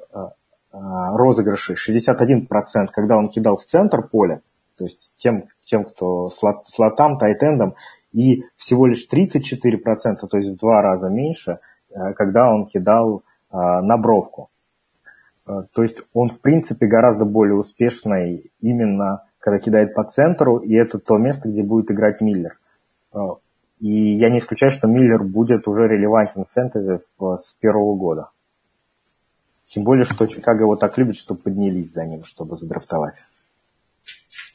а, 0.74 1.16
розыгрышей 1.16 1.76
61%, 1.76 2.48
когда 2.92 3.18
он 3.18 3.30
кидал 3.30 3.58
в 3.58 3.64
центр 3.64 4.02
поля, 4.02 4.42
то 4.76 4.86
есть 4.86 5.12
тем, 5.18 5.46
тем 5.62 5.86
кто 5.86 6.30
слот, 6.30 6.68
слотам, 6.68 7.20
тайтендом, 7.20 7.76
и 8.12 8.44
всего 8.56 8.88
лишь 8.88 9.08
34%, 9.08 10.28
то 10.28 10.38
есть 10.38 10.50
в 10.50 10.58
два 10.58 10.82
раза 10.82 11.10
меньше, 11.10 11.60
э, 11.92 12.14
когда 12.14 12.52
он 12.52 12.66
кидал 12.66 13.24
а, 13.52 13.84
на 13.84 13.98
бровку. 13.98 14.50
Э, 15.46 15.64
то 15.74 15.82
есть 15.82 16.04
он, 16.14 16.30
в 16.30 16.40
принципе, 16.40 16.88
гораздо 16.88 17.26
более 17.26 17.56
успешный 17.56 18.52
именно 18.60 19.24
когда 19.44 19.60
кидает 19.60 19.94
по 19.94 20.06
центру, 20.06 20.60
и 20.60 20.74
это 20.74 21.00
то 21.00 21.18
место, 21.18 21.50
где 21.50 21.64
будет 21.64 21.92
играть 21.92 22.22
Миллер. 22.22 22.58
Э, 23.14 23.18
и 23.80 24.16
я 24.18 24.30
не 24.30 24.40
исключаю, 24.40 24.72
что 24.72 24.88
Миллер 24.88 25.22
будет 25.22 25.68
уже 25.68 25.86
релевантен 25.86 26.46
в 26.46 26.50
фэнтези 26.50 27.00
с 27.20 27.54
первого 27.60 27.96
года. 27.98 28.30
Тем 29.68 29.84
более, 29.84 30.06
что 30.06 30.28
Чикаго 30.28 30.62
его 30.62 30.78
так 30.78 30.98
любит, 30.98 31.18
что 31.18 31.36
поднялись 31.36 31.92
за 31.92 32.06
ним, 32.06 32.24
чтобы 32.24 32.56
задрафтовать. 32.56 33.22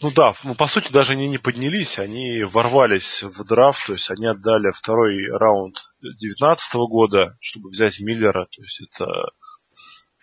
Ну 0.00 0.10
да, 0.14 0.32
ну, 0.44 0.54
по 0.54 0.66
сути 0.66 0.90
даже 0.90 1.12
они 1.12 1.28
не 1.28 1.38
поднялись, 1.38 1.98
они 1.98 2.44
ворвались 2.44 3.22
в 3.22 3.44
драфт, 3.44 3.88
то 3.88 3.92
есть 3.92 4.10
они 4.10 4.26
отдали 4.26 4.70
второй 4.70 5.26
раунд 5.32 5.76
2019 6.00 6.74
года, 6.88 7.36
чтобы 7.40 7.68
взять 7.68 8.00
Миллера, 8.00 8.46
то 8.46 8.62
есть 8.62 8.80
это 8.80 9.04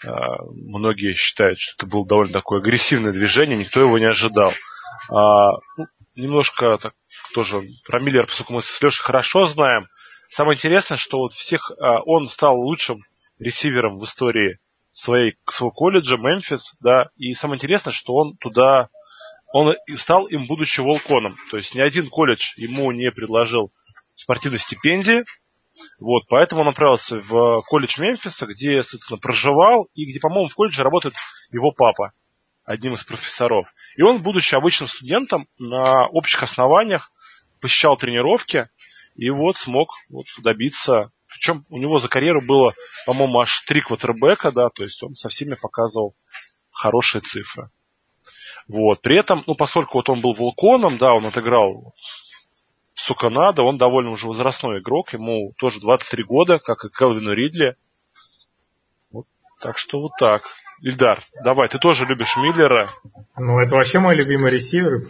многие 0.06 1.14
считают, 1.14 1.60
что 1.60 1.74
это 1.78 1.88
было 1.88 2.06
довольно 2.06 2.34
такое 2.34 2.60
агрессивное 2.60 3.12
движение, 3.12 3.58
никто 3.58 3.80
его 3.80 3.98
не 3.98 4.06
ожидал. 4.06 4.52
А, 5.10 5.52
ну, 5.78 5.86
немножко 6.16 6.78
так 6.78 6.94
тоже 7.34 7.62
про 7.86 8.00
Миллера, 8.00 8.26
поскольку 8.26 8.54
мы 8.54 8.62
с 8.62 8.82
Лешей 8.82 9.04
хорошо 9.04 9.46
знаем. 9.46 9.88
Самое 10.30 10.56
интересное, 10.56 10.98
что 10.98 11.20
вот 11.20 11.32
всех 11.34 11.72
а, 11.72 12.02
он 12.04 12.30
стал 12.30 12.58
лучшим 12.60 13.02
ресивером 13.40 13.98
в 13.98 14.06
истории 14.06 14.60
своей, 14.92 15.36
своего 15.50 15.72
колледжа, 15.72 16.18
Мемфис, 16.18 16.74
да, 16.82 17.10
и 17.18 17.34
самое 17.34 17.58
интересное, 17.58 17.92
что 17.92 18.14
он 18.14 18.38
туда, 18.38 18.90
он 19.54 19.76
стал 19.98 20.26
им, 20.28 20.48
будучи 20.48 20.80
волконом, 20.80 21.36
то 21.52 21.58
есть 21.58 21.76
ни 21.76 21.82
один 21.82 22.10
колледж 22.10 22.54
ему 22.56 22.92
не 22.92 23.12
предложил 23.12 23.72
спортивной 24.16 24.60
стипендии, 24.60 25.26
вот, 26.00 26.24
поэтому 26.30 26.62
он 26.62 26.68
направился 26.68 27.20
в 27.20 27.62
колледж 27.68 28.00
Мемфиса, 28.00 28.46
где, 28.46 28.82
соответственно, 28.84 29.20
проживал, 29.20 29.88
и 29.94 30.06
где, 30.06 30.20
по-моему, 30.20 30.48
в 30.48 30.56
колледже 30.56 30.84
работает 30.84 31.16
его 31.52 31.72
папа, 31.72 32.12
одним 32.64 32.94
из 32.94 33.04
профессоров. 33.04 33.68
И 33.96 34.02
он, 34.02 34.22
будучи 34.22 34.56
обычным 34.56 34.88
студентом, 34.88 35.48
на 35.58 36.08
общих 36.08 36.42
основаниях 36.44 37.12
посещал 37.62 37.98
тренировки, 37.98 38.70
и 39.16 39.30
вот 39.30 39.58
смог 39.58 39.90
вот 40.10 40.26
добиться 40.44 41.12
причем 41.36 41.66
у 41.70 41.78
него 41.78 41.98
за 41.98 42.08
карьеру 42.08 42.42
было, 42.42 42.74
по-моему, 43.06 43.42
аж 43.42 43.62
три 43.68 43.82
квотербека, 43.82 44.52
да, 44.52 44.70
то 44.70 44.84
есть 44.84 45.04
он 45.04 45.16
со 45.16 45.28
всеми 45.28 45.56
показывал 45.56 46.16
хорошие 46.72 47.22
цифры. 47.22 47.70
Вот. 48.68 49.02
При 49.02 49.18
этом, 49.20 49.44
ну, 49.46 49.56
поскольку 49.56 49.98
вот 49.98 50.10
он 50.10 50.22
был 50.22 50.34
вулконом, 50.34 50.98
да, 50.98 51.14
он 51.14 51.26
отыграл 51.26 51.94
сука 53.06 53.30
надо, 53.30 53.64
он 53.64 53.78
довольно 53.78 54.12
уже 54.12 54.28
возрастной 54.28 54.80
игрок, 54.80 55.14
ему 55.14 55.54
тоже 55.58 55.80
23 55.80 56.24
года, 56.24 56.60
как 56.60 56.86
и 56.86 56.90
Келвину 56.90 57.34
Ридли. 57.34 57.76
Вот, 59.12 59.26
так 59.62 59.78
что 59.78 60.00
вот 60.02 60.12
так. 60.20 60.44
Ильдар, 60.82 61.20
давай, 61.44 61.70
ты 61.70 61.80
тоже 61.80 62.06
любишь 62.06 62.36
Миллера. 62.38 62.90
Ну, 63.38 63.60
это 63.60 63.76
вообще 63.76 64.00
мой 64.00 64.16
любимый 64.16 64.52
ресивер. 64.52 65.08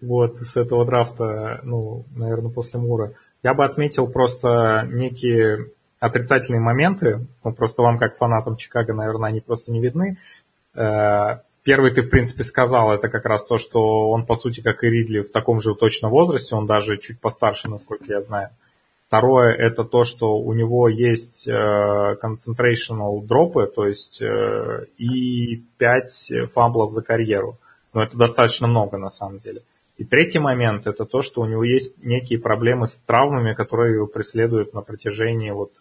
Вот, 0.00 0.36
с 0.36 0.56
этого 0.56 0.84
драфта, 0.84 1.60
ну, 1.62 2.04
наверное, 2.14 2.50
после 2.50 2.80
Мура. 2.80 3.12
Я 3.42 3.54
бы 3.54 3.64
отметил 3.64 4.08
просто 4.08 4.86
некие 4.90 5.70
отрицательные 6.00 6.60
моменты, 6.60 7.26
ну, 7.44 7.52
просто 7.52 7.82
вам 7.82 7.98
как 7.98 8.16
фанатам 8.16 8.56
Чикаго, 8.56 8.92
наверное, 8.92 9.30
они 9.30 9.40
просто 9.40 9.72
не 9.72 9.80
видны. 9.80 10.18
Э, 10.74 11.40
первый 11.66 11.92
ты, 11.92 12.02
в 12.02 12.08
принципе, 12.08 12.44
сказал, 12.44 12.92
это 12.92 13.08
как 13.08 13.26
раз 13.26 13.44
то, 13.44 13.58
что 13.58 14.08
он, 14.10 14.24
по 14.24 14.36
сути, 14.36 14.62
как 14.62 14.84
и 14.84 14.86
Ридли, 14.86 15.20
в 15.20 15.32
таком 15.32 15.60
же 15.60 15.74
точно 15.74 16.08
возрасте, 16.08 16.54
он 16.54 16.64
даже 16.66 16.96
чуть 16.96 17.20
постарше, 17.20 17.68
насколько 17.68 18.04
я 18.06 18.20
знаю. 18.20 18.50
Второе– 19.08 19.52
это 19.58 19.84
то, 19.84 20.04
что 20.04 20.38
у 20.38 20.52
него 20.52 20.88
есть 20.88 21.48
concentrational 21.48 23.20
дропы, 23.24 23.66
то 23.66 23.86
есть 23.86 24.22
и 24.98 25.62
5 25.78 26.32
фамблов 26.52 26.92
за 26.92 27.02
карьеру. 27.02 27.58
Но 27.92 28.02
это 28.02 28.16
достаточно 28.16 28.68
много 28.68 28.96
на 28.96 29.08
самом 29.08 29.38
деле. 29.38 29.62
И 29.96 30.04
третий 30.04 30.38
момент– 30.38 30.86
это 30.88 31.04
то, 31.04 31.20
что 31.20 31.40
у 31.40 31.46
него 31.46 31.64
есть 31.64 32.04
некие 32.04 32.38
проблемы 32.38 32.86
с 32.86 33.00
травмами, 33.00 33.54
которые 33.54 33.94
его 33.94 34.06
преследуют 34.06 34.72
на 34.74 34.82
протяжении 34.82 35.50
вот, 35.50 35.72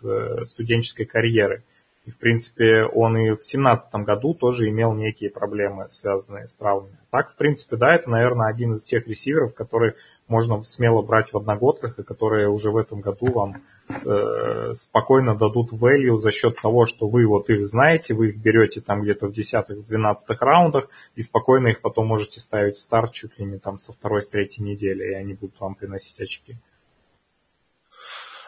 студенческой 0.48 1.06
карьеры. 1.06 1.62
И, 2.06 2.12
в 2.12 2.18
принципе, 2.18 2.84
он 2.84 3.18
и 3.18 3.32
в 3.32 3.44
семнадцатом 3.44 4.04
году 4.04 4.36
тоже 4.36 4.70
имел 4.70 4.94
некие 4.94 5.32
проблемы, 5.32 5.88
связанные 5.90 6.48
с 6.48 6.56
травмами. 6.56 6.98
Так, 7.10 7.32
в 7.32 7.36
принципе, 7.36 7.78
да, 7.78 7.96
это, 7.96 8.12
наверное, 8.12 8.48
один 8.48 8.74
из 8.74 8.86
тех 8.86 9.08
ресиверов, 9.08 9.56
которые 9.56 9.96
можно 10.28 10.64
смело 10.66 11.02
брать 11.02 11.34
в 11.34 11.38
одногодках, 11.38 11.98
и 11.98 12.04
которые 12.04 12.48
уже 12.48 12.70
в 12.70 12.78
этом 12.78 13.02
году 13.02 13.32
вам 13.32 13.64
э, 13.90 14.74
спокойно 14.74 15.36
дадут 15.36 15.72
value 15.74 16.18
за 16.18 16.32
счет 16.32 16.62
того, 16.62 16.86
что 16.86 17.08
вы 17.08 17.26
вот 17.26 17.50
их 17.50 17.66
знаете, 17.66 18.14
вы 18.14 18.30
их 18.30 18.38
берете 18.38 18.82
там 18.82 19.02
где-то 19.02 19.28
в 19.28 19.32
десятых, 19.32 19.80
в 19.80 19.88
двенадцатых 19.88 20.42
раундах, 20.42 20.90
и 21.16 21.24
спокойно 21.24 21.70
их 21.70 21.82
потом 21.82 22.06
можете 22.06 22.40
ставить 22.40 22.76
в 22.76 22.82
старт 22.82 23.14
чуть 23.14 23.40
ли 23.40 23.46
не 23.46 23.58
там 23.58 23.80
со 23.80 23.94
второй, 23.94 24.22
с 24.22 24.30
третьей 24.30 24.64
недели, 24.64 25.12
и 25.12 25.14
они 25.14 25.34
будут 25.34 25.60
вам 25.60 25.74
приносить 25.74 26.20
очки. 26.20 26.56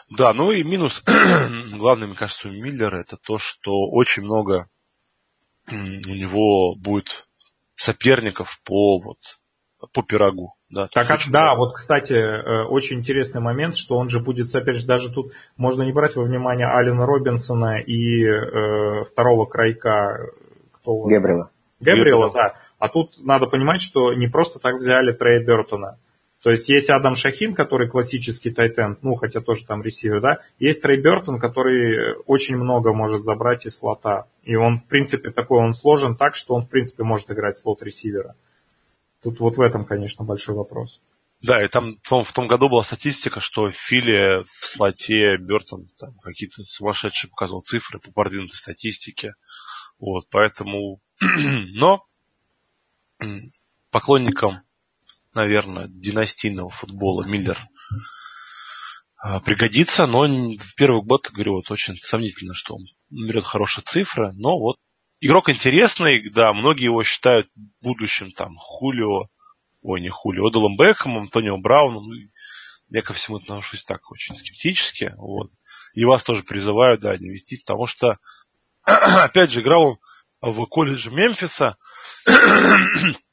Да, 0.09 0.33
ну 0.33 0.51
и 0.51 0.63
минус, 0.63 1.03
главный, 1.77 2.07
мне 2.07 2.15
кажется, 2.15 2.47
у 2.47 2.51
Миллера, 2.51 3.01
это 3.01 3.17
то, 3.17 3.37
что 3.37 3.71
очень 3.91 4.23
много 4.23 4.67
у 5.69 5.73
него 5.73 6.75
будет 6.75 7.27
соперников 7.75 8.59
по, 8.65 8.99
вот, 8.99 9.17
по 9.93 10.03
пирогу. 10.03 10.53
Да, 10.69 10.87
так, 10.93 11.09
а, 11.09 11.17
да, 11.31 11.55
вот, 11.55 11.75
кстати, 11.75 12.13
э, 12.13 12.65
очень 12.65 12.99
интересный 12.99 13.41
момент, 13.41 13.75
что 13.77 13.95
он 13.95 14.09
же 14.09 14.19
будет 14.19 14.47
соперничать, 14.47 14.87
даже 14.87 15.11
тут 15.11 15.31
можно 15.55 15.83
не 15.83 15.93
брать 15.93 16.15
во 16.15 16.23
внимание 16.23 16.67
Алина 16.67 17.05
Робинсона 17.05 17.79
и 17.79 18.25
э, 18.25 19.03
второго 19.05 19.45
крайка, 19.45 20.29
кто 20.73 20.91
у 20.91 21.03
вас? 21.03 21.11
Гебрила. 21.13 21.51
Гебрила, 21.79 22.31
да. 22.33 22.55
А 22.79 22.89
тут 22.89 23.13
надо 23.23 23.45
понимать, 23.45 23.81
что 23.81 24.13
не 24.13 24.27
просто 24.27 24.59
так 24.59 24.75
взяли 24.75 25.13
Трей 25.13 25.43
Бертона. 25.43 25.99
То 26.43 26.51
есть 26.51 26.69
есть 26.69 26.89
Адам 26.89 27.15
Шахин, 27.15 27.55
который 27.55 27.89
классический 27.89 28.51
тайтенд, 28.51 29.01
ну, 29.01 29.15
хотя 29.15 29.41
тоже 29.41 29.65
там 29.65 29.81
ресивер, 29.81 30.21
да. 30.21 30.39
Есть 30.59 30.81
Трей 30.81 31.01
Бертон, 31.01 31.39
который 31.39 32.15
очень 32.25 32.57
много 32.57 32.93
может 32.93 33.23
забрать 33.23 33.65
из 33.65 33.77
слота. 33.77 34.27
И 34.43 34.55
он, 34.55 34.77
в 34.77 34.85
принципе, 34.87 35.31
такой, 35.31 35.59
он 35.59 35.73
сложен 35.73 36.15
так, 36.15 36.35
что 36.35 36.53
он, 36.53 36.63
в 36.63 36.69
принципе, 36.69 37.03
может 37.03 37.31
играть 37.31 37.57
слот 37.57 37.81
ресивера. 37.81 38.35
Тут 39.23 39.39
вот 39.39 39.57
в 39.57 39.61
этом, 39.61 39.83
конечно, 39.83 40.23
большой 40.23 40.55
вопрос. 40.55 41.01
Да, 41.41 41.63
и 41.63 41.67
там 41.67 41.97
в 42.01 42.07
том, 42.07 42.23
в 42.23 42.31
том 42.31 42.47
году 42.47 42.69
была 42.69 42.83
статистика, 42.83 43.39
что 43.39 43.69
Фили 43.69 44.43
в 44.43 44.65
слоте 44.65 45.37
Бертон 45.37 45.85
там 45.99 46.13
какие-то 46.19 46.63
сумасшедшие 46.63 47.29
показывал 47.29 47.61
цифры 47.61 47.99
по 47.99 48.11
продвинутой 48.11 48.55
статистике. 48.55 49.33
Вот, 49.99 50.25
поэтому... 50.29 50.99
Но 51.19 52.05
поклонникам 53.89 54.61
наверное, 55.37 55.87
династийного 55.87 56.71
футбола 56.71 57.23
Миллер 57.23 57.57
а, 59.17 59.39
пригодится, 59.39 60.07
но 60.07 60.27
в 60.27 60.75
первый 60.75 61.03
год, 61.03 61.29
говорю, 61.31 61.53
вот 61.53 61.69
очень 61.69 61.95
сомнительно, 61.95 62.53
что 62.55 62.75
он 62.75 62.85
берет 63.09 63.45
хорошие 63.45 63.83
цифры, 63.85 64.33
но 64.33 64.57
вот 64.57 64.77
игрок 65.21 65.49
интересный, 65.49 66.29
да, 66.31 66.53
многие 66.53 66.85
его 66.85 67.03
считают 67.03 67.47
будущим 67.81 68.31
там 68.31 68.55
Хулио, 68.57 69.27
ой, 69.81 70.01
не 70.01 70.09
Хулио, 70.09 70.47
Оделом 70.47 70.75
Бекхэмом, 70.75 71.23
Антонио 71.23 71.57
Брауном, 71.57 72.09
ну, 72.09 72.15
я 72.89 73.01
ко 73.03 73.13
всему 73.13 73.37
отношусь 73.37 73.83
так 73.83 74.09
очень 74.11 74.35
скептически, 74.35 75.13
вот. 75.17 75.51
И 75.93 76.03
вас 76.03 76.23
тоже 76.23 76.43
призываю, 76.43 76.97
да, 76.97 77.15
не 77.15 77.29
вестись, 77.29 77.61
потому 77.61 77.85
что, 77.85 78.17
опять 78.83 79.51
же, 79.51 79.61
играл 79.61 79.99
он 80.41 80.51
в 80.53 80.65
колледже 80.65 81.11
Мемфиса, 81.11 81.77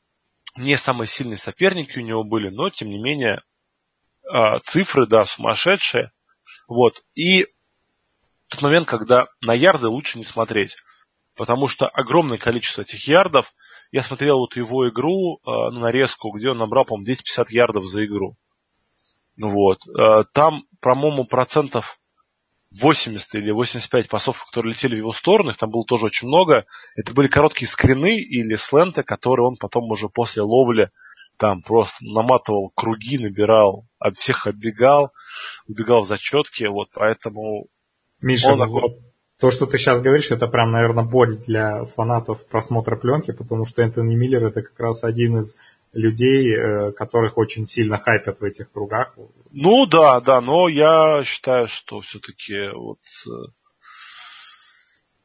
не 0.57 0.77
самые 0.77 1.09
сильные 1.09 1.39
соперники 1.39 1.99
у 1.99 2.03
него 2.03 2.25
были, 2.25 2.49
но 2.49 2.71
тем 2.71 2.89
не 2.89 2.99
менее 2.99 3.43
а, 4.29 4.61
цифры, 4.61 5.07
да, 5.07 5.25
сумасшедшие. 5.25 6.13
Вот. 6.69 7.03
И 7.15 7.47
тот 8.49 8.63
момент, 8.63 8.87
когда 8.87 9.27
на 9.41 9.55
ярды 9.55 9.89
лучше 9.89 10.19
не 10.19 10.25
смотреть. 10.25 10.77
Потому 11.37 11.69
что 11.69 11.89
огромное 11.89 12.39
количество 12.39 12.83
этих 12.83 13.07
ярдов. 13.09 13.53
Я 13.91 14.03
смотрел 14.03 14.39
вот 14.39 14.57
его 14.57 14.89
игру 14.89 15.37
э, 15.39 15.51
на 15.51 15.81
нарезку, 15.81 16.31
где 16.31 16.51
он 16.51 16.59
набрал, 16.59 16.85
по-моему, 16.85 17.05
250 17.05 17.51
ярдов 17.51 17.87
за 17.87 18.05
игру. 18.05 18.37
Ну 19.37 19.51
вот. 19.51 19.79
Э, 19.89 20.25
там, 20.33 20.65
по-моему, 20.81 21.25
процентов 21.25 21.99
80 22.81 23.35
или 23.35 23.51
85 23.51 24.09
пасов, 24.09 24.45
которые 24.47 24.73
летели 24.73 24.95
в 24.95 24.99
его 24.99 25.13
сторону, 25.13 25.51
их 25.51 25.57
там 25.57 25.71
было 25.71 25.85
тоже 25.85 26.07
очень 26.07 26.29
много. 26.29 26.67
Это 26.97 27.13
были 27.13 27.29
короткие 27.29 27.69
скрины 27.69 28.21
или 28.21 28.57
сленты, 28.57 29.03
которые 29.03 29.47
он 29.47 29.57
потом 29.61 29.91
уже 29.91 30.09
после 30.09 30.43
ловли 30.43 30.91
там 31.37 31.63
просто 31.63 32.05
наматывал 32.05 32.71
круги, 32.75 33.19
набирал, 33.19 33.87
от 33.99 34.17
всех 34.17 34.47
оббегал, 34.47 35.13
убегал 35.67 36.03
в 36.03 36.07
зачетке, 36.07 36.69
вот 36.69 36.89
поэтому... 36.95 37.67
Миша, 38.21 38.53
он... 38.53 38.69
вот 38.69 38.99
то, 39.41 39.51
что 39.51 39.67
ты 39.67 39.79
сейчас 39.79 40.01
говоришь, 40.01 40.31
это 40.31 40.47
прям, 40.47 40.71
наверное, 40.71 41.05
боль 41.05 41.37
для 41.37 41.85
фанатов 41.97 42.47
просмотра 42.47 42.97
пленки, 42.97 43.33
потому 43.33 43.67
что 43.67 43.83
Энтони 43.83 44.15
Миллер 44.15 44.47
это 44.47 44.63
как 44.63 44.79
раз 44.79 45.03
один 45.03 45.39
из 45.39 45.57
людей, 45.95 46.55
э, 46.55 46.93
которых 46.93 47.39
очень 47.39 47.67
сильно 47.67 47.99
хайпят 47.99 48.41
в 48.41 48.45
этих 48.45 48.71
кругах. 48.71 49.15
Ну 49.51 49.87
да, 49.87 50.21
да, 50.21 50.41
но 50.41 50.69
я 50.69 51.23
считаю, 51.25 51.69
что 51.69 52.01
все-таки 52.01 52.69
вот 52.75 52.99
э, 53.27 53.31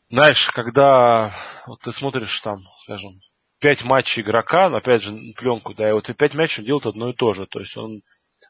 знаешь, 0.10 0.50
когда 0.52 1.36
вот 1.68 1.82
ты 1.82 1.92
смотришь 1.92 2.40
там, 2.42 2.64
скажем, 2.84 3.20
пять 3.60 3.84
матчей 3.84 4.24
игрока, 4.24 4.66
опять 4.66 5.04
же, 5.04 5.16
пленку, 5.36 5.74
да, 5.74 5.90
и 5.90 5.94
вот 5.94 6.10
и 6.10 6.14
пять 6.14 6.34
матчей 6.34 6.62
он 6.62 6.66
делает 6.66 6.86
одно 6.88 7.10
и 7.10 7.14
то 7.14 7.34
же. 7.34 7.46
То 7.46 7.60
есть 7.60 7.78
он 7.78 8.02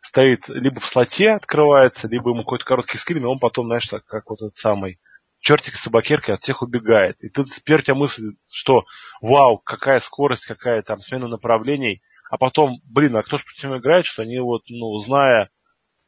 стоит 0.01 0.47
либо 0.47 0.79
в 0.79 0.85
слоте 0.85 1.31
открывается, 1.31 2.07
либо 2.07 2.29
ему 2.29 2.43
какой-то 2.43 2.65
короткий 2.65 2.97
скрин, 2.97 3.23
и 3.23 3.27
он 3.27 3.39
потом, 3.39 3.65
знаешь, 3.65 3.87
так, 3.87 4.05
как 4.05 4.29
вот 4.29 4.41
этот 4.41 4.55
самый 4.55 4.99
чертик 5.41 5.75
с 5.75 5.81
собакеркой 5.83 6.35
от 6.35 6.41
всех 6.41 6.61
убегает. 6.61 7.17
И 7.21 7.29
тут 7.29 7.47
теперь 7.53 7.79
у 7.79 7.81
тебя 7.81 7.95
мысль, 7.95 8.35
что 8.49 8.85
вау, 9.21 9.57
какая 9.57 9.99
скорость, 9.99 10.45
какая 10.45 10.81
там 10.81 10.99
смена 10.99 11.27
направлений. 11.27 12.01
А 12.29 12.37
потом, 12.37 12.79
блин, 12.85 13.15
а 13.15 13.23
кто 13.23 13.37
же 13.37 13.43
против 13.43 13.63
него 13.63 13.77
играет, 13.79 14.05
что 14.05 14.21
они 14.21 14.39
вот, 14.39 14.61
ну, 14.69 14.97
зная, 14.99 15.49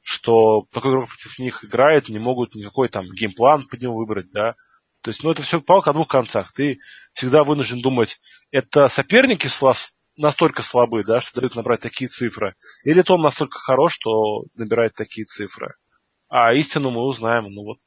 что 0.02 0.68
такой 0.72 0.92
игрок 0.92 1.10
против 1.10 1.40
них 1.40 1.66
играет, 1.66 2.10
не 2.10 2.20
могут 2.20 2.54
никакой 2.54 2.90
там 2.90 3.06
геймплан 3.06 3.68
под 3.68 3.82
него 3.82 3.96
выбрать, 3.96 4.32
да. 4.32 4.54
То 5.02 5.10
есть, 5.10 5.24
ну, 5.24 5.32
это 5.32 5.42
все 5.42 5.60
палка 5.60 5.90
о 5.90 5.94
двух 5.94 6.08
концах. 6.08 6.54
Ты 6.54 6.78
всегда 7.14 7.44
вынужден 7.44 7.82
думать, 7.82 8.20
это 8.52 8.88
соперники 8.88 9.48
слас, 9.48 9.94
настолько 10.16 10.62
слабы, 10.62 11.04
да, 11.04 11.22
что 11.22 11.40
дают 11.40 11.56
набрать 11.56 11.82
такие 11.82 12.08
цифры, 12.08 12.56
или 12.84 13.02
то 13.02 13.16
он 13.16 13.22
настолько 13.22 13.58
хорош, 13.58 13.94
что 13.96 14.44
набирает 14.54 14.94
такие 14.94 15.26
цифры. 15.26 15.74
А 16.30 16.54
истину 16.54 16.92
мы 16.92 17.02
узнаем, 17.02 17.46
ну 17.46 17.64
вот, 17.64 17.80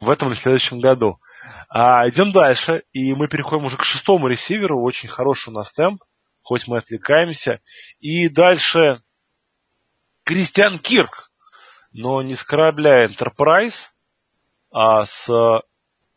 в 0.00 0.10
этом 0.10 0.28
или 0.28 0.36
следующем 0.36 0.80
году. 0.80 1.18
А, 1.68 2.08
идем 2.08 2.32
дальше, 2.32 2.82
и 2.92 3.14
мы 3.14 3.28
переходим 3.28 3.66
уже 3.66 3.76
к 3.76 3.84
шестому 3.84 4.26
ресиверу, 4.26 4.82
очень 4.82 5.08
хороший 5.08 5.50
у 5.50 5.52
нас 5.52 5.72
темп 5.72 6.02
хоть 6.46 6.68
мы 6.68 6.78
отвлекаемся. 6.78 7.60
И 7.98 8.28
дальше 8.28 9.02
Кристиан 10.22 10.78
Кирк, 10.78 11.32
но 11.92 12.22
не 12.22 12.36
с 12.36 12.44
корабля 12.44 13.04
Enterprise, 13.04 13.74
а 14.70 15.04
с 15.06 15.28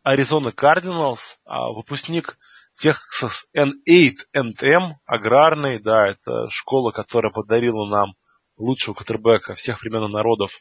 Arizona 0.06 0.54
Cardinals, 0.54 1.18
а 1.46 1.72
выпускник 1.72 2.38
Texas 2.80 3.48
N8 3.58 4.94
аграрный, 5.08 5.80
да, 5.80 6.08
это 6.08 6.48
школа, 6.52 6.92
которая 6.92 7.32
подарила 7.32 7.88
нам 7.90 8.14
лучшего 8.56 8.94
катербека 8.94 9.56
всех 9.56 9.82
времен 9.82 10.04
и 10.04 10.14
народов 10.14 10.52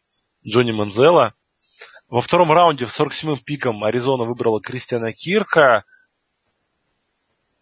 Джонни 0.46 0.72
Манзела. 0.72 1.34
Во 2.08 2.22
втором 2.22 2.52
раунде 2.52 2.86
в 2.86 2.98
47-м 2.98 3.38
пиком 3.44 3.84
Аризона 3.84 4.24
выбрала 4.24 4.62
Кристиана 4.62 5.12
Кирка. 5.12 5.84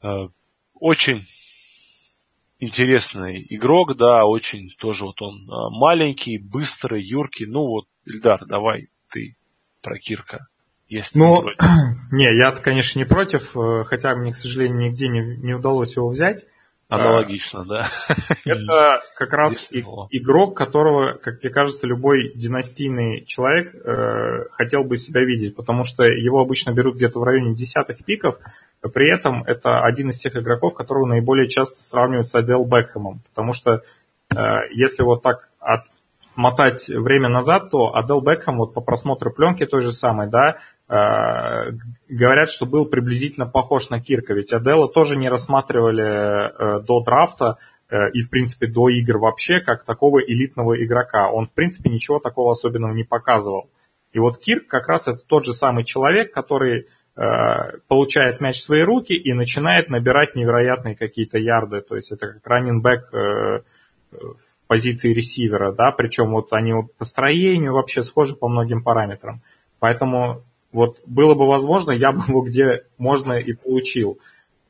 Э, 0.02 0.28
очень 0.74 1.26
интересный 2.58 3.46
игрок, 3.50 3.96
да, 3.96 4.24
очень 4.24 4.70
тоже 4.78 5.04
вот 5.04 5.20
он 5.22 5.48
а, 5.50 5.70
маленький, 5.70 6.38
быстрый, 6.38 7.02
юркий. 7.02 7.46
Ну 7.46 7.66
вот, 7.66 7.86
Ильдар, 8.04 8.44
давай 8.46 8.88
ты 9.10 9.36
про 9.82 9.98
Кирка. 9.98 10.46
Если 10.88 11.18
ну, 11.18 11.42
не, 12.12 12.36
я, 12.36 12.52
конечно, 12.52 12.98
не 12.98 13.04
против, 13.04 13.56
э, 13.56 13.84
хотя 13.84 14.14
мне, 14.14 14.32
к 14.32 14.36
сожалению, 14.36 14.90
нигде 14.90 15.08
не, 15.08 15.36
не 15.38 15.54
удалось 15.54 15.96
его 15.96 16.08
взять. 16.08 16.46
Аналогично, 16.88 17.64
да. 17.64 17.88
Это 18.44 19.00
как 19.16 19.32
раз 19.32 19.68
игрок, 19.72 20.56
которого, 20.56 21.14
как 21.14 21.42
мне 21.42 21.50
кажется, 21.50 21.88
любой 21.88 22.32
династийный 22.36 23.24
человек 23.26 23.74
э, 23.74 24.48
хотел 24.52 24.84
бы 24.84 24.96
себя 24.96 25.24
видеть, 25.24 25.56
потому 25.56 25.82
что 25.82 26.04
его 26.04 26.40
обычно 26.40 26.70
берут 26.70 26.94
где-то 26.94 27.18
в 27.18 27.24
районе 27.24 27.56
десятых 27.56 28.04
пиков, 28.04 28.38
при 28.88 29.12
этом 29.12 29.42
это 29.44 29.80
один 29.80 30.10
из 30.10 30.18
тех 30.18 30.36
игроков, 30.36 30.74
которого 30.74 31.06
наиболее 31.06 31.48
часто 31.48 31.80
сравнивают 31.80 32.28
с 32.28 32.34
Адел 32.34 32.64
Бекхэмом, 32.64 33.20
потому 33.30 33.52
что 33.52 33.82
э, 34.34 34.36
если 34.72 35.02
вот 35.02 35.22
так 35.22 35.48
от 35.60 35.84
мотать 36.36 36.88
время 36.88 37.28
назад, 37.28 37.70
то 37.70 37.94
Адел 37.94 38.20
Бекхэм 38.20 38.58
вот 38.58 38.74
по 38.74 38.80
просмотру 38.80 39.32
пленки 39.32 39.64
той 39.66 39.82
же 39.82 39.90
самой, 39.90 40.28
да, 40.28 40.58
э, 40.88 41.72
говорят, 42.08 42.50
что 42.50 42.66
был 42.66 42.84
приблизительно 42.84 43.46
похож 43.46 43.90
на 43.90 44.00
Кирка, 44.00 44.34
ведь 44.34 44.52
Адела 44.52 44.88
тоже 44.88 45.16
не 45.16 45.28
рассматривали 45.28 46.04
э, 46.04 46.80
до 46.82 47.02
драфта 47.02 47.56
э, 47.88 48.10
и, 48.12 48.20
в 48.20 48.30
принципе, 48.30 48.66
до 48.66 48.88
игр 48.90 49.18
вообще, 49.18 49.60
как 49.60 49.84
такого 49.84 50.20
элитного 50.20 50.82
игрока. 50.84 51.30
Он, 51.30 51.46
в 51.46 51.52
принципе, 51.54 51.90
ничего 51.90 52.18
такого 52.18 52.52
особенного 52.52 52.92
не 52.92 53.04
показывал. 53.04 53.70
И 54.12 54.18
вот 54.18 54.38
Кирк 54.38 54.66
как 54.66 54.88
раз 54.88 55.08
это 55.08 55.18
тот 55.26 55.44
же 55.44 55.52
самый 55.52 55.84
человек, 55.84 56.32
который 56.32 56.80
э, 56.80 56.86
получает 57.88 58.40
мяч 58.40 58.56
в 58.56 58.64
свои 58.64 58.82
руки 58.82 59.14
и 59.14 59.32
начинает 59.32 59.88
набирать 59.88 60.34
невероятные 60.34 60.94
какие-то 60.94 61.38
ярды. 61.38 61.80
То 61.80 61.96
есть 61.96 62.12
это 62.12 62.34
как 62.34 62.46
раннинбэк 62.46 63.14
э, 63.14 63.60
в 64.12 64.66
позиции 64.66 65.14
ресивера, 65.14 65.72
да, 65.72 65.92
причем 65.92 66.32
вот 66.32 66.52
они 66.52 66.74
вот 66.74 66.94
по 66.96 67.04
строению 67.04 67.72
вообще 67.72 68.02
схожи 68.02 68.34
по 68.34 68.48
многим 68.48 68.82
параметрам. 68.82 69.40
Поэтому 69.78 70.42
вот 70.72 70.98
было 71.06 71.34
бы 71.34 71.46
возможно, 71.46 71.92
я 71.92 72.12
бы 72.12 72.22
его 72.28 72.42
где 72.42 72.82
можно 72.98 73.34
и 73.34 73.52
получил. 73.54 74.18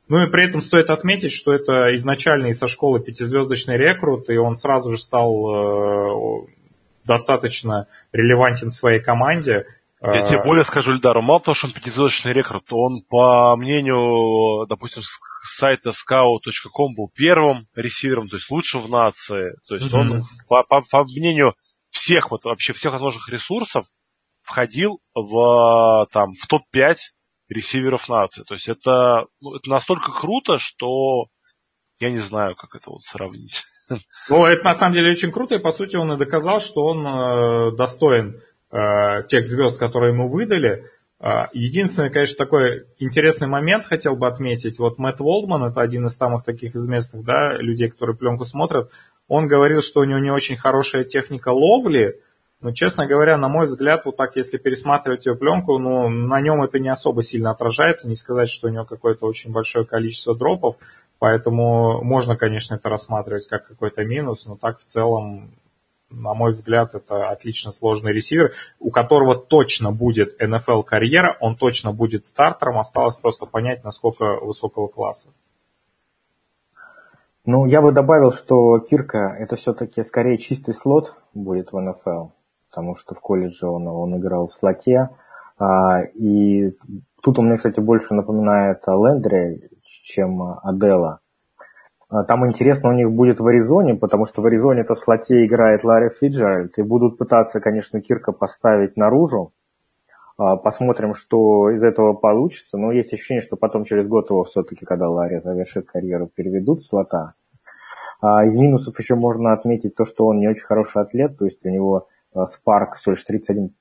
Ну 0.09 0.22
и 0.22 0.30
при 0.30 0.47
этом 0.47 0.61
стоит 0.61 0.90
отметить, 0.90 1.32
что 1.32 1.53
это 1.53 1.94
изначально 1.97 2.47
из 2.47 2.59
со 2.59 2.68
школы 2.68 3.01
пятизвездочный 3.01 3.76
рекрут, 3.76 4.30
и 4.30 4.36
он 4.36 4.55
сразу 4.55 4.92
же 4.92 4.99
стал 4.99 6.44
э, 6.44 6.47
достаточно 7.05 7.88
релевантен 8.12 8.68
в 8.68 8.74
своей 8.74 9.01
команде. 9.01 9.66
Я 10.03 10.22
тебе 10.22 10.42
более 10.42 10.64
скажу, 10.64 10.92
Эльдару, 10.92 11.22
мало 11.22 11.40
того, 11.40 11.55
что 11.55 11.68
он 11.68 11.72
пятизвездочный 11.72 12.34
рекрут, 12.34 12.64
он, 12.70 13.03
по 13.09 13.57
мнению, 13.57 14.66
допустим, 14.66 15.03
сайта 15.57 15.90
scout.com 15.90 16.94
был 16.94 17.11
первым 17.14 17.66
ресивером, 17.74 18.28
то 18.28 18.36
есть 18.36 18.51
лучшим 18.51 18.82
в 18.82 18.90
нации. 18.90 19.55
То 19.66 19.76
есть 19.76 19.92
mm-hmm. 19.92 19.99
он, 19.99 20.24
по, 20.49 20.62
по, 20.64 20.82
по 20.82 21.05
мнению 21.05 21.55
всех, 21.90 22.30
вот 22.30 22.44
вообще 22.44 22.74
всех 22.74 22.92
возможных 22.92 23.28
ресурсов, 23.30 23.86
входил 24.42 25.01
в, 25.14 26.07
там, 26.12 26.32
в 26.34 26.47
топ-5 26.47 26.97
ресиверов 27.49 28.09
нации. 28.09 28.44
То 28.44 28.55
есть 28.55 28.68
это, 28.68 29.26
ну, 29.40 29.57
это 29.57 29.70
настолько 29.70 30.12
круто, 30.12 30.59
что 30.59 31.26
я 31.99 32.11
не 32.11 32.18
знаю, 32.18 32.55
как 32.55 32.74
это 32.74 32.90
вот 32.90 33.03
сравнить. 33.03 33.64
Ну, 34.28 34.44
это 34.44 34.64
на 34.64 34.74
самом 34.74 34.94
деле 34.94 35.12
очень 35.12 35.30
круто, 35.30 35.55
и 35.55 35.62
по 35.62 35.70
сути 35.70 35.97
он 35.97 36.12
и 36.12 36.18
доказал, 36.18 36.61
что 36.61 36.84
он 36.84 37.07
э, 37.07 37.76
достоин 37.76 38.42
тех 38.70 39.46
звезд, 39.46 39.78
которые 39.78 40.12
ему 40.12 40.28
выдали. 40.28 40.84
Э, 41.18 41.46
единственный, 41.52 42.10
конечно, 42.10 42.36
такой 42.36 42.84
интересный 42.98 43.48
момент 43.48 43.86
хотел 43.86 44.16
бы 44.16 44.26
отметить. 44.26 44.78
Вот 44.78 44.98
Мэтт 44.98 45.20
Волдман, 45.20 45.64
это 45.64 45.80
один 45.80 46.06
из 46.06 46.16
самых 46.16 46.44
таких 46.44 46.74
известных 46.74 47.24
да, 47.24 47.54
людей, 47.54 47.88
которые 47.88 48.16
пленку 48.16 48.44
смотрят, 48.44 48.90
он 49.28 49.46
говорил, 49.46 49.82
что 49.82 50.00
у 50.00 50.04
него 50.04 50.18
не 50.18 50.30
очень 50.30 50.56
хорошая 50.56 51.04
техника 51.04 51.48
ловли, 51.48 52.20
но, 52.60 52.72
честно 52.72 53.06
говоря, 53.06 53.36
на 53.36 53.48
мой 53.48 53.66
взгляд, 53.66 54.06
вот 54.06 54.16
так, 54.16 54.36
если 54.36 54.56
пересматривать 54.56 55.26
ее 55.26 55.34
пленку, 55.34 55.78
ну, 55.78 56.08
на 56.08 56.40
нем 56.40 56.62
это 56.62 56.78
не 56.78 56.88
особо 56.88 57.22
сильно 57.22 57.50
отражается. 57.50 58.08
Не 58.08 58.16
сказать, 58.16 58.48
что 58.48 58.68
у 58.68 58.70
него 58.70 58.84
какое-то 58.84 59.26
очень 59.26 59.52
большое 59.52 59.84
количество 59.84 60.34
дропов. 60.34 60.76
Поэтому 61.18 62.02
можно, 62.02 62.36
конечно, 62.36 62.76
это 62.76 62.88
рассматривать 62.88 63.46
как 63.46 63.66
какой-то 63.66 64.04
минус, 64.04 64.46
но 64.46 64.56
так 64.56 64.78
в 64.78 64.84
целом, 64.84 65.54
на 66.11 66.34
мой 66.34 66.52
взгляд, 66.52 66.94
это 66.94 67.30
отлично 67.30 67.72
сложный 67.72 68.12
ресивер, 68.12 68.52
у 68.78 68.90
которого 68.90 69.34
точно 69.34 69.92
будет 69.92 70.40
NFL-карьера, 70.40 71.36
он 71.40 71.57
точно 71.57 71.92
будет 71.92 72.26
стартером, 72.26 72.78
осталось 72.78 73.16
просто 73.16 73.46
понять, 73.46 73.84
насколько 73.84 74.38
высокого 74.40 74.88
класса. 74.88 75.30
Ну, 77.44 77.66
я 77.66 77.80
бы 77.80 77.92
добавил, 77.92 78.32
что 78.32 78.78
Кирка 78.80 79.36
это 79.38 79.57
все-таки 79.57 80.02
скорее 80.02 80.36
чистый 80.38 80.74
слот 80.74 81.14
будет 81.32 81.72
в 81.72 81.78
НФЛ, 81.78 82.28
потому 82.70 82.96
что 82.96 83.14
в 83.14 83.20
колледже 83.20 83.68
он, 83.68 83.86
он 83.86 84.16
играл 84.16 84.48
в 84.48 84.52
слоте, 84.52 85.11
а, 85.59 86.02
и 86.02 86.72
тут 87.22 87.38
он 87.38 87.46
мне, 87.46 87.57
кстати, 87.57 87.80
больше 87.80 88.14
напоминает 88.14 88.82
Лендри, 88.86 89.70
чем 89.82 90.42
Адела. 90.62 91.20
А, 92.09 92.24
там 92.24 92.46
интересно 92.46 92.90
у 92.90 92.92
них 92.92 93.11
будет 93.11 93.40
в 93.40 93.46
Аризоне, 93.46 93.94
потому 93.94 94.26
что 94.26 94.42
в 94.42 94.46
Аризоне 94.46 94.82
это 94.82 94.94
слоте 94.94 95.44
играет 95.44 95.84
Ларри 95.84 96.11
Фиджеральд, 96.11 96.78
и 96.78 96.82
будут 96.82 97.18
пытаться, 97.18 97.61
конечно, 97.61 98.00
Кирка 98.00 98.32
поставить 98.32 98.96
наружу. 98.96 99.52
А, 100.38 100.57
посмотрим, 100.57 101.14
что 101.14 101.70
из 101.70 101.82
этого 101.82 102.12
получится. 102.12 102.78
Но 102.78 102.92
есть 102.92 103.12
ощущение, 103.12 103.42
что 103.42 103.57
потом 103.57 103.84
через 103.84 104.07
год 104.07 104.30
его 104.30 104.44
все-таки, 104.44 104.84
когда 104.84 105.09
Ларри 105.09 105.38
завершит 105.38 105.86
карьеру, 105.86 106.28
переведут 106.32 106.80
в 106.80 106.86
слота. 106.86 107.34
А 108.20 108.44
из 108.44 108.57
минусов 108.57 108.98
еще 108.98 109.14
можно 109.14 109.52
отметить 109.52 109.94
то, 109.94 110.04
что 110.04 110.26
он 110.26 110.38
не 110.38 110.48
очень 110.48 110.64
хороший 110.64 111.02
атлет, 111.02 111.38
то 111.38 111.44
есть 111.44 111.64
у 111.66 111.68
него 111.68 112.09
спарк 112.46 112.94
всего 112.94 113.12
лишь 113.12 113.24
31 113.24 113.74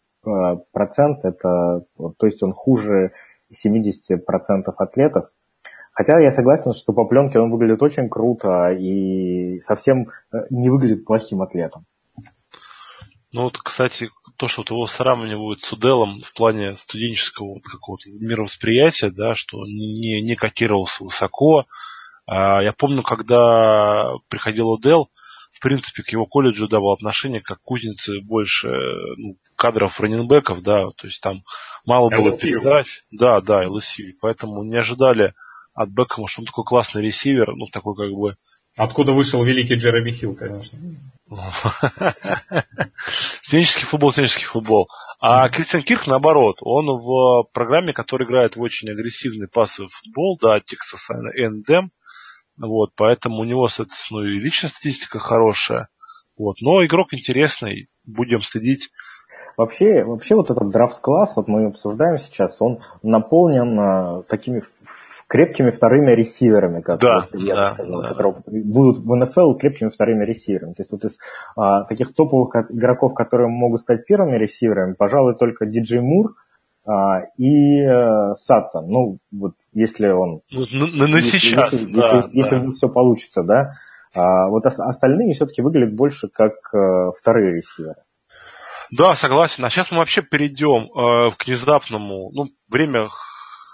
процент, 0.72 1.24
это, 1.24 1.86
то 2.18 2.26
есть 2.26 2.42
он 2.44 2.52
хуже 2.52 3.12
70 3.52 4.26
процентов 4.26 4.76
атлетов. 4.80 5.26
Хотя 5.96 6.20
я 6.20 6.30
согласен, 6.30 6.74
что 6.74 6.92
по 6.92 7.06
пленке 7.06 7.40
он 7.40 7.50
выглядит 7.50 7.82
очень 7.82 8.10
круто 8.10 8.72
и 8.72 9.60
совсем 9.60 10.10
э, 10.34 10.40
не 10.50 10.70
выглядит 10.70 11.06
плохим 11.06 11.42
атлетом. 11.42 11.86
Ну 13.32 13.44
вот, 13.44 13.58
кстати, 13.58 14.10
то, 14.38 14.50
что 14.50 14.62
вот 14.62 14.72
его 14.72 14.88
сравнивают 14.88 15.62
с 15.62 15.72
Уделом 15.72 16.20
в 16.22 16.34
плане 16.34 16.76
студенческого 16.76 17.54
вот 17.54 17.64
какого-то 17.64 18.10
мировосприятия, 18.10 19.10
да, 19.10 19.34
что 19.36 19.60
он 19.60 19.68
не, 19.68 20.22
не 20.22 20.36
котировался 20.36 21.06
высоко. 21.06 21.66
А, 22.28 22.62
я 22.62 22.74
помню, 22.74 23.02
когда 23.02 24.16
приходил 24.28 24.70
Удел, 24.72 25.10
в 25.54 25.62
принципе, 25.62 26.04
к 26.04 26.10
его 26.10 26.26
колледжу 26.26 26.68
давал 26.68 26.92
отношение 26.92 27.40
как 27.40 27.62
кузницы 27.62 28.20
больше 28.20 28.68
ну, 29.16 29.38
кадров 29.56 29.98
раненбеков, 30.02 30.62
да, 30.62 30.90
то 30.98 31.08
есть 31.08 31.22
там 31.22 31.44
мало 31.86 32.10
было 32.10 32.38
передач. 32.38 33.04
Да, 33.12 33.40
да, 33.40 33.66
LSU. 33.66 34.12
Поэтому 34.20 34.64
не 34.64 34.78
ожидали 34.78 35.34
от 35.76 35.90
Бекхэма, 35.90 36.28
что 36.28 36.42
он 36.42 36.46
такой 36.46 36.64
классный 36.64 37.04
ресивер, 37.04 37.54
ну, 37.56 37.68
такой 37.68 37.96
как 37.96 38.12
бы... 38.12 38.36
Откуда 38.78 39.14
вышел 39.14 39.44
великий 39.44 39.76
Джереми 39.76 40.12
Хилл, 40.12 40.36
конечно. 40.36 40.80
Студенческий 43.42 43.86
футбол, 43.86 44.12
студенческий 44.12 44.46
футбол. 44.46 44.90
А 45.20 45.48
Кристиан 45.50 45.84
Кирк, 45.84 46.08
наоборот, 46.08 46.58
он 46.62 46.88
в 46.88 47.44
программе, 47.54 47.94
которая 47.94 48.28
играет 48.28 48.56
в 48.56 48.62
очень 48.62 48.90
агрессивный 48.90 49.48
пассовый 49.48 49.90
футбол, 49.90 50.38
да, 50.42 50.58
Texas 50.58 51.10
A&M, 51.10 51.92
вот, 52.58 52.92
поэтому 52.96 53.40
у 53.40 53.44
него, 53.44 53.68
соответственно, 53.68 54.22
и 54.22 54.40
личная 54.40 54.70
статистика 54.70 55.20
хорошая, 55.20 55.90
вот, 56.38 56.58
но 56.62 56.86
игрок 56.86 57.14
интересный, 57.14 57.90
будем 58.06 58.42
следить. 58.42 58.92
Вообще, 59.58 60.04
вообще 60.04 60.36
вот 60.36 60.52
этот 60.52 60.70
драфт-класс, 60.70 61.34
вот 61.38 61.48
мы 61.48 61.68
обсуждаем 61.68 62.18
сейчас, 62.18 62.62
он 62.62 62.82
наполнен 63.04 63.80
а, 63.80 64.24
такими 64.24 64.62
крепкими 65.28 65.72
вторыми 65.72 66.12
ресиверами, 66.12 66.82
как 66.82 67.00
да, 67.00 67.28
вот 67.32 67.42
я 67.42 67.56
да, 67.56 67.74
сказал, 67.74 68.02
да. 68.02 68.10
которые 68.10 68.36
будут 68.64 68.98
в 68.98 69.16
НФЛ 69.16 69.56
крепкими 69.56 69.90
вторыми 69.90 70.24
ресиверами. 70.24 70.74
То 70.74 70.82
есть 70.82 70.92
вот 70.92 71.04
из 71.04 71.18
а, 71.56 71.84
таких 71.86 72.14
топовых 72.14 72.54
игроков, 72.70 73.14
которые 73.14 73.50
могут 73.50 73.82
стать 73.82 74.06
первыми 74.06 74.38
ресиверами, 74.38 74.94
пожалуй, 74.94 75.36
только 75.36 75.66
Диджей 75.66 76.02
Мур 76.02 76.36
а, 76.86 77.22
и 77.38 77.84
а, 77.84 78.36
Саттон. 78.36 78.88
Ну, 78.88 79.18
вот 79.32 79.54
если 79.74 80.08
он... 80.10 80.42
Ну, 80.52 80.66
на, 80.72 81.08
на 81.08 81.16
если, 81.18 81.38
сейчас, 81.40 81.74
если, 81.74 81.92
да. 81.92 82.30
Если, 82.32 82.50
да. 82.50 82.58
если 82.58 82.72
все 82.74 82.90
получится, 82.90 83.44
да. 83.44 83.74
А, 84.14 84.48
вот 84.48 84.66
остальные 84.66 85.34
все-таки 85.34 85.62
выглядят 85.62 85.96
больше 85.96 86.28
как 86.28 86.54
а, 86.74 87.12
вторые 87.12 87.56
ресиверы. 87.56 87.96
Да, 88.92 89.16
согласен. 89.16 89.66
А 89.66 89.70
сейчас 89.70 89.92
мы 89.92 89.98
вообще 89.98 90.22
перейдем 90.22 90.86
э, 90.86 91.32
к 91.36 91.48
внезапному, 91.48 92.30
ну, 92.32 92.46
время 92.70 93.10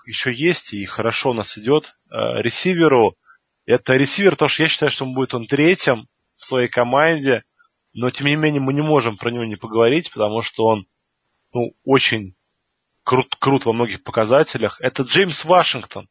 еще 0.05 0.33
есть 0.33 0.73
и 0.73 0.85
хорошо 0.85 1.31
у 1.31 1.33
нас 1.33 1.57
идет 1.57 1.93
э, 2.09 2.15
ресиверу. 2.41 3.15
Это 3.65 3.93
ресивер, 3.93 4.31
потому 4.31 4.49
что 4.49 4.63
я 4.63 4.69
считаю, 4.69 4.91
что 4.91 5.05
он 5.05 5.13
будет 5.13 5.33
он 5.33 5.45
третьим 5.45 6.07
в 6.33 6.45
своей 6.45 6.67
команде, 6.67 7.43
но 7.93 8.09
тем 8.09 8.27
не 8.27 8.35
менее 8.35 8.61
мы 8.61 8.73
не 8.73 8.81
можем 8.81 9.17
про 9.17 9.29
него 9.31 9.45
не 9.45 9.55
поговорить, 9.55 10.11
потому 10.11 10.41
что 10.41 10.65
он 10.65 10.85
ну, 11.53 11.73
очень 11.83 12.35
крут, 13.03 13.35
крут 13.35 13.65
во 13.65 13.73
многих 13.73 14.03
показателях. 14.03 14.77
Это 14.81 15.03
Джеймс 15.03 15.45
Вашингтон. 15.45 16.07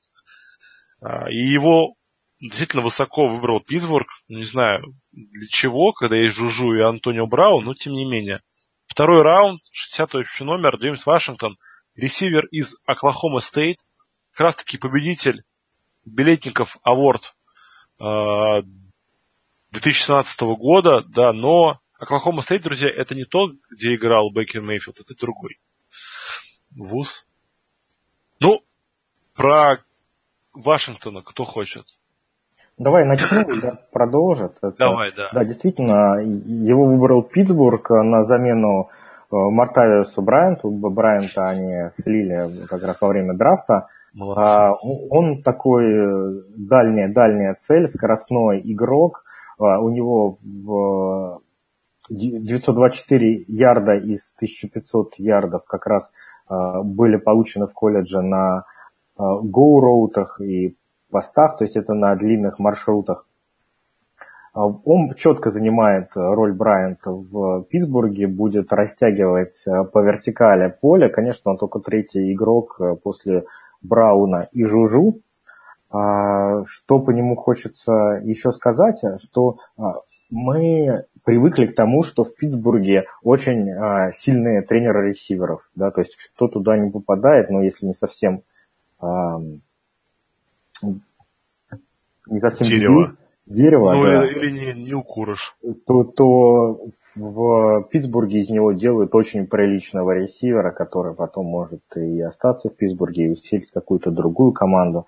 Э, 1.02 1.30
и 1.30 1.38
его 1.38 1.94
действительно 2.40 2.82
высоко 2.82 3.26
выбрал 3.26 3.60
Питтсбург. 3.60 4.08
Не 4.28 4.44
знаю 4.44 4.94
для 5.12 5.48
чего, 5.48 5.92
когда 5.92 6.16
есть 6.16 6.36
Жужу 6.36 6.74
и 6.74 6.80
Антонио 6.80 7.26
Браун, 7.26 7.64
но 7.64 7.74
тем 7.74 7.94
не 7.94 8.04
менее. 8.04 8.40
Второй 8.86 9.22
раунд, 9.22 9.60
60 9.72 10.14
общий 10.16 10.44
номер, 10.44 10.76
Джеймс 10.76 11.04
Вашингтон– 11.06 11.56
ресивер 12.00 12.46
из 12.46 12.74
Oklahoma 12.86 13.40
State, 13.40 13.78
как 14.32 14.40
раз 14.40 14.56
таки 14.56 14.78
победитель 14.78 15.44
Biletnikoff 16.04 16.76
Award 16.82 17.34
2017 17.98 20.40
года, 20.40 21.02
да, 21.02 21.32
но 21.32 21.78
Oklahoma 21.98 22.42
State, 22.42 22.62
друзья, 22.62 22.88
это 22.88 23.14
не 23.14 23.24
тот, 23.24 23.52
где 23.70 23.94
играл 23.94 24.32
Бейкер 24.32 24.62
Мейфилд, 24.62 24.98
это 25.00 25.14
другой 25.14 25.58
вуз. 26.70 27.26
Ну, 28.40 28.62
про 29.34 29.84
Вашингтона 30.54 31.22
кто 31.22 31.44
хочет? 31.44 31.84
Давай 32.78 33.04
начну, 33.04 33.40
я 33.62 33.72
продолжит. 33.92 34.56
Это, 34.62 34.74
Давай, 34.78 35.12
да. 35.14 35.28
Да, 35.32 35.44
действительно, 35.44 36.22
его 36.22 36.86
выбрал 36.86 37.22
Питтсбург 37.22 37.90
на 37.90 38.24
замену 38.24 38.88
э, 38.88 39.09
Мартавиусу 39.30 40.22
Брайанту. 40.22 40.70
Брайанта 40.70 41.48
они 41.48 41.90
слили 41.94 42.66
как 42.66 42.82
раз 42.82 43.00
во 43.00 43.08
время 43.08 43.34
драфта. 43.34 43.88
Молодцы. 44.14 44.42
А, 44.42 44.72
он 45.10 45.42
такой 45.42 45.84
э, 45.84 46.42
дальняя, 46.56 47.12
дальняя 47.12 47.54
цель, 47.54 47.86
скоростной 47.86 48.60
игрок. 48.64 49.24
А, 49.58 49.80
у 49.80 49.90
него 49.90 50.38
в 50.42 51.40
924 52.08 53.44
ярда 53.46 53.94
из 53.94 54.32
1500 54.36 55.14
ярдов 55.18 55.64
как 55.64 55.86
раз 55.86 56.10
а, 56.48 56.82
были 56.82 57.16
получены 57.16 57.66
в 57.66 57.72
колледже 57.72 58.20
на 58.20 58.64
go-роутах 59.18 60.40
и 60.40 60.76
постах, 61.10 61.58
то 61.58 61.64
есть 61.64 61.76
это 61.76 61.92
на 61.92 62.14
длинных 62.16 62.58
маршрутах. 62.58 63.26
А, 64.52 64.66
он 64.66 65.14
четко 65.14 65.50
занимает 65.50 66.10
роль 66.14 66.52
Брайанта 66.52 67.12
в 67.12 67.62
Питтсбурге, 67.64 68.26
будет 68.26 68.72
растягивать 68.72 69.62
а, 69.66 69.84
по 69.84 70.00
вертикали 70.00 70.74
поле. 70.80 71.08
Конечно, 71.08 71.52
он 71.52 71.58
только 71.58 71.78
третий 71.78 72.32
игрок 72.32 72.76
а, 72.80 72.96
после 72.96 73.44
Брауна 73.82 74.48
и 74.52 74.64
Жужу. 74.64 75.20
Что 75.92 77.00
по 77.00 77.10
нему 77.10 77.34
хочется 77.34 78.20
еще 78.22 78.52
сказать, 78.52 79.02
что 79.20 79.58
мы 80.30 81.04
привыкли 81.24 81.66
к 81.66 81.74
тому, 81.74 82.04
что 82.04 82.22
в 82.22 82.36
Питтсбурге 82.36 83.06
очень 83.24 83.74
сильные 84.12 84.62
тренеры 84.62 85.08
ресиверов. 85.08 85.68
Да, 85.74 85.90
то 85.90 86.02
есть 86.02 86.16
кто 86.32 86.46
туда 86.46 86.78
не 86.78 86.92
попадает, 86.92 87.50
но 87.50 87.60
если 87.60 87.86
не 87.86 87.94
совсем 87.94 88.42
не 89.02 89.60
совсем 92.38 92.68
дерево, 92.68 93.16
дерево 93.50 93.92
ну, 93.92 94.04
да, 94.04 94.26
или 94.26 94.50
не, 94.50 94.82
не 94.82 94.94
укурыш, 94.94 95.56
то, 95.86 96.04
то 96.04 96.80
в 97.14 97.82
Питтсбурге 97.90 98.40
из 98.40 98.48
него 98.48 98.72
делают 98.72 99.14
очень 99.14 99.46
приличного 99.46 100.12
ресивера, 100.12 100.70
который 100.70 101.14
потом 101.14 101.46
может 101.46 101.82
и 101.96 102.20
остаться 102.20 102.70
в 102.70 102.76
Питтсбурге, 102.76 103.26
и 103.26 103.30
усилить 103.30 103.70
какую-то 103.70 104.10
другую 104.10 104.52
команду. 104.52 105.06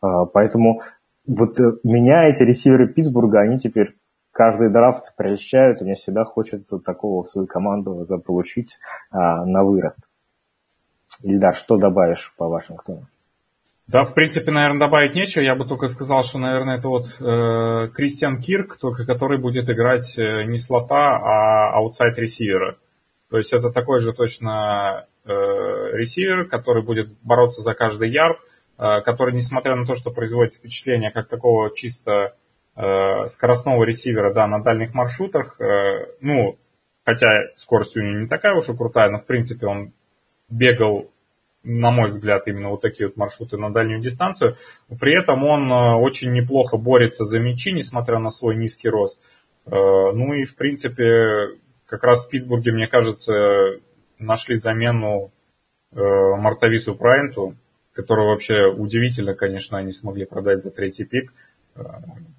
А, 0.00 0.24
поэтому 0.24 0.80
вот 1.26 1.60
э, 1.60 1.72
меня 1.84 2.28
эти 2.28 2.42
ресиверы 2.42 2.88
Питтсбурга, 2.88 3.40
они 3.40 3.58
теперь 3.58 3.94
каждый 4.32 4.70
драфт 4.70 5.14
прельщают, 5.16 5.80
и 5.80 5.84
мне 5.84 5.94
всегда 5.94 6.24
хочется 6.24 6.78
такого 6.78 7.22
в 7.22 7.28
свою 7.28 7.46
команду 7.46 8.04
заполучить 8.04 8.76
а, 9.10 9.44
на 9.44 9.62
вырост. 9.62 10.00
Ильдар, 11.22 11.54
что 11.54 11.76
добавишь 11.76 12.34
по 12.36 12.48
Вашингтону? 12.48 13.06
Да, 13.86 14.04
в 14.04 14.14
принципе, 14.14 14.50
наверное, 14.50 14.86
добавить 14.86 15.14
нечего. 15.14 15.42
Я 15.42 15.54
бы 15.54 15.66
только 15.66 15.88
сказал, 15.88 16.22
что, 16.22 16.38
наверное, 16.38 16.78
это 16.78 16.88
вот 16.88 17.04
э, 17.20 17.88
Кристиан 17.94 18.40
Кирк, 18.40 18.78
только 18.78 19.04
который 19.04 19.38
будет 19.38 19.68
играть 19.68 20.18
э, 20.18 20.44
не 20.44 20.58
слота, 20.58 21.16
а 21.16 21.76
аутсайд 21.76 22.18
ресивера. 22.18 22.78
То 23.30 23.36
есть 23.36 23.52
это 23.52 23.70
такой 23.70 24.00
же 24.00 24.14
точно 24.14 25.06
э, 25.24 25.28
ресивер, 25.28 26.46
который 26.46 26.82
будет 26.82 27.12
бороться 27.22 27.60
за 27.60 27.74
каждый 27.74 28.10
ярд, 28.10 28.38
э, 28.78 29.02
который, 29.02 29.34
несмотря 29.34 29.76
на 29.76 29.84
то, 29.84 29.94
что 29.94 30.10
производит 30.10 30.54
впечатление 30.54 31.10
как 31.10 31.28
такого 31.28 31.70
чисто 31.74 32.36
э, 32.76 33.26
скоростного 33.26 33.84
ресивера, 33.84 34.32
да, 34.32 34.46
на 34.46 34.62
дальних 34.62 34.94
маршрутах, 34.94 35.60
э, 35.60 36.06
ну, 36.20 36.58
хотя 37.04 37.26
скорость 37.56 37.98
у 37.98 38.00
него 38.00 38.20
не 38.20 38.28
такая 38.28 38.54
уж 38.54 38.66
и 38.70 38.76
крутая, 38.76 39.10
но 39.10 39.18
в 39.18 39.26
принципе 39.26 39.66
он 39.66 39.92
бегал 40.48 41.10
на 41.64 41.90
мой 41.90 42.08
взгляд, 42.10 42.46
именно 42.46 42.68
вот 42.68 42.82
такие 42.82 43.08
вот 43.08 43.16
маршруты 43.16 43.56
на 43.56 43.72
дальнюю 43.72 44.00
дистанцию. 44.00 44.56
При 45.00 45.18
этом 45.18 45.44
он 45.44 45.72
э, 45.72 45.96
очень 45.96 46.32
неплохо 46.32 46.76
борется 46.76 47.24
за 47.24 47.40
мячи, 47.40 47.72
несмотря 47.72 48.18
на 48.18 48.30
свой 48.30 48.54
низкий 48.56 48.88
рост. 48.88 49.18
Э, 49.66 49.70
ну 49.70 50.34
и, 50.34 50.44
в 50.44 50.56
принципе, 50.56 51.58
как 51.86 52.04
раз 52.04 52.26
в 52.26 52.28
Питтсбурге, 52.28 52.72
мне 52.72 52.86
кажется, 52.86 53.80
нашли 54.18 54.56
замену 54.56 55.32
э, 55.92 55.96
Мартавису 55.98 56.94
Прайнту, 56.94 57.56
которого 57.92 58.30
вообще 58.30 58.66
удивительно, 58.66 59.34
конечно, 59.34 59.78
они 59.78 59.92
смогли 59.92 60.26
продать 60.26 60.62
за 60.62 60.70
третий 60.70 61.04
пик. 61.04 61.32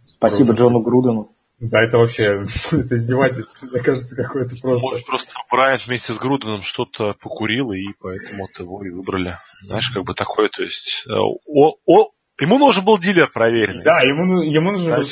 Спасибо 0.08 0.54
Джону 0.54 0.80
Грудену. 0.80 1.35
Да, 1.60 1.82
это 1.82 1.98
вообще 1.98 2.44
это 2.72 2.96
издевательство, 2.96 3.66
мне 3.68 3.82
кажется, 3.82 4.16
какое-то 4.16 4.56
просто. 4.62 4.86
Может, 4.86 5.06
просто 5.06 5.34
Брайант 5.50 5.88
вместе 5.88 6.14
с 6.14 6.18
Груденом 6.18 6.62
что-то 6.64 7.14
покурил, 7.14 7.72
и 7.72 7.94
поэтому 8.00 8.44
вот 8.44 8.60
его 8.60 8.84
и 8.86 8.90
выбрали. 8.90 9.38
Знаешь, 9.62 9.90
как 9.90 10.04
бы 10.04 10.14
такое, 10.14 10.50
то 10.50 10.64
есть... 10.64 11.06
Э, 11.08 11.14
о, 11.14 11.78
о, 11.86 12.12
ему 12.40 12.58
нужен 12.58 12.84
был 12.84 12.98
дилер 12.98 13.30
проверенный. 13.32 13.84
Да, 13.84 14.02
ему, 14.02 14.26
ну, 14.26 14.42
ему 14.42 14.72
нужен 14.72 14.96
был 14.96 15.04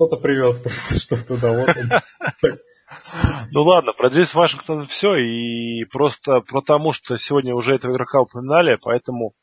кто-то 0.00 0.16
привез 0.16 0.58
просто 0.58 0.98
что-то 0.98 1.26
туда. 1.26 1.52
Вот 1.52 1.68
ну 3.50 3.62
ладно, 3.62 3.92
про 3.92 4.08
Джейс 4.08 4.34
Вашингтон 4.34 4.86
все, 4.86 5.16
и 5.16 5.84
просто 5.84 6.40
потому, 6.40 6.92
что 6.92 7.16
сегодня 7.16 7.54
уже 7.54 7.74
этого 7.74 7.92
игрока 7.92 8.22
упоминали, 8.22 8.78
поэтому 8.80 9.34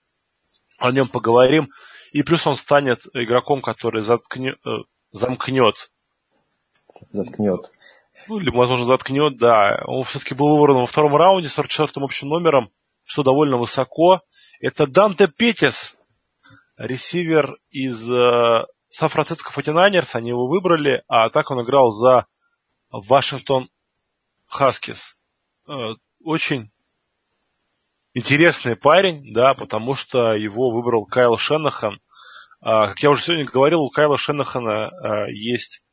о 0.80 0.92
нем 0.92 1.08
поговорим. 1.08 1.70
И 2.12 2.24
плюс 2.24 2.48
он 2.48 2.56
станет 2.56 3.02
игроком, 3.14 3.62
который 3.62 4.02
заткнет, 4.02 4.56
э, 4.66 4.70
замкнет 5.12 5.76
заткнет. 7.12 7.72
Ну, 8.28 8.40
или, 8.40 8.50
возможно, 8.50 8.86
заткнет, 8.86 9.38
да. 9.38 9.82
Он 9.86 10.04
все-таки 10.04 10.36
был 10.36 10.58
выбран 10.58 10.78
во 10.78 10.86
втором 10.86 11.16
раунде 11.16 11.48
с 11.48 11.58
44-м 11.58 12.04
общим 12.04 12.28
номером, 12.28 12.72
что 13.04 13.24
довольно 13.24 13.58
высоко. 13.58 14.22
Это 14.60 14.86
Данте 14.86 15.28
Петис, 15.28 15.96
ресивер 16.78 17.58
из 17.70 18.02
э, 18.12 18.66
Сан-Франциско 18.90 19.52
Фотинайнерс. 19.52 20.16
Они 20.16 20.30
его 20.30 20.48
выбрали, 20.48 21.04
а 21.08 21.30
так 21.30 21.52
он 21.52 21.64
играл 21.64 21.92
за 21.92 22.26
Вашингтон 22.92 23.70
Хаскис. 24.48 25.16
Э, 25.68 25.72
очень 26.24 26.72
интересный 28.14 28.76
парень, 28.76 29.34
да, 29.34 29.54
потому 29.54 29.96
что 29.96 30.34
его 30.34 30.72
выбрал 30.72 31.06
Кайл 31.06 31.38
Шенахан. 31.38 32.00
А, 32.60 32.88
как 32.88 33.00
я 33.00 33.12
уже 33.12 33.24
сегодня 33.24 33.46
говорил, 33.46 33.82
у 33.82 33.90
Кайла 33.90 34.18
Шенахана 34.18 34.88
а, 34.88 35.28
есть 35.30 35.84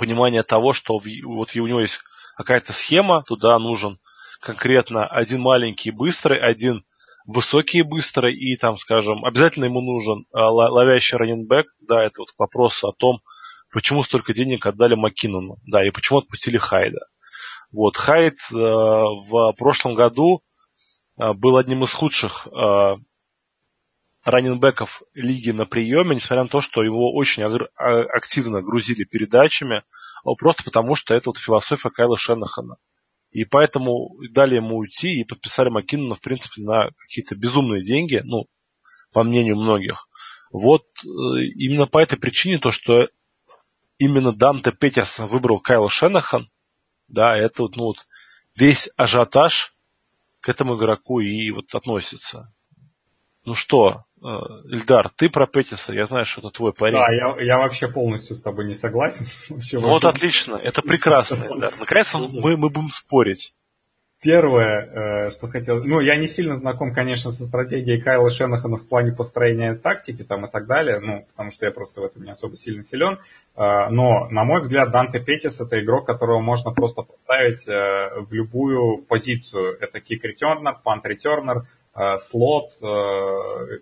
понимание 0.00 0.42
того, 0.42 0.72
что 0.72 0.94
вот 0.94 1.54
у 1.54 1.66
него 1.66 1.80
есть 1.80 2.00
какая-то 2.36 2.72
схема, 2.72 3.22
туда 3.22 3.58
нужен 3.58 3.98
конкретно 4.40 5.06
один 5.06 5.42
маленький 5.42 5.90
быстрый, 5.90 6.40
один 6.40 6.84
высокий 7.26 7.82
быстрый, 7.82 8.34
и 8.34 8.56
там, 8.56 8.76
скажем, 8.76 9.26
обязательно 9.26 9.66
ему 9.66 9.82
нужен 9.82 10.20
э, 10.22 10.38
ловящий 10.38 11.18
раненбэк, 11.18 11.66
да, 11.86 12.02
это 12.02 12.22
вот 12.22 12.30
вопрос 12.38 12.82
о 12.82 12.92
том, 12.92 13.20
почему 13.70 14.02
столько 14.02 14.32
денег 14.32 14.64
отдали 14.64 14.94
Маккинону, 14.94 15.58
да, 15.66 15.86
и 15.86 15.90
почему 15.90 16.20
отпустили 16.20 16.56
Хайда. 16.56 17.00
Вот, 17.70 17.98
Хайд 17.98 18.38
э, 18.50 18.54
в 18.54 19.52
прошлом 19.58 19.94
году 19.94 20.40
э, 21.20 21.34
был 21.34 21.58
одним 21.58 21.84
из 21.84 21.92
худших 21.92 22.46
э, 22.46 22.96
раненбеков 24.24 25.02
лиги 25.14 25.50
на 25.50 25.66
приеме, 25.66 26.16
несмотря 26.16 26.44
на 26.44 26.48
то, 26.48 26.60
что 26.60 26.82
его 26.82 27.14
очень 27.14 27.42
а, 27.42 28.02
активно 28.02 28.62
грузили 28.62 29.04
передачами, 29.04 29.82
а 30.24 30.34
просто 30.34 30.64
потому, 30.64 30.94
что 30.94 31.14
это 31.14 31.30
вот 31.30 31.38
философия 31.38 31.90
Кайла 31.90 32.16
Шенахана. 32.18 32.76
И 33.30 33.44
поэтому 33.44 34.10
дали 34.30 34.56
ему 34.56 34.78
уйти 34.78 35.20
и 35.20 35.24
подписали 35.24 35.68
Маккинона, 35.68 36.16
в 36.16 36.20
принципе, 36.20 36.62
на 36.62 36.90
какие-то 36.98 37.36
безумные 37.36 37.84
деньги, 37.84 38.20
ну, 38.24 38.46
по 39.12 39.22
мнению 39.22 39.56
многих. 39.56 40.08
Вот 40.52 40.82
э, 41.04 41.08
именно 41.54 41.86
по 41.86 41.98
этой 41.98 42.18
причине 42.18 42.58
то, 42.58 42.72
что 42.72 43.08
именно 43.98 44.32
Данте 44.32 44.72
Петерс 44.72 45.20
выбрал 45.20 45.60
Кайла 45.60 45.88
Шенахан, 45.88 46.50
да, 47.06 47.36
это 47.36 47.62
вот, 47.62 47.76
ну, 47.76 47.84
вот 47.84 47.96
весь 48.56 48.88
ажиотаж 48.96 49.74
к 50.40 50.48
этому 50.48 50.76
игроку 50.76 51.20
и 51.20 51.50
вот 51.50 51.72
относится. 51.74 52.52
Ну 53.44 53.54
что, 53.54 54.04
Ильдар, 54.22 55.10
ты 55.16 55.30
про 55.30 55.46
Петиса, 55.46 55.92
я 55.92 56.04
знаю, 56.04 56.24
что 56.24 56.40
это 56.40 56.50
твой 56.50 56.72
парень. 56.72 56.94
Да, 56.94 57.10
я, 57.10 57.42
я 57.42 57.58
вообще 57.58 57.88
полностью 57.88 58.36
с 58.36 58.42
тобой 58.42 58.66
не 58.66 58.74
согласен. 58.74 59.26
Вообще, 59.48 59.78
ну 59.80 59.88
вот 59.88 60.04
отлично, 60.04 60.56
это 60.56 60.82
прекрасно. 60.82 61.38
Да. 61.60 61.70
Наконец 61.78 62.14
мы, 62.14 62.56
мы 62.56 62.70
будем 62.70 62.88
спорить. 62.88 63.54
Первое, 64.22 65.26
э, 65.26 65.30
что 65.30 65.46
хотел... 65.46 65.82
Ну, 65.82 66.00
я 66.00 66.16
не 66.16 66.26
сильно 66.26 66.54
знаком, 66.54 66.92
конечно, 66.92 67.30
со 67.30 67.44
стратегией 67.44 68.00
Кайла 68.00 68.28
Шенахана 68.28 68.76
в 68.76 68.86
плане 68.86 69.12
построения 69.12 69.74
тактики 69.74 70.22
там 70.22 70.44
и 70.44 70.50
так 70.50 70.66
далее, 70.66 71.00
ну, 71.00 71.26
потому 71.30 71.50
что 71.50 71.64
я 71.64 71.72
просто 71.72 72.02
в 72.02 72.04
этом 72.04 72.24
не 72.24 72.30
особо 72.30 72.56
сильно 72.56 72.82
силен. 72.82 73.18
Э, 73.56 73.88
но, 73.88 74.28
на 74.28 74.44
мой 74.44 74.60
взгляд, 74.60 74.90
Данте 74.90 75.20
Петис 75.20 75.60
это 75.62 75.82
игрок, 75.82 76.06
которого 76.06 76.40
можно 76.40 76.70
просто 76.70 77.02
поставить 77.02 77.66
в 77.66 78.32
любую 78.32 78.98
позицию. 78.98 79.78
Это 79.80 80.00
кик-ретернер, 80.00 80.76
пант-ретернер, 80.84 81.64
Э, 81.92 82.16
слот, 82.16 82.70
э, 82.82 83.78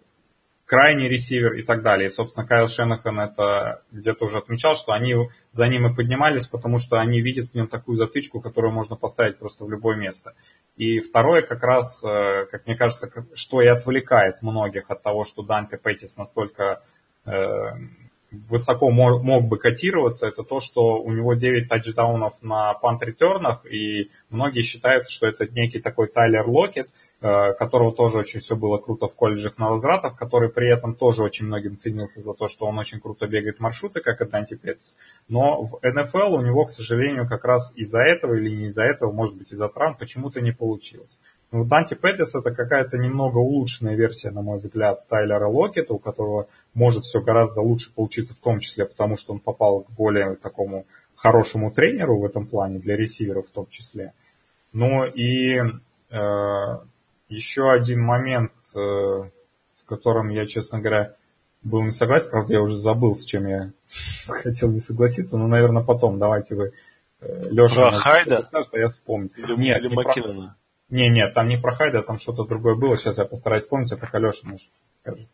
крайний 0.68 1.08
ресивер 1.08 1.54
и 1.54 1.62
так 1.62 1.82
далее. 1.82 2.06
И, 2.06 2.10
собственно, 2.10 2.46
Кайл 2.46 2.68
Шенахан 2.68 3.18
это 3.20 3.82
где-то 3.90 4.26
уже 4.26 4.38
отмечал, 4.38 4.74
что 4.74 4.92
они 4.92 5.14
за 5.50 5.66
ним 5.66 5.86
и 5.86 5.94
поднимались, 5.94 6.46
потому 6.46 6.76
что 6.78 6.98
они 6.98 7.22
видят 7.22 7.48
в 7.48 7.54
нем 7.54 7.68
такую 7.68 7.96
затычку, 7.96 8.40
которую 8.40 8.72
можно 8.72 8.94
поставить 8.94 9.38
просто 9.38 9.64
в 9.64 9.70
любое 9.70 9.96
место. 9.96 10.34
И 10.76 11.00
второе, 11.00 11.40
как 11.40 11.62
раз, 11.62 12.04
э, 12.04 12.44
как 12.50 12.66
мне 12.66 12.76
кажется, 12.76 13.10
что 13.34 13.62
и 13.62 13.66
отвлекает 13.66 14.42
многих 14.42 14.90
от 14.90 15.02
того, 15.02 15.24
что 15.24 15.42
Данте 15.42 15.78
Петтис 15.82 16.18
настолько 16.18 16.82
высоко 18.30 18.90
мог, 18.90 19.48
бы 19.48 19.58
котироваться, 19.58 20.28
это 20.28 20.42
то, 20.42 20.60
что 20.60 21.00
у 21.00 21.12
него 21.12 21.34
9 21.34 21.68
тачдаунов 21.68 22.34
на 22.42 22.74
пант-ретернах, 22.74 23.64
и 23.66 24.10
многие 24.30 24.62
считают, 24.62 25.08
что 25.08 25.26
это 25.26 25.46
некий 25.46 25.80
такой 25.80 26.08
Тайлер 26.08 26.46
Локет, 26.46 26.88
э, 26.88 26.90
которого 27.20 27.92
тоже 27.92 28.18
очень 28.18 28.40
все 28.40 28.54
было 28.54 28.78
круто 28.78 29.08
в 29.08 29.14
колледжах 29.14 29.58
на 29.58 29.70
возвратах, 29.70 30.16
который 30.16 30.50
при 30.50 30.72
этом 30.72 30.94
тоже 30.94 31.22
очень 31.22 31.46
многим 31.46 31.76
ценился 31.76 32.22
за 32.22 32.32
то, 32.32 32.46
что 32.46 32.66
он 32.66 32.78
очень 32.78 33.00
круто 33.00 33.26
бегает 33.26 33.58
маршруты, 33.58 34.00
как 34.00 34.20
и 34.20 34.24
Данти 34.24 34.54
Петтис. 34.54 34.98
Но 35.28 35.62
в 35.62 35.80
НФЛ 35.82 36.34
у 36.34 36.42
него, 36.42 36.64
к 36.64 36.70
сожалению, 36.70 37.28
как 37.28 37.44
раз 37.44 37.72
из-за 37.74 38.02
этого 38.02 38.34
или 38.34 38.50
не 38.50 38.66
из-за 38.66 38.84
этого, 38.84 39.10
может 39.10 39.34
быть 39.36 39.50
из-за 39.50 39.68
травм, 39.68 39.96
почему-то 39.96 40.40
не 40.40 40.52
получилось. 40.52 41.18
Ну, 41.50 41.64
Данти 41.64 41.94
Петтис 41.94 42.34
это 42.34 42.54
какая-то 42.54 42.98
немного 42.98 43.38
улучшенная 43.38 43.96
версия, 43.96 44.30
на 44.30 44.42
мой 44.42 44.58
взгляд, 44.58 45.08
Тайлера 45.08 45.48
Локета, 45.48 45.94
у 45.94 45.98
которого 45.98 46.46
может 46.74 47.04
все 47.04 47.20
гораздо 47.22 47.62
лучше 47.62 47.92
получиться, 47.92 48.34
в 48.34 48.38
том 48.38 48.60
числе 48.60 48.84
потому, 48.84 49.16
что 49.16 49.32
он 49.32 49.40
попал 49.40 49.80
к 49.80 49.90
более 49.90 50.36
такому 50.36 50.84
хорошему 51.16 51.70
тренеру 51.70 52.18
в 52.18 52.24
этом 52.24 52.46
плане, 52.46 52.78
для 52.78 52.96
ресиверов 52.96 53.48
в 53.48 53.50
том 53.50 53.66
числе. 53.70 54.12
Ну 54.72 55.06
и 55.06 55.58
э, 56.10 56.78
еще 57.28 57.70
один 57.70 58.00
момент, 58.02 58.52
э, 58.74 58.78
с 58.78 59.82
которым 59.86 60.28
я, 60.28 60.46
честно 60.46 60.80
говоря, 60.80 61.14
был 61.62 61.82
не 61.82 61.90
согласен, 61.90 62.30
правда, 62.30 62.54
я 62.54 62.62
уже 62.62 62.76
забыл, 62.76 63.14
с 63.14 63.24
чем 63.24 63.46
я 63.46 63.70
хотел 64.26 64.70
не 64.70 64.80
согласиться, 64.80 65.36
но, 65.36 65.46
наверное, 65.46 65.82
потом. 65.82 66.18
Давайте 66.18 66.54
вы, 66.54 66.72
э, 67.20 67.48
Леша, 67.50 67.90
Хайда 67.90 68.42
скажет, 68.42 68.74
а 68.74 68.78
я 68.78 68.88
вспомню. 68.88 69.30
Или, 69.36 69.56
Нет, 69.56 69.80
или 69.80 69.88
не 69.88 69.94
Маккинона. 69.94 70.56
Не, 70.90 71.10
нет, 71.10 71.34
там 71.34 71.48
не 71.48 71.58
про 71.58 71.74
Хайда, 71.74 72.02
там 72.02 72.18
что-то 72.18 72.44
другое 72.44 72.74
было. 72.74 72.96
Сейчас 72.96 73.18
я 73.18 73.26
постараюсь 73.26 73.64
вспомнить, 73.64 73.92
это 73.92 74.08
Алеша 74.10 74.48
может 74.48 74.70
скажет. 75.02 75.28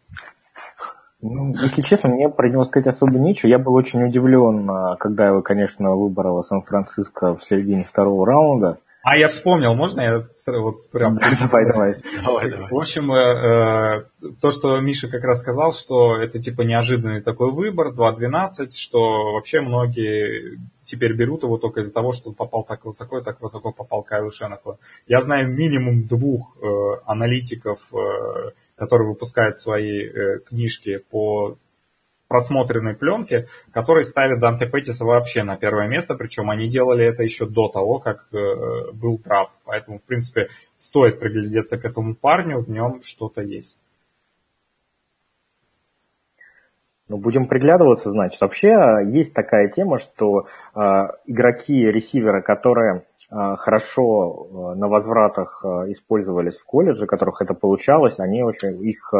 Ну, 1.26 1.55
если 1.55 1.80
честно, 1.80 2.11
мне 2.11 2.28
про 2.28 2.51
него 2.51 2.64
сказать 2.64 2.88
особо 2.88 3.18
нечего. 3.18 3.49
Я 3.49 3.59
был 3.59 3.72
очень 3.72 4.03
удивлен, 4.03 4.68
а, 4.68 4.97
когда 4.97 5.28
его, 5.28 5.40
конечно, 5.40 5.95
выбрала 5.95 6.42
Сан-Франциско 6.42 7.34
в 7.34 7.45
середине 7.45 7.84
второго 7.84 8.26
раунда. 8.26 8.78
А, 9.05 9.18
я 9.18 9.28
вспомнил, 9.28 9.74
можно 9.74 10.00
я 10.00 10.26
вот 10.61 10.90
прям... 10.90 11.18
Давай, 11.18 11.70
давай. 11.70 12.02
давай, 12.24 12.50
давай. 12.50 12.70
В 12.70 12.74
общем, 12.74 13.12
э, 13.12 14.07
э, 14.22 14.30
то, 14.40 14.50
что 14.50 14.80
Миша 14.80 15.09
как 15.09 15.24
раз 15.24 15.40
сказал, 15.42 15.74
что 15.74 16.16
это 16.16 16.38
типа 16.38 16.62
неожиданный 16.62 17.20
такой 17.20 17.52
выбор, 17.52 17.88
2.12, 17.88 18.70
что 18.70 19.34
вообще 19.34 19.61
многие 19.61 20.59
теперь 20.84 21.12
берут 21.12 21.42
его 21.42 21.59
только 21.59 21.80
из-за 21.80 21.92
того, 21.92 22.12
что 22.12 22.30
он 22.30 22.34
попал 22.34 22.64
так 22.64 22.86
высоко 22.86 23.18
и 23.18 23.22
так 23.22 23.42
высоко 23.42 23.72
попал 23.72 24.02
Кайл 24.02 24.30
Шенаху. 24.30 24.78
Я 25.07 25.20
знаю 25.20 25.50
минимум 25.50 26.05
двух 26.07 26.57
э, 26.62 26.66
аналитиков, 27.05 27.80
э, 27.92 28.52
которые 28.74 29.09
выпускают 29.09 29.59
свои 29.59 30.02
э, 30.02 30.38
книжки 30.38 30.96
по 31.11 31.59
просмотренной 32.35 32.97
пленке, 32.97 33.47
которые 33.70 34.05
ставят 34.05 34.41
Данте 34.41 34.66
Петтиса 34.66 35.05
вообще 35.05 35.45
на 35.45 35.57
первое 35.57 35.87
место, 35.87 36.16
причем 36.16 36.51
они 36.51 36.66
делали 36.66 37.07
это 37.07 37.22
еще 37.22 37.47
до 37.47 37.68
того, 37.68 38.01
как 38.01 38.26
э, 38.32 38.91
был 38.93 39.18
прав. 39.18 39.53
Поэтому, 39.64 40.01
в 40.01 40.03
принципе, 40.03 40.49
стоит 40.76 41.20
приглядеться 41.20 41.78
к 41.78 41.85
этому 41.85 42.16
парню, 42.16 42.59
в 42.59 42.68
нем 42.68 43.03
что-то 43.05 43.41
есть. 43.41 43.78
Ну, 47.07 47.18
будем 47.18 47.47
приглядываться, 47.47 48.11
значит. 48.11 48.41
Вообще 48.41 48.74
есть 49.07 49.32
такая 49.32 49.68
тема, 49.68 50.01
что 50.01 50.49
э, 50.74 50.80
игроки 51.26 51.87
ресивера, 51.87 52.41
которые 52.41 53.05
э, 53.30 53.57
хорошо 53.59 54.74
на 54.74 54.89
возвратах 54.89 55.64
использовались 55.87 56.57
в 56.57 56.66
колледже, 56.66 57.07
которых 57.07 57.43
это 57.43 57.55
получалось, 57.55 58.18
они 58.18 58.43
очень 58.43 58.82
их 58.82 59.14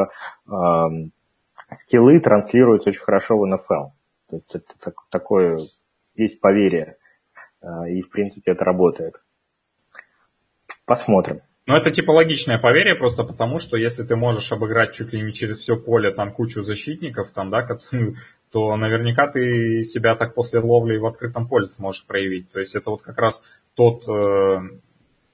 скиллы 1.75 2.20
транслируются 2.20 2.91
очень 2.91 3.03
хорошо 3.03 3.39
в 3.39 3.47
НФЛ. 3.47 3.91
То 4.31 4.37
есть 4.37 4.55
это 4.55 4.75
так, 4.81 4.95
такое 5.11 5.68
есть 6.14 6.41
поверье. 6.41 6.97
А, 7.61 7.89
и, 7.89 8.03
в 8.03 8.11
принципе, 8.11 8.53
это 8.53 8.64
работает. 8.64 9.14
Посмотрим. 10.85 11.41
Ну, 11.66 11.75
это 11.75 11.91
типа 11.91 12.11
логичное 12.11 12.59
поверье, 12.59 12.95
просто 12.95 13.25
потому, 13.25 13.59
что 13.59 13.79
если 13.79 14.03
ты 14.03 14.16
можешь 14.16 14.53
обыграть 14.53 14.93
чуть 14.93 15.14
ли 15.14 15.22
не 15.22 15.33
через 15.33 15.59
все 15.59 15.77
поле 15.77 16.11
там 16.11 16.31
кучу 16.31 16.62
защитников, 16.62 17.31
там, 17.31 17.51
да, 17.51 17.66
то 18.51 18.77
наверняка 18.77 19.29
ты 19.29 19.83
себя 19.83 20.14
так 20.14 20.35
после 20.35 20.61
ловли 20.61 20.99
в 20.99 21.07
открытом 21.07 21.49
поле 21.49 21.66
сможешь 21.66 22.07
проявить. 22.07 22.51
То 22.53 22.61
есть 22.61 22.75
это 22.75 22.91
вот 22.91 23.03
как 23.03 23.16
раз 23.18 23.43
тот 23.75 24.07
э, 24.09 24.59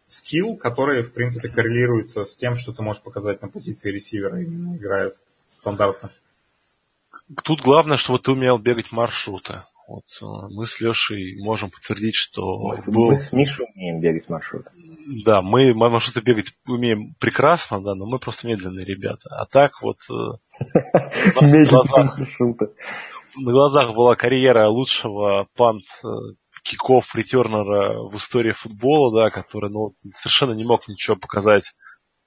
скилл, 0.06 0.56
который, 0.56 1.02
в 1.02 1.12
принципе, 1.12 1.48
коррелируется 1.48 2.22
с 2.24 2.36
тем, 2.36 2.54
что 2.54 2.72
ты 2.72 2.82
можешь 2.82 3.02
показать 3.02 3.42
на 3.42 3.48
позиции 3.48 3.90
ресивера, 3.90 4.40
именно 4.40 4.76
играя 4.76 5.12
стандартно. 5.48 6.12
Тут 7.44 7.60
главное, 7.60 7.96
чтобы 7.96 8.18
ты 8.18 8.32
умел 8.32 8.58
бегать 8.58 8.92
маршруты. 8.92 9.64
Вот 9.86 10.04
э, 10.22 10.24
мы 10.54 10.66
с 10.66 10.80
Лешей 10.80 11.42
можем 11.42 11.70
подтвердить, 11.70 12.14
что 12.14 12.58
мы, 12.58 12.76
был... 12.86 13.06
мы 13.10 13.16
с 13.16 13.32
Мишей 13.32 13.66
умеем 13.74 14.00
бегать 14.00 14.28
маршруты. 14.28 14.70
Да, 15.24 15.42
мы 15.42 15.74
маршруты 15.74 16.20
бегать 16.20 16.52
умеем 16.66 17.14
прекрасно, 17.18 17.80
да, 17.82 17.94
но 17.94 18.06
мы 18.06 18.20
просто 18.20 18.46
медленные 18.46 18.84
ребята. 18.84 19.28
А 19.30 19.46
так 19.46 19.82
вот 19.82 19.96
э, 20.08 20.14
на 21.40 21.64
глазах, 21.64 22.18
на 23.36 23.52
глазах 23.52 23.94
была 23.94 24.14
карьера 24.14 24.68
лучшего 24.68 25.48
пант 25.56 25.84
э, 26.04 26.08
киков 26.62 27.12
ретернера 27.14 28.00
в 28.08 28.14
истории 28.16 28.52
футбола, 28.52 29.24
да, 29.24 29.30
который 29.30 29.70
ну, 29.70 29.94
совершенно 30.20 30.52
не 30.52 30.64
мог 30.64 30.86
ничего 30.86 31.16
показать 31.16 31.72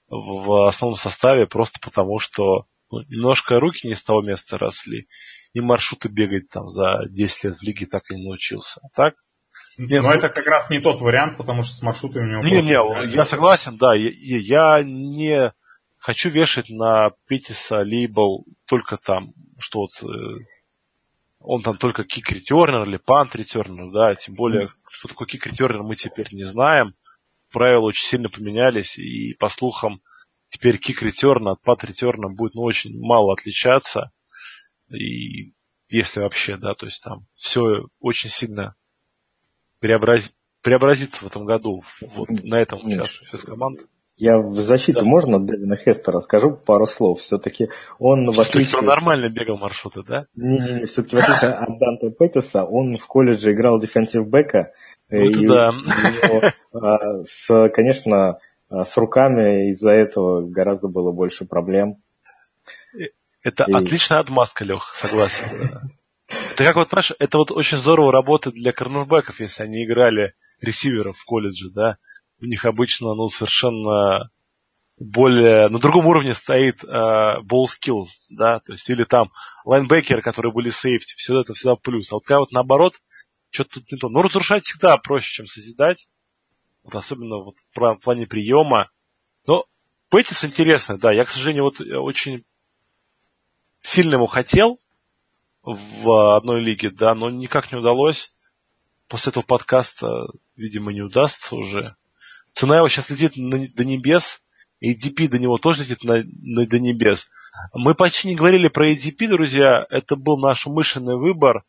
в 0.10 0.68
основном 0.68 0.97
составе, 0.97 1.47
просто 1.47 1.80
потому 1.82 2.20
что 2.20 2.66
немножко 3.02 3.60
руки 3.60 3.88
не 3.88 3.96
с 3.96 4.04
того 4.04 4.22
места 4.22 4.58
росли, 4.58 5.08
и 5.54 5.62
маршруты 5.62 6.10
бегать 6.10 6.50
там 6.50 6.70
за 6.70 7.06
10 7.10 7.44
лет 7.44 7.56
в 7.56 7.64
лиге 7.64 7.86
так 7.86 8.04
и 8.10 8.16
не 8.16 8.28
научился. 8.28 8.80
А 8.84 8.88
так? 8.96 9.16
Не, 9.78 10.02
ну, 10.02 10.10
это 10.10 10.30
как 10.30 10.46
раз 10.46 10.70
не 10.70 10.80
тот 10.80 11.02
вариант, 11.02 11.38
потому 11.38 11.64
что 11.64 11.74
с 11.74 11.82
маршрутами 11.82 12.26
у 12.26 12.41
него... 12.41 12.44
Не, 12.44 12.62
не, 12.62 13.14
я 13.14 13.26
согласен, 13.26 13.78
да, 13.78 13.96
я, 13.96 14.78
я 14.78 14.84
не 14.84 15.52
хочу 15.98 16.30
вешать 16.30 16.70
на 16.70 17.12
Петиса 17.28 17.80
лейбл 17.80 18.46
только 18.68 18.98
там, 18.98 19.34
что 19.58 19.80
вот 19.80 19.91
э, 20.04 20.44
он 21.39 21.64
там 21.64 21.78
только 21.78 22.04
кик-ретернер 22.04 22.84
или 22.84 22.98
пант-ретернер, 22.98 23.91
да, 23.91 24.16
тем 24.16 24.36
более, 24.36 24.70
что 24.89 25.08
такое 25.08 25.28
кик-ретернер 25.28 25.82
мы 25.82 25.96
теперь 25.96 26.28
не 26.34 26.44
знаем. 26.44 26.94
Правила 27.52 27.86
очень 27.86 28.06
сильно 28.06 28.30
поменялись, 28.30 28.98
и 28.98 29.34
по 29.36 29.50
слухам, 29.50 30.02
теперь 30.54 30.78
кик 30.78 31.01
ретерна 31.01 31.51
от 31.51 31.62
пат 31.62 31.84
ретерна 31.84 32.30
будет 32.30 32.54
ну, 32.54 32.62
очень 32.62 32.97
мало 32.99 33.34
отличаться. 33.34 34.12
И 34.89 35.54
если 35.89 36.22
вообще, 36.22 36.58
да, 36.58 36.76
то 36.76 36.86
есть 36.86 37.01
там 37.04 37.26
все 37.34 37.88
очень 37.99 38.30
сильно 38.30 38.76
преобраз... 39.80 40.32
преобразится 40.62 41.24
в 41.24 41.28
этом 41.28 41.45
году, 41.45 41.82
вот 42.01 42.30
на 42.30 42.62
этом 42.62 42.86
участке 42.86 43.26
с 43.36 43.43
команд. 43.43 43.80
Я 44.16 44.38
в 44.38 44.54
защиту 44.54 44.99
да. 44.99 45.06
можно 45.06 45.39
Дэвина 45.39 45.76
Хестера 45.76 46.20
скажу 46.20 46.56
пару 46.56 46.86
слов. 46.86 47.20
Все-таки 47.22 47.70
он 47.97 48.30
в 48.30 48.39
отличие... 48.39 48.78
Он 48.78 48.86
нормально 48.86 49.30
бегал 49.30 49.58
маршруты, 49.58 50.04
да? 50.04 50.28
Не-не-не, 50.36 50.86
все-таки 50.86 51.16
в 51.16 51.20
отличие 51.20 51.49
от 51.49 51.80
Данте 51.80 52.12
Петтиса, 52.12 52.64
он 52.64 52.97
в 52.97 53.08
колледже 53.08 53.54
играл 53.54 53.80
дефенсив 53.80 54.28
бэка. 54.28 54.72
Ну, 55.10 55.18
и 55.18 55.47
да. 55.47 55.72
Него, 55.72 56.41
а, 56.74 57.24
с, 57.24 57.70
конечно, 57.70 58.38
с 58.74 58.97
руками 58.97 59.69
из-за 59.69 59.91
этого 59.91 60.41
гораздо 60.49 60.88
было 60.88 61.11
больше 61.11 61.45
проблем. 61.45 61.97
Это 63.43 63.65
и... 63.67 63.74
отличная 63.74 64.19
отмазка, 64.19 64.65
Лех, 64.65 64.93
согласен. 64.95 65.45
Это 66.28 66.63
как 66.63 66.76
вот, 66.76 66.89
знаешь, 66.89 67.13
это 67.19 67.38
вот 67.38 67.51
очень 67.51 67.78
здорово 67.78 68.11
работает 68.11 68.55
для 68.55 68.71
корнербеков, 68.71 69.39
если 69.39 69.63
они 69.63 69.86
играли 69.86 70.34
ресиверов 70.61 71.17
в 71.17 71.26
колледже, 71.26 71.69
да. 71.71 71.97
У 72.41 72.45
них 72.45 72.65
обычно, 72.65 73.13
ну, 73.13 73.30
совершенно 73.30 74.30
более 74.97 75.69
на 75.69 75.80
другом 75.80 76.07
уровне 76.07 76.34
стоит 76.34 76.84
uh, 76.84 77.41
ball 77.41 77.65
skills, 77.65 78.09
да, 78.30 78.59
то 78.59 78.74
есть 78.74 78.89
или 78.89 79.03
там 79.03 79.32
лайнбекеры, 79.65 80.21
которые 80.21 80.53
были 80.53 80.69
сейфти, 80.69 81.15
все 81.17 81.39
это 81.39 81.53
всегда 81.53 81.76
плюс. 81.76 82.11
А 82.11 82.15
вот 82.15 82.26
когда 82.26 82.39
вот 82.39 82.51
наоборот, 82.51 82.93
что-то 83.49 83.76
тут 83.76 83.91
не 83.91 83.97
то. 83.97 84.09
Ну, 84.09 84.21
разрушать 84.21 84.63
всегда 84.63 84.97
проще, 84.97 85.32
чем 85.32 85.45
созидать. 85.45 86.07
Вот 86.84 86.96
особенно 86.96 87.38
вот 87.38 87.56
в 87.58 87.96
плане 88.04 88.28
приема. 88.28 88.90
Но 89.48 89.66
Пэтис 90.10 90.44
интересный, 90.44 90.98
да. 90.98 91.12
Я, 91.12 91.26
к 91.26 91.30
сожалению, 91.30 91.64
вот 91.64 91.80
очень 91.80 92.44
сильно 93.82 94.16
ему 94.16 94.28
хотел 94.28 94.80
в 95.64 96.36
одной 96.36 96.62
лиге, 96.62 96.90
да, 96.90 97.16
но 97.16 97.30
никак 97.30 97.72
не 97.72 97.78
удалось. 97.78 98.32
После 99.08 99.32
этого 99.32 99.44
подкаста, 99.44 100.28
видимо, 100.56 100.92
не 100.92 101.02
удастся 101.02 101.56
уже. 101.56 101.96
Цена 102.54 102.78
его 102.78 102.88
сейчас 102.88 103.10
летит 103.10 103.38
на, 103.38 103.68
до 103.68 103.86
небес, 103.86 104.42
и 104.80 104.94
ADP 104.94 105.30
до 105.30 105.40
него 105.40 105.58
тоже 105.58 105.84
летит 105.84 106.04
на, 106.04 106.24
на, 106.24 106.66
до 106.66 106.80
небес. 106.80 107.28
Мы 107.74 107.96
почти 107.96 108.28
не 108.28 108.36
говорили 108.36 108.68
про 108.68 108.92
ADP, 108.92 109.28
друзья, 109.28 109.86
это 109.90 110.16
был 110.16 110.38
наш 110.38 110.66
умышленный 110.66 111.18
выбор, 111.18 111.64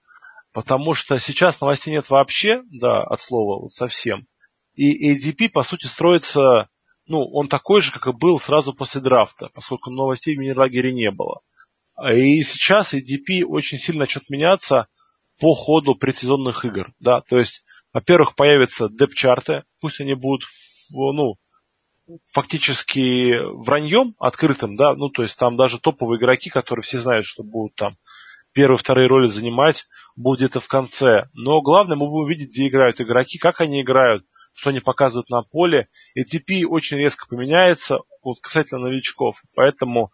потому 0.53 0.95
что 0.95 1.19
сейчас 1.19 1.61
новостей 1.61 1.93
нет 1.93 2.09
вообще, 2.11 2.62
да, 2.71 3.03
от 3.03 3.21
слова, 3.21 3.61
вот 3.61 3.73
совсем. 3.73 4.27
И 4.75 5.14
ADP, 5.14 5.51
по 5.51 5.62
сути, 5.62 5.87
строится, 5.87 6.68
ну, 7.07 7.25
он 7.33 7.49
такой 7.49 7.81
же, 7.81 7.93
как 7.93 8.07
и 8.07 8.12
был 8.12 8.41
сразу 8.41 8.75
после 8.75 9.01
драфта, 9.01 9.49
поскольку 9.55 9.91
новостей 9.91 10.37
в 10.37 10.39
мини-лагере 10.39 10.93
не 10.93 11.11
было. 11.11 11.41
И 12.12 12.43
сейчас 12.43 12.93
ADP 12.93 13.45
очень 13.45 13.79
сильно 13.79 14.01
начнет 14.01 14.29
меняться 14.29 14.89
по 15.41 15.55
ходу 15.55 15.95
предсезонных 15.95 16.64
игр. 16.64 16.93
Да? 16.99 17.20
То 17.20 17.39
есть, 17.39 17.64
во-первых, 17.93 18.35
появятся 18.35 18.89
деп-чарты, 18.89 19.62
пусть 19.81 20.01
они 20.01 20.14
будут 20.14 20.43
ну, 20.91 21.35
фактически 22.33 23.33
враньем 23.64 24.14
открытым, 24.18 24.77
да, 24.77 24.95
ну, 24.95 25.09
то 25.09 25.22
есть 25.22 25.39
там 25.39 25.57
даже 25.57 25.81
топовые 25.81 26.18
игроки, 26.18 26.51
которые 26.51 26.83
все 26.83 26.99
знают, 26.99 27.27
что 27.27 27.43
будут 27.43 27.75
там 27.77 27.97
первые, 28.53 28.79
вторые 28.79 29.09
роли 29.09 29.29
занимать, 29.29 29.85
будет 30.16 30.51
это 30.51 30.61
в 30.61 30.68
конце. 30.68 31.29
Но 31.33 31.61
главное, 31.62 31.97
мы 31.97 32.09
будем 32.09 32.29
видеть, 32.29 32.51
где 32.51 32.68
играют 32.68 33.01
игроки, 33.01 33.39
как 33.39 33.61
они 33.61 33.83
играют, 33.83 34.25
что 34.55 34.70
они 34.70 34.80
показывают 34.80 35.28
на 35.28 35.42
поле. 35.42 35.88
ATP 36.18 36.64
очень 36.64 36.96
резко 36.96 37.26
поменяется 37.28 37.98
вот 38.22 38.40
касательно 38.40 38.88
новичков. 38.88 39.42
Поэтому, 39.55 40.12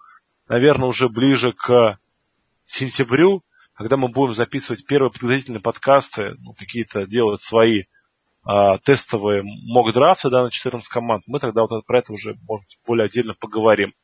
наверное, 0.48 0.88
уже 0.88 1.08
ближе 1.08 1.52
к 1.52 1.98
сентябрю, 2.66 3.42
когда 3.74 3.96
мы 3.96 4.08
будем 4.08 4.34
записывать 4.34 4.86
первые 4.86 5.10
подготовительные 5.10 5.60
подкасты, 5.60 6.34
ну, 6.38 6.54
какие-то 6.54 7.06
делать 7.06 7.42
свои 7.42 7.84
а, 8.42 8.78
тестовые 8.78 9.42
мок-драфты 9.42 10.30
да, 10.30 10.42
на 10.44 10.50
14 10.50 10.88
команд, 10.88 11.24
мы 11.26 11.38
тогда 11.38 11.62
вот 11.62 11.86
про 11.86 11.98
это 11.98 12.12
уже, 12.12 12.36
может 12.48 12.66
быть, 12.66 12.78
более 12.86 13.06
отдельно 13.06 13.34
поговорим. 13.38 13.94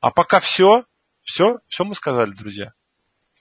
А 0.00 0.10
пока 0.10 0.40
все, 0.40 0.84
все, 1.22 1.58
все 1.66 1.84
мы 1.84 1.94
сказали, 1.94 2.30
друзья. 2.32 2.72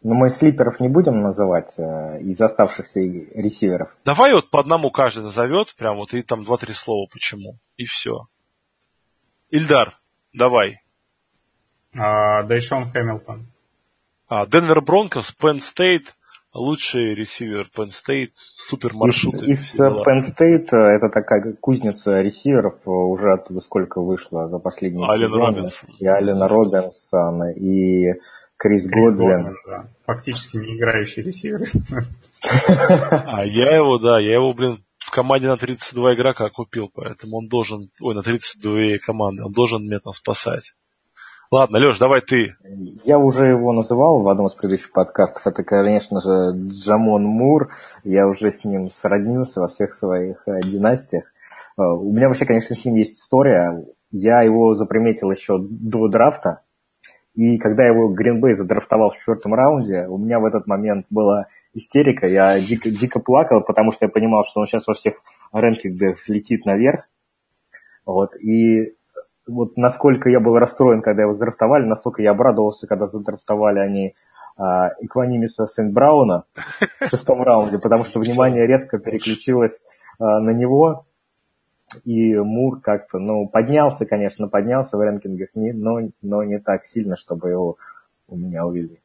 Но 0.04 0.14
мы 0.14 0.30
слиперов 0.30 0.80
не 0.80 0.90
будем 0.90 1.22
называть 1.22 1.74
э, 1.78 2.22
из 2.22 2.40
оставшихся 2.40 3.00
ресиверов. 3.00 3.96
Давай 4.06 4.34
вот 4.34 4.50
по 4.52 4.60
одному 4.60 4.92
каждый 4.92 5.24
назовет, 5.24 5.76
прям 5.76 5.98
вот 5.98 6.14
и 6.14 6.22
там 6.22 6.44
два-три 6.44 6.74
слова 6.74 7.08
почему. 7.12 7.58
И 7.78 7.86
все. 7.86 8.28
Ильдар, 9.50 9.98
давай. 10.34 10.82
А, 11.96 12.44
Дэйшон 12.44 12.92
Хэмилтон. 12.92 13.48
А, 14.28 14.46
Denver 14.46 14.82
Broncos, 14.82 15.32
Penn 15.32 15.62
State, 15.62 16.16
лучший 16.54 17.16
ресивер 17.16 17.70
Penn 17.76 17.88
State, 17.88 18.34
супер 18.36 18.94
маршруты. 18.94 19.46
Из, 19.46 19.74
из 19.74 19.80
Penn 19.80 20.22
State 20.22 20.68
э, 20.72 20.96
это 20.96 21.10
такая 21.10 21.54
кузница 21.54 22.22
ресиверов 22.22 22.76
э, 22.86 22.90
уже 22.90 23.32
оттуда 23.32 23.60
сколько 23.60 24.02
вышло 24.02 24.50
за 24.50 24.60
последние 24.60 25.10
Ален 25.10 25.28
сезоны. 25.28 25.46
Робинсон. 25.46 25.90
И 26.00 26.06
Ален 26.06 26.44
Робинсон, 26.44 27.50
и 27.52 28.14
Крис, 28.58 28.84
Крис 28.84 28.92
Годвин. 28.92 29.44
Годвин 29.44 29.56
да. 29.68 29.88
Фактически 30.06 30.58
не 30.58 30.78
играющий 30.78 31.24
ресивер. 31.24 31.62
А 32.68 33.46
я 33.46 33.76
его, 33.76 34.00
да, 34.00 34.20
я 34.20 34.34
его, 34.34 34.54
блин, 34.54 34.84
в 34.98 35.12
команде 35.12 35.48
на 35.48 35.58
32 35.58 36.16
игрока 36.16 36.50
купил, 36.50 36.90
поэтому 36.94 37.38
он 37.38 37.48
должен, 37.48 37.90
ой, 38.02 38.16
на 38.16 38.24
32 38.24 38.98
команды, 39.06 39.44
он 39.44 39.52
должен 39.52 39.84
меня 39.84 40.00
там 40.00 40.14
спасать. 40.14 40.74
Ладно, 41.50 41.78
Леш, 41.78 41.98
давай 41.98 42.20
ты. 42.20 42.56
Я 43.06 43.18
уже 43.20 43.48
его 43.48 43.72
называл 43.72 44.22
в 44.22 44.28
одном 44.28 44.48
из 44.48 44.54
предыдущих 44.54 44.92
подкастов. 44.92 45.48
Это, 45.48 45.64
конечно 45.64 46.20
же, 46.20 46.52
Джамон 46.54 47.24
Мур. 47.24 47.70
Я 48.04 48.28
уже 48.28 48.52
с 48.52 48.66
ним 48.66 48.90
сроднился 48.90 49.62
во 49.62 49.70
всех 49.70 49.94
своих 49.94 50.44
э, 50.46 50.60
династиях. 50.60 51.24
Э, 51.78 51.84
у 51.84 52.12
меня 52.12 52.28
вообще, 52.28 52.46
конечно, 52.46 52.76
с 52.76 52.84
ним 52.84 52.96
есть 52.96 53.18
история. 53.18 53.86
Я 54.12 54.42
его 54.42 54.74
заприметил 54.74 55.32
еще 55.32 55.58
до 55.58 56.10
драфта. 56.10 56.64
И 57.38 57.60
когда 57.60 57.86
его 57.86 58.10
Гринбей 58.10 58.56
задрафтовал 58.56 59.12
в 59.12 59.18
четвертом 59.18 59.54
раунде, 59.54 60.08
у 60.08 60.18
меня 60.18 60.40
в 60.40 60.46
этот 60.46 60.66
момент 60.66 61.06
была 61.12 61.46
истерика. 61.72 62.26
Я 62.26 62.60
дико, 62.60 62.90
дико 62.90 63.20
плакал, 63.20 63.62
потому 63.62 63.92
что 63.92 64.06
я 64.06 64.10
понимал, 64.10 64.44
что 64.44 64.60
он 64.60 64.66
сейчас 64.66 64.88
во 64.88 64.96
всех 64.96 65.22
рэнкингах 65.52 66.20
слетит 66.20 66.66
наверх. 66.66 67.08
Вот. 68.08 68.36
И 68.38 68.96
вот 69.48 69.78
насколько 69.78 70.32
я 70.32 70.40
был 70.40 70.58
расстроен, 70.58 71.02
когда 71.02 71.22
его 71.22 71.34
задрафтовали, 71.34 71.86
настолько 71.86 72.24
я 72.24 72.32
обрадовался, 72.32 72.88
когда 72.88 73.06
задрафтовали 73.06 73.80
они 73.82 74.16
а, 74.58 74.90
Экванимиса 75.00 75.68
Сент-Брауна 75.68 76.46
в 77.00 77.08
шестом 77.08 77.44
раунде, 77.44 77.78
потому 77.78 78.04
что 78.04 78.20
внимание 78.20 78.66
резко 78.66 78.98
переключилось 78.98 79.84
а, 80.18 80.40
на 80.40 80.50
него, 80.50 81.06
и 82.04 82.36
Мур 82.36 82.82
как-то, 82.82 83.20
ну, 83.20 83.48
поднялся, 83.48 84.06
конечно, 84.06 84.48
поднялся 84.48 84.98
в 84.98 85.02
рэнкингах, 85.02 85.50
но, 85.54 86.00
но 86.22 86.44
не 86.44 86.60
так 86.60 86.84
сильно, 86.84 87.16
чтобы 87.16 87.50
его 87.50 87.78
у 88.28 88.38
меня 88.38 88.66
увели. 88.66 89.00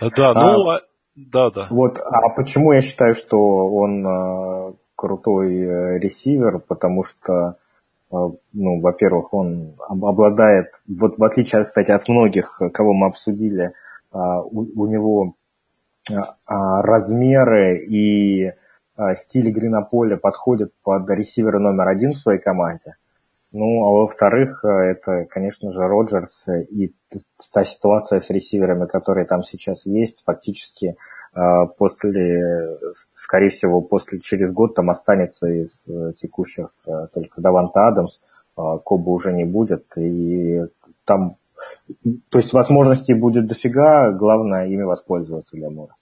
Да, 0.00 0.34
ну, 0.34 0.68
а, 0.68 0.80
да, 1.14 1.50
да. 1.50 1.66
Вот, 1.70 1.98
а 1.98 2.28
почему 2.30 2.72
я 2.72 2.80
считаю, 2.80 3.14
что 3.14 3.38
он 3.38 4.06
а, 4.06 4.74
крутой 4.94 5.54
э, 5.54 5.98
ресивер? 5.98 6.58
Потому 6.58 7.02
что 7.02 7.56
а, 8.10 8.30
ну, 8.52 8.80
во-первых, 8.80 9.32
он 9.34 9.74
обладает, 9.88 10.68
вот 10.86 11.18
в 11.18 11.24
отличие, 11.24 11.64
кстати, 11.64 11.90
от 11.90 12.08
многих, 12.08 12.60
кого 12.72 12.92
мы 12.92 13.08
обсудили, 13.08 13.72
а, 14.12 14.42
у, 14.42 14.66
у 14.82 14.86
него 14.86 15.34
а, 16.46 16.82
размеры 16.82 17.84
и 17.84 18.52
стиль 19.14 19.48
игры 19.48 19.68
на 19.68 19.82
поле 19.82 20.16
подходят 20.16 20.72
под 20.82 21.08
ресивера 21.10 21.58
номер 21.58 21.88
один 21.88 22.12
в 22.12 22.16
своей 22.16 22.40
команде. 22.40 22.96
Ну, 23.52 23.84
а 23.84 23.90
во-вторых, 23.90 24.64
это, 24.64 25.24
конечно 25.24 25.70
же, 25.70 25.86
Роджерс 25.86 26.46
и 26.48 26.92
та 27.52 27.64
ситуация 27.64 28.20
с 28.20 28.28
ресиверами, 28.28 28.86
которые 28.86 29.26
там 29.26 29.42
сейчас 29.42 29.86
есть, 29.86 30.22
фактически 30.24 30.96
а, 31.36 31.66
после, 31.66 32.78
скорее 33.12 33.50
всего, 33.50 33.82
после, 33.82 34.20
через 34.20 34.52
год 34.52 34.74
там 34.74 34.88
останется 34.88 35.46
из 35.46 35.86
э, 35.86 36.14
текущих 36.16 36.70
э, 36.86 37.08
только 37.12 37.42
Даванта 37.42 37.88
Адамс, 37.88 38.20
а, 38.56 38.78
Коба 38.78 39.10
уже 39.10 39.34
не 39.34 39.44
будет, 39.44 39.84
и 39.98 40.62
там, 41.04 41.36
то 42.30 42.38
есть 42.38 42.54
возможностей 42.54 43.12
будет 43.12 43.46
дофига, 43.46 44.12
главное 44.12 44.66
ими 44.66 44.82
воспользоваться 44.82 45.56
для 45.56 45.68
Мура. 45.68 45.94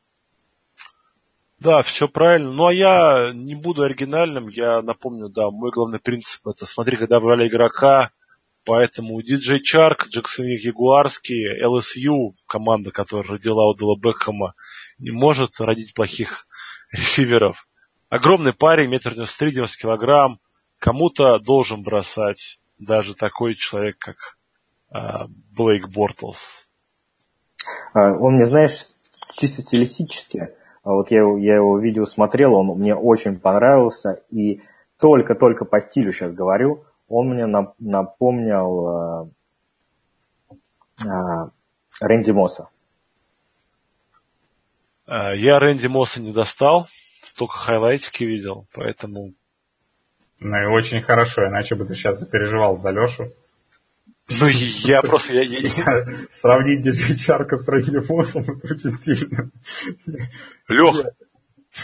Да, 1.64 1.80
все 1.80 2.08
правильно. 2.08 2.52
Ну, 2.52 2.66
а 2.66 2.74
я 2.74 3.30
не 3.32 3.54
буду 3.54 3.84
оригинальным, 3.84 4.48
я 4.48 4.82
напомню, 4.82 5.30
да, 5.30 5.50
мой 5.50 5.70
главный 5.70 5.98
принцип 5.98 6.46
это 6.46 6.66
смотри, 6.66 6.98
когда 6.98 7.18
брали 7.20 7.48
игрока, 7.48 8.10
поэтому 8.66 9.18
DJ 9.22 9.60
Чарк, 9.60 10.08
Джексон 10.08 10.44
Ягуарский, 10.44 11.64
LSU, 11.64 12.34
команда, 12.46 12.90
которая 12.90 13.26
родила 13.26 13.66
Удала 13.66 13.96
Бекхэма, 13.96 14.52
не 14.98 15.10
может 15.10 15.58
родить 15.58 15.94
плохих 15.94 16.46
ресиверов. 16.92 17.66
Огромный 18.10 18.52
парень, 18.52 18.90
метр 18.90 19.12
девяносто 19.12 19.38
три, 19.38 19.52
девяносто 19.52 19.78
килограмм. 19.78 20.40
Кому-то 20.78 21.38
должен 21.38 21.82
бросать 21.82 22.60
даже 22.78 23.14
такой 23.14 23.54
человек, 23.54 23.96
как 23.98 24.16
э, 24.94 25.28
Блейк 25.56 25.88
Бортлс. 25.88 26.66
А, 27.94 28.12
он 28.18 28.34
мне, 28.34 28.44
знаешь, 28.44 28.82
чисто 29.32 29.62
стилистически, 29.62 30.38
а 30.38 30.63
вот 30.92 31.10
я, 31.10 31.20
я 31.38 31.56
его 31.56 31.78
видео 31.78 32.04
смотрел, 32.04 32.54
он 32.54 32.78
мне 32.78 32.94
очень 32.94 33.38
понравился, 33.40 34.22
и 34.30 34.60
только-только 35.00 35.64
по 35.64 35.80
стилю 35.80 36.12
сейчас 36.12 36.34
говорю, 36.34 36.84
он 37.08 37.28
мне 37.28 37.46
напомнил 37.78 39.30
э, 40.50 40.56
э, 41.04 41.50
Рэнди 42.00 42.30
Мосса. 42.32 42.68
Э, 45.06 45.36
я 45.36 45.58
Рэнди 45.58 45.86
Мосса 45.86 46.20
не 46.20 46.32
достал, 46.32 46.86
только 47.36 47.54
хайлайтики 47.54 48.24
видел, 48.24 48.66
поэтому... 48.74 49.32
Ну 50.40 50.56
и 50.56 50.66
очень 50.66 51.00
хорошо, 51.00 51.46
иначе 51.46 51.74
бы 51.74 51.86
ты 51.86 51.94
сейчас 51.94 52.18
запереживал 52.18 52.76
за 52.76 52.90
Лешу. 52.90 53.32
Ну, 54.28 54.48
я 54.48 55.02
просто... 55.02 55.34
Я, 55.34 55.42
я... 55.42 56.26
Сравнить 56.30 56.82
Диджей 56.82 57.16
Чарка 57.16 57.56
с 57.56 57.68
Рэнди 57.68 57.98
Моссом, 58.10 58.42
это 58.48 58.74
очень 58.74 58.90
сильно. 58.90 59.50
Лех, 60.68 61.06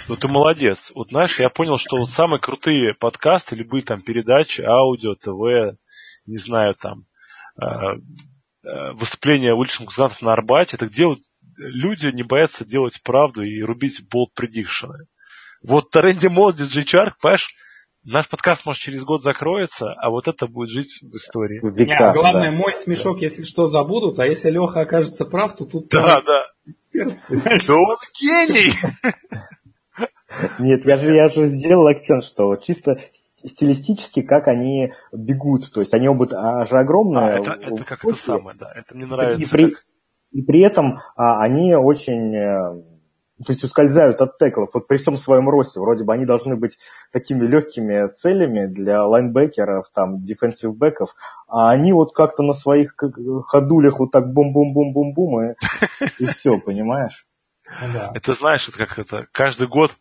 ну 0.09 0.17
ты 0.17 0.29
молодец. 0.29 0.91
Вот 0.95 1.11
знаешь, 1.11 1.39
я 1.39 1.51
понял, 1.51 1.77
что 1.77 1.99
вот 1.99 2.11
самые 2.11 2.41
крутые 2.41 2.95
подкасты, 2.95 3.57
любые 3.57 3.83
там 3.83 4.01
передачи, 4.03 4.63
аудио, 4.63 5.15
ТВ, 5.17 5.77
не 6.27 6.39
знаю, 6.39 6.75
там, 6.77 7.05
э, 7.61 7.67
э, 8.65 8.93
выступления 8.93 9.53
уличных 9.53 9.89
музыкантов 9.89 10.23
на 10.23 10.33
Арбате, 10.33 10.77
это 10.77 10.87
где 10.87 11.07
вот 11.07 11.19
люди 11.59 12.07
не 12.07 12.23
боятся 12.23 12.65
делать 12.65 13.03
правду 13.03 13.43
и 13.43 13.61
рубить 13.63 14.09
болт 14.11 14.33
предикшены. 14.35 15.07
Вот 15.63 15.95
Рэнди 15.95 16.29
Мол, 16.29 16.53
Диджей 16.55 16.85
Чарк, 16.85 17.19
понимаешь, 17.21 17.55
наш 18.05 18.29
подкаст, 18.29 18.67
может, 18.67 18.81
через 18.81 19.05
год 19.05 19.23
закроется, 19.23 19.93
а 19.93 20.11
вот 20.11 20.29
это 20.29 20.47
будет 20.47 20.71
жить 20.71 20.99
в 21.03 21.15
истории. 21.15 21.61
Века, 21.63 21.85
Не, 21.85 21.95
а 21.95 22.13
главное, 22.13 22.51
да. 22.51 22.57
мой 22.57 22.75
смешок, 22.75 23.19
да. 23.19 23.27
если 23.27 23.45
что, 23.45 23.67
забудут, 23.67 24.19
а 24.19 24.27
если 24.27 24.51
Леха 24.51 24.81
окажется 24.81 25.25
прав, 25.25 25.57
то 25.57 25.65
тут... 25.65 25.89
Да, 25.89 26.21
да. 26.25 26.47
Да 26.93 27.75
он 27.75 27.97
гений! 28.21 28.75
Нет, 30.59 30.85
я 30.85 30.97
же, 30.97 31.15
я 31.15 31.29
же 31.29 31.47
сделал 31.47 31.87
акцент, 31.89 32.25
что 32.25 32.57
чисто 32.57 33.01
стилистически, 33.45 34.23
как 34.23 34.49
они 34.49 34.93
бегут. 35.13 35.73
То 35.73 35.81
есть 35.81 35.95
они 35.95 36.09
оба 36.09 36.27
же 36.29 36.79
огромные. 36.79 37.37
А, 37.37 37.39
это, 37.39 37.53
это 37.53 37.85
как 37.85 38.05
это 38.05 38.15
самое, 38.15 38.57
да. 38.59 38.71
Это 38.75 38.95
мне 38.95 39.07
нравится. 39.07 39.45
И 39.45 39.49
при, 39.51 39.71
как... 39.71 39.85
И 40.33 40.43
при 40.43 40.63
этом 40.63 41.01
а, 41.17 41.43
они 41.43 41.75
очень 41.75 42.35
э, 42.35 42.83
то 43.45 43.53
есть 43.53 43.65
ускользают 43.65 44.21
от 44.21 44.39
теклов. 44.39 44.71
Вот 44.75 44.87
при 44.87 44.97
всем 44.97 45.17
своем 45.17 45.49
росте, 45.49 45.81
вроде 45.81 46.05
бы 46.05 46.13
они 46.13 46.27
должны 46.27 46.57
быть 46.57 46.79
такими 47.13 47.47
легкими 47.47 48.09
целями 48.13 48.67
для 48.67 49.05
лайнбекеров, 49.05 49.89
там, 49.95 50.23
дефенсив 50.25 50.77
беков, 50.77 51.11
а 51.49 51.71
они 51.71 51.93
вот 51.93 52.15
как-то 52.15 52.43
на 52.43 52.53
своих 52.53 52.95
ходулях 53.47 53.99
вот 53.99 54.11
так 54.11 54.33
бум-бум-бум-бум-бум, 54.33 55.43
и, 55.43 55.55
и 56.19 56.27
все, 56.27 56.59
понимаешь? 56.59 57.27
Ну 57.81 57.93
да. 57.93 58.13
Это 58.15 58.35
знаешь, 58.35 58.69
это 58.69 58.79
как 58.79 58.99
это, 58.99 59.27
каждый 59.33 59.69
год, 59.69 59.97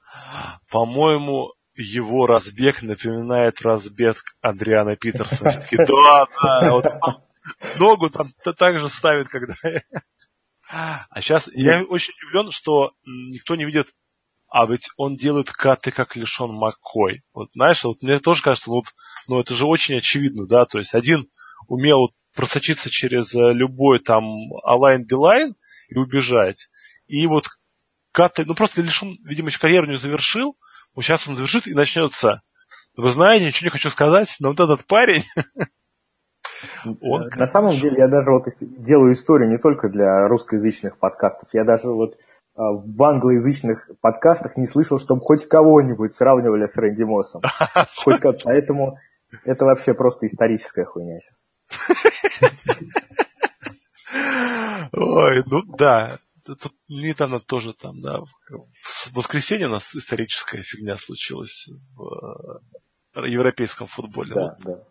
по-моему, 0.69 1.53
его 1.75 2.25
разбег 2.25 2.81
напоминает 2.81 3.61
разбег 3.61 4.17
Адриана 4.41 4.95
Питерсона. 4.97 5.51
Все-таки, 5.51 5.77
да, 5.77 6.25
да, 6.43 6.71
вот 6.71 6.85
ногу 7.79 8.09
там 8.09 8.33
так 8.57 8.79
же 8.79 8.89
ставит, 8.89 9.29
когда... 9.29 9.53
А 10.71 11.21
сейчас 11.21 11.49
я 11.53 11.83
очень 11.83 12.13
удивлен, 12.21 12.51
что 12.51 12.91
никто 13.05 13.55
не 13.55 13.65
видит, 13.65 13.87
а 14.49 14.65
ведь 14.67 14.89
он 14.97 15.15
делает 15.15 15.51
каты 15.51 15.91
как 15.91 16.15
лишен 16.15 16.51
Маккой. 16.51 17.23
Вот 17.33 17.49
знаешь, 17.53 17.83
вот 17.83 18.01
мне 18.01 18.19
тоже 18.19 18.41
кажется, 18.43 18.69
вот, 18.69 18.85
ну 19.27 19.39
это 19.39 19.53
же 19.53 19.65
очень 19.65 19.97
очевидно, 19.97 20.47
да, 20.47 20.65
то 20.65 20.77
есть 20.77 20.93
один 20.93 21.27
умел 21.67 22.13
просочиться 22.35 22.89
через 22.89 23.33
э, 23.33 23.53
любой 23.53 23.99
там 23.99 24.23
алайн 24.63 25.05
билайн 25.05 25.55
и 25.89 25.97
убежать. 25.97 26.69
И 27.07 27.25
вот 27.27 27.47
Каты, 28.11 28.45
ну 28.45 28.55
просто 28.55 28.81
лишен, 28.81 29.17
видимо, 29.23 29.49
еще 29.49 29.59
карьеру 29.59 29.87
не 29.87 29.97
завершил, 29.97 30.57
вот 30.95 31.03
сейчас 31.03 31.27
он 31.27 31.35
завершит 31.35 31.67
и 31.67 31.73
начнется. 31.73 32.41
Вы 32.95 33.09
знаете, 33.11 33.45
ничего 33.45 33.67
не 33.67 33.71
хочу 33.71 33.91
сказать, 33.91 34.35
но 34.39 34.49
вот 34.49 34.59
этот 34.59 34.85
парень, 34.87 35.25
он, 37.01 37.29
На 37.35 37.47
самом 37.47 37.75
деле 37.75 37.97
я 37.99 38.07
даже 38.07 38.31
вот 38.31 38.45
делаю 38.59 39.13
историю 39.13 39.49
не 39.49 39.57
только 39.57 39.89
для 39.89 40.27
русскоязычных 40.27 40.97
подкастов, 40.97 41.49
я 41.53 41.63
даже 41.63 41.87
вот 41.87 42.15
а, 42.55 42.73
в 42.73 43.03
англоязычных 43.03 43.89
подкастах 44.01 44.57
не 44.57 44.65
слышал, 44.65 44.99
чтобы 44.99 45.21
хоть 45.21 45.47
кого-нибудь 45.47 46.11
сравнивали 46.11 46.65
с 46.65 46.75
Рэнди 46.75 47.03
Моссом. 47.03 47.41
Хоть 48.03 48.19
как, 48.19 48.43
поэтому 48.43 48.97
это 49.45 49.63
вообще 49.63 49.93
просто 49.93 50.25
историческая 50.27 50.83
хуйня 50.83 51.19
сейчас. 51.19 51.47
Ой, 54.91 55.43
ну 55.45 55.61
да. 55.77 56.19
Тут 56.43 56.73
недавно 56.87 57.39
тоже 57.39 57.73
там, 57.73 57.99
да, 57.99 58.21
в 58.49 59.15
воскресенье 59.15 59.67
у 59.67 59.71
нас 59.71 59.95
историческая 59.95 60.61
фигня 60.63 60.95
случилась 60.95 61.69
в 61.95 62.61
э, 63.15 63.29
европейском 63.29 63.85
футболе. 63.85 64.33
Да, 64.33 64.41
вот. 64.41 64.63
да. 64.63 64.83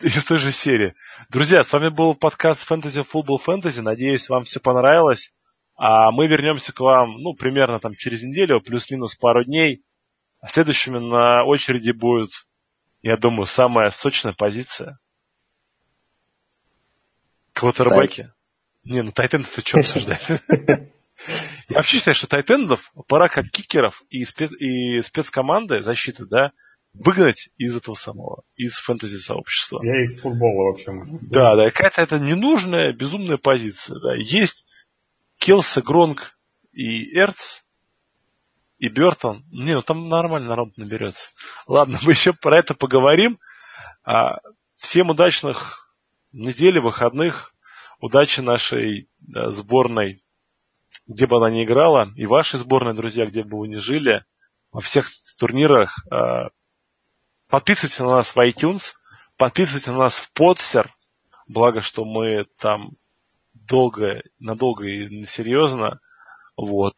Из 0.00 0.24
той 0.24 0.38
же 0.38 0.50
серии. 0.50 0.94
Друзья, 1.28 1.62
с 1.62 1.70
вами 1.70 1.90
был 1.90 2.14
подкаст 2.14 2.66
Fantasy 2.70 3.04
Football 3.04 3.36
Fantasy. 3.46 3.82
Надеюсь, 3.82 4.30
вам 4.30 4.44
все 4.44 4.58
понравилось. 4.58 5.30
А 5.76 6.10
мы 6.10 6.26
вернемся 6.26 6.72
к 6.72 6.80
вам, 6.80 7.18
ну, 7.18 7.34
примерно 7.34 7.80
там 7.80 7.94
через 7.94 8.22
неделю, 8.22 8.62
плюс-минус 8.62 9.14
пару 9.16 9.44
дней. 9.44 9.82
А 10.40 10.48
следующими 10.48 10.98
на 10.98 11.44
очереди 11.44 11.90
будет, 11.90 12.30
я 13.02 13.18
думаю, 13.18 13.44
самая 13.44 13.90
сочная 13.90 14.32
позиция. 14.32 14.98
Квотербеки. 17.52 18.32
Не, 18.84 19.02
ну 19.02 19.12
тайтендов 19.12 19.52
что 19.62 19.80
обсуждать? 19.80 20.26
Я 21.68 21.76
вообще 21.76 21.98
считаю, 21.98 22.14
что 22.14 22.26
тайтендов 22.26 22.90
пора 23.06 23.28
как 23.28 23.50
кикеров 23.50 24.02
и, 24.08 24.24
спец, 24.24 24.50
и 24.52 25.02
спецкоманды 25.02 25.82
защиты, 25.82 26.24
да, 26.24 26.52
выгнать 26.92 27.50
из 27.56 27.76
этого 27.76 27.94
самого, 27.94 28.42
из 28.56 28.76
фэнтези-сообщества. 28.78 29.80
Я 29.82 30.02
из 30.02 30.20
футбола, 30.20 30.72
в 30.72 30.74
общем. 30.74 31.18
Да, 31.22 31.56
да, 31.56 31.70
какая-то 31.70 32.02
это 32.02 32.18
ненужная, 32.18 32.92
безумная 32.92 33.36
позиция. 33.36 33.98
Да. 34.00 34.14
Есть 34.14 34.66
Келса, 35.38 35.82
Гронг 35.82 36.36
и 36.72 37.16
Эрц, 37.16 37.60
и 38.78 38.88
Бертон. 38.88 39.44
Не, 39.50 39.74
ну 39.74 39.82
там 39.82 40.08
нормально 40.08 40.48
народ 40.48 40.76
наберется. 40.76 41.30
Ладно, 41.66 41.98
мы 42.02 42.12
еще 42.12 42.32
про 42.32 42.58
это 42.58 42.74
поговорим. 42.74 43.38
А, 44.04 44.38
всем 44.78 45.10
удачных 45.10 45.94
недель, 46.32 46.80
выходных 46.80 47.54
удачи 48.00 48.40
нашей 48.40 49.08
да, 49.20 49.50
сборной, 49.50 50.22
где 51.06 51.26
бы 51.26 51.36
она 51.36 51.50
ни 51.50 51.64
играла, 51.64 52.10
и 52.16 52.26
вашей 52.26 52.58
сборной, 52.58 52.94
друзья, 52.94 53.26
где 53.26 53.42
бы 53.42 53.58
вы 53.58 53.68
ни 53.68 53.76
жили, 53.76 54.24
во 54.72 54.80
всех 54.80 55.06
турнирах. 55.38 55.94
Э, 56.10 56.48
подписывайтесь 57.50 57.98
на 57.98 58.16
нас 58.16 58.34
в 58.34 58.38
iTunes, 58.38 58.82
подписывайтесь 59.36 59.88
на 59.88 59.98
нас 59.98 60.18
в 60.18 60.32
Подстер, 60.32 60.92
благо, 61.46 61.80
что 61.80 62.04
мы 62.04 62.46
там 62.58 62.92
долго, 63.54 64.22
надолго 64.38 64.86
и 64.86 65.26
серьезно. 65.26 66.00
Вот. 66.56 66.94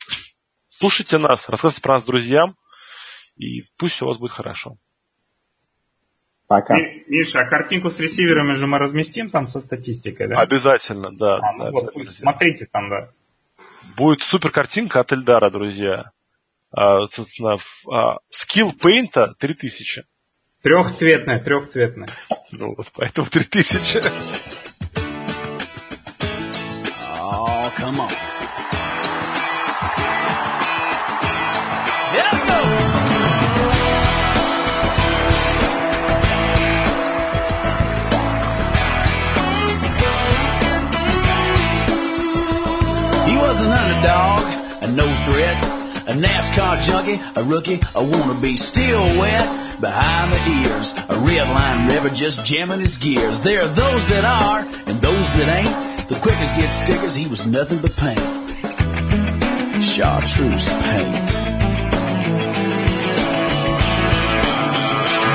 Слушайте 0.68 1.18
нас, 1.18 1.48
рассказывайте 1.48 1.82
про 1.82 1.94
нас 1.94 2.04
друзьям, 2.04 2.56
и 3.36 3.62
пусть 3.78 3.94
все 3.94 4.04
у 4.04 4.08
вас 4.08 4.18
будет 4.18 4.32
хорошо. 4.32 4.76
Пока. 6.48 6.74
Миша, 7.06 7.40
а 7.40 7.44
картинку 7.46 7.90
с 7.90 7.98
ресиверами 7.98 8.54
же 8.54 8.66
мы 8.66 8.78
разместим 8.78 9.30
там 9.30 9.46
со 9.46 9.60
статистикой, 9.60 10.28
да? 10.28 10.40
Обязательно, 10.40 11.16
да. 11.16 11.36
А, 11.36 11.52
ну 11.52 11.64
да 11.64 11.70
вот, 11.70 11.96
обязательно. 11.96 12.30
смотрите 12.30 12.66
там, 12.70 12.90
да. 12.90 13.10
Будет 13.96 14.22
супер 14.22 14.50
картинка 14.50 15.00
от 15.00 15.12
Эльдара, 15.12 15.50
друзья. 15.50 16.12
А, 16.70 17.06
собственно, 17.06 17.56
а, 17.90 18.18
скилл 18.28 18.72
пейнта 18.72 19.34
3000. 19.38 20.04
Трехцветная, 20.62 21.40
трехцветная. 21.40 22.08
Ну 22.52 22.74
вот, 22.76 22.86
поэтому 22.94 23.26
3000. 23.26 24.04
Oh, 27.14 27.70
come 27.76 28.00
on. 28.00 28.32
underdog, 44.02 44.42
a 44.82 44.86
no 44.88 45.06
threat, 45.24 45.81
a 46.06 46.14
NASCAR 46.14 46.82
junkie, 46.82 47.20
a 47.36 47.44
rookie, 47.44 47.74
a 47.74 48.02
wannabe, 48.02 48.58
still 48.58 49.04
wet 49.18 49.80
behind 49.80 50.32
the 50.32 50.40
ears. 50.60 50.92
A 51.08 51.16
red 51.26 51.48
line 51.48 51.88
river 51.88 52.10
just 52.10 52.44
jamming 52.44 52.80
his 52.80 52.96
gears. 52.96 53.40
There 53.40 53.62
are 53.62 53.68
those 53.68 54.06
that 54.08 54.24
are 54.24 54.60
and 54.86 55.00
those 55.00 55.32
that 55.36 55.48
ain't. 55.48 56.08
The 56.08 56.16
quickest 56.16 56.56
get 56.56 56.70
stickers, 56.70 57.14
he 57.14 57.28
was 57.28 57.46
nothing 57.46 57.78
but 57.78 57.94
paint. 57.96 58.18
Chartreuse 59.82 60.72
paint. 60.84 61.28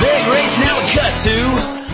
Big 0.04 0.24
race 0.34 0.56
now 0.60 0.76
we 0.80 0.86
cut 0.96 1.14
to. 1.28 1.38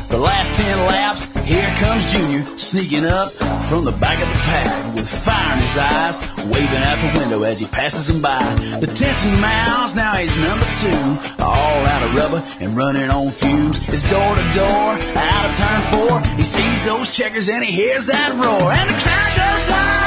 The 0.09 0.17
last 0.17 0.55
ten 0.55 0.77
laps, 0.85 1.32
here 1.43 1.69
comes 1.77 2.11
Junior, 2.11 2.43
sneaking 2.57 3.05
up 3.05 3.31
from 3.67 3.85
the 3.85 3.91
back 3.91 4.21
of 4.21 4.27
the 4.27 4.39
pack 4.41 4.95
with 4.95 5.07
fire 5.07 5.53
in 5.53 5.59
his 5.59 5.77
eyes, 5.77 6.21
waving 6.47 6.83
out 6.83 6.99
the 7.01 7.19
window 7.19 7.43
as 7.43 7.59
he 7.59 7.65
passes 7.65 8.09
him 8.09 8.21
by. 8.21 8.39
The 8.79 8.87
tension 8.87 9.39
mounts, 9.39 9.95
now 9.95 10.13
he's 10.13 10.35
number 10.37 10.65
two, 10.81 11.43
all 11.43 11.85
out 11.85 12.03
of 12.03 12.13
rubber 12.15 12.43
and 12.59 12.75
running 12.75 13.09
on 13.09 13.29
fumes. 13.29 13.79
It's 13.89 14.09
door 14.09 14.35
to 14.35 14.53
door, 14.53 14.97
out 15.15 15.45
of 15.49 15.55
turn 15.57 15.81
four. 15.91 16.21
He 16.37 16.43
sees 16.43 16.85
those 16.85 17.11
checkers 17.11 17.49
and 17.49 17.63
he 17.63 17.71
hears 17.71 18.05
that 18.07 18.31
roar, 18.33 18.71
and 18.71 18.89
the 18.89 18.97
crowd 19.03 19.33
goes 19.35 19.63
wild. 19.69 20.03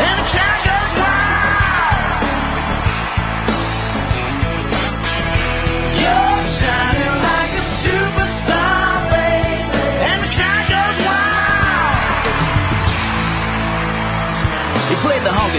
And 0.00 0.16
the 0.18 0.30
crowd 0.30 0.49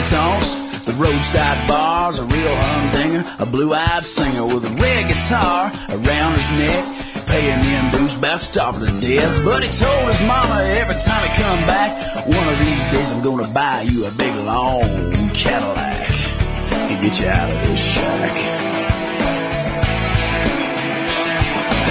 the 0.10 0.94
roadside 0.98 1.68
bars, 1.68 2.18
a 2.18 2.26
real 2.26 2.56
humdinger, 2.56 3.24
a 3.40 3.46
blue-eyed 3.46 4.04
singer 4.04 4.46
with 4.46 4.66
a 4.66 4.74
red 4.82 5.08
guitar 5.08 5.72
around 5.90 6.36
his 6.36 6.50
neck. 6.58 6.84
Paying 7.28 7.60
them 7.60 7.92
dues 7.92 8.18
about 8.18 8.42
starving 8.42 8.88
to 8.88 9.00
death. 9.00 9.46
But 9.46 9.64
he 9.64 9.70
told 9.72 10.08
his 10.10 10.20
mama 10.28 10.64
every 10.82 10.96
time 10.96 11.30
he 11.30 11.42
come 11.42 11.66
back, 11.66 12.28
one 12.28 12.48
of 12.48 12.60
these 12.60 12.84
days 12.86 13.12
I'm 13.12 13.24
gonna 13.24 13.48
buy 13.54 13.84
you 13.84 14.06
a 14.06 14.12
big 14.12 14.36
long 14.44 14.82
Cadillac 15.34 16.10
and 16.92 17.02
get 17.02 17.20
you 17.20 17.28
out 17.28 17.50
of 17.50 17.68
this 17.68 17.80
shack. 17.80 18.38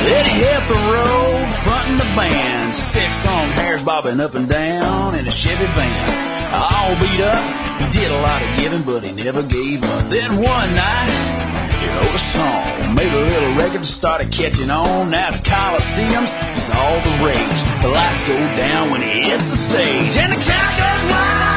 He 0.00 0.36
hit 0.36 0.62
the 0.68 0.74
road, 0.74 1.52
fronting 1.62 1.98
the 1.98 2.10
band. 2.16 2.74
Six 2.74 3.24
long 3.24 3.48
hairs 3.50 3.82
bobbing 3.82 4.20
up 4.20 4.34
and 4.34 4.48
down 4.48 5.14
in 5.14 5.26
a 5.26 5.32
Chevy 5.32 5.66
van. 5.66 6.52
All 6.52 6.94
beat 6.96 7.20
up, 7.20 7.59
he 7.80 7.90
did 7.90 8.10
a 8.10 8.20
lot 8.20 8.42
of 8.42 8.58
giving, 8.58 8.82
but 8.82 9.02
he 9.02 9.12
never 9.12 9.42
gave 9.42 9.82
up. 9.82 10.10
Then 10.10 10.36
one 10.36 10.74
night, 10.74 11.72
he 11.80 11.86
wrote 11.88 12.14
a 12.14 12.18
song, 12.18 12.94
made 12.94 13.12
a 13.12 13.24
little 13.32 13.54
record, 13.54 13.84
started 13.86 14.30
catching 14.30 14.70
on. 14.70 15.10
Now 15.10 15.28
it's 15.28 15.40
Coliseums, 15.40 16.32
he's 16.54 16.70
all 16.70 17.00
the 17.00 17.14
rage. 17.24 17.60
The 17.82 17.88
lights 17.88 18.22
go 18.22 18.36
down 18.56 18.90
when 18.90 19.02
he 19.02 19.22
hits 19.30 19.50
the 19.50 19.56
stage, 19.56 20.16
and 20.16 20.32
the 20.32 20.36
crowd 20.36 20.74
goes 20.78 21.10
wild. 21.10 21.49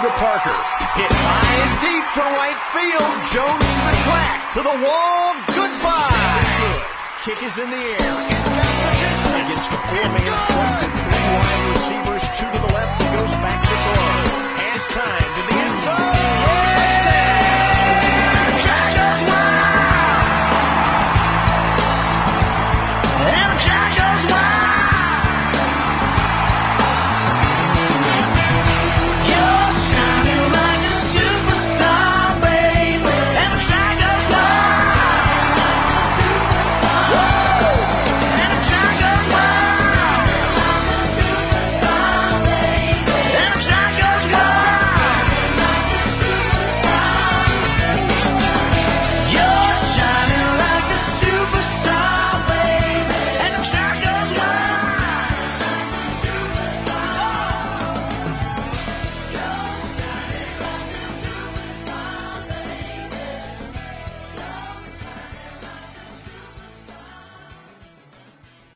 two 0.00 0.08
Parker. 0.16 0.56
Hit 0.96 1.12
high 1.12 1.56
and 1.60 1.72
deep 1.84 2.04
to 2.16 2.24
right 2.24 2.60
field. 2.72 3.12
Jones 3.28 3.60
to 3.60 3.82
the 3.84 3.96
track, 4.08 4.38
to 4.56 4.60
the 4.64 4.76
wall. 4.80 5.36
Goodbye. 5.52 6.48
Good. 6.64 6.80
Kick 7.28 7.40
is 7.44 7.60
in 7.60 7.68
the 7.68 7.82
air. 8.00 8.16
Against 9.36 9.68
the 9.68 9.80
four-man 9.92 10.32
front, 10.48 10.92
three 10.96 11.28
wide 11.36 11.64
receivers, 11.76 12.24
two 12.32 12.48
to 12.48 12.58
the 12.64 12.72
left. 12.72 13.04
He 13.04 13.08
goes 13.12 13.36
back 13.44 13.60
to 13.60 13.76
throw. 13.84 14.16
Has 14.64 14.82
time 14.96 15.28
to 15.36 15.42
the 15.44 15.51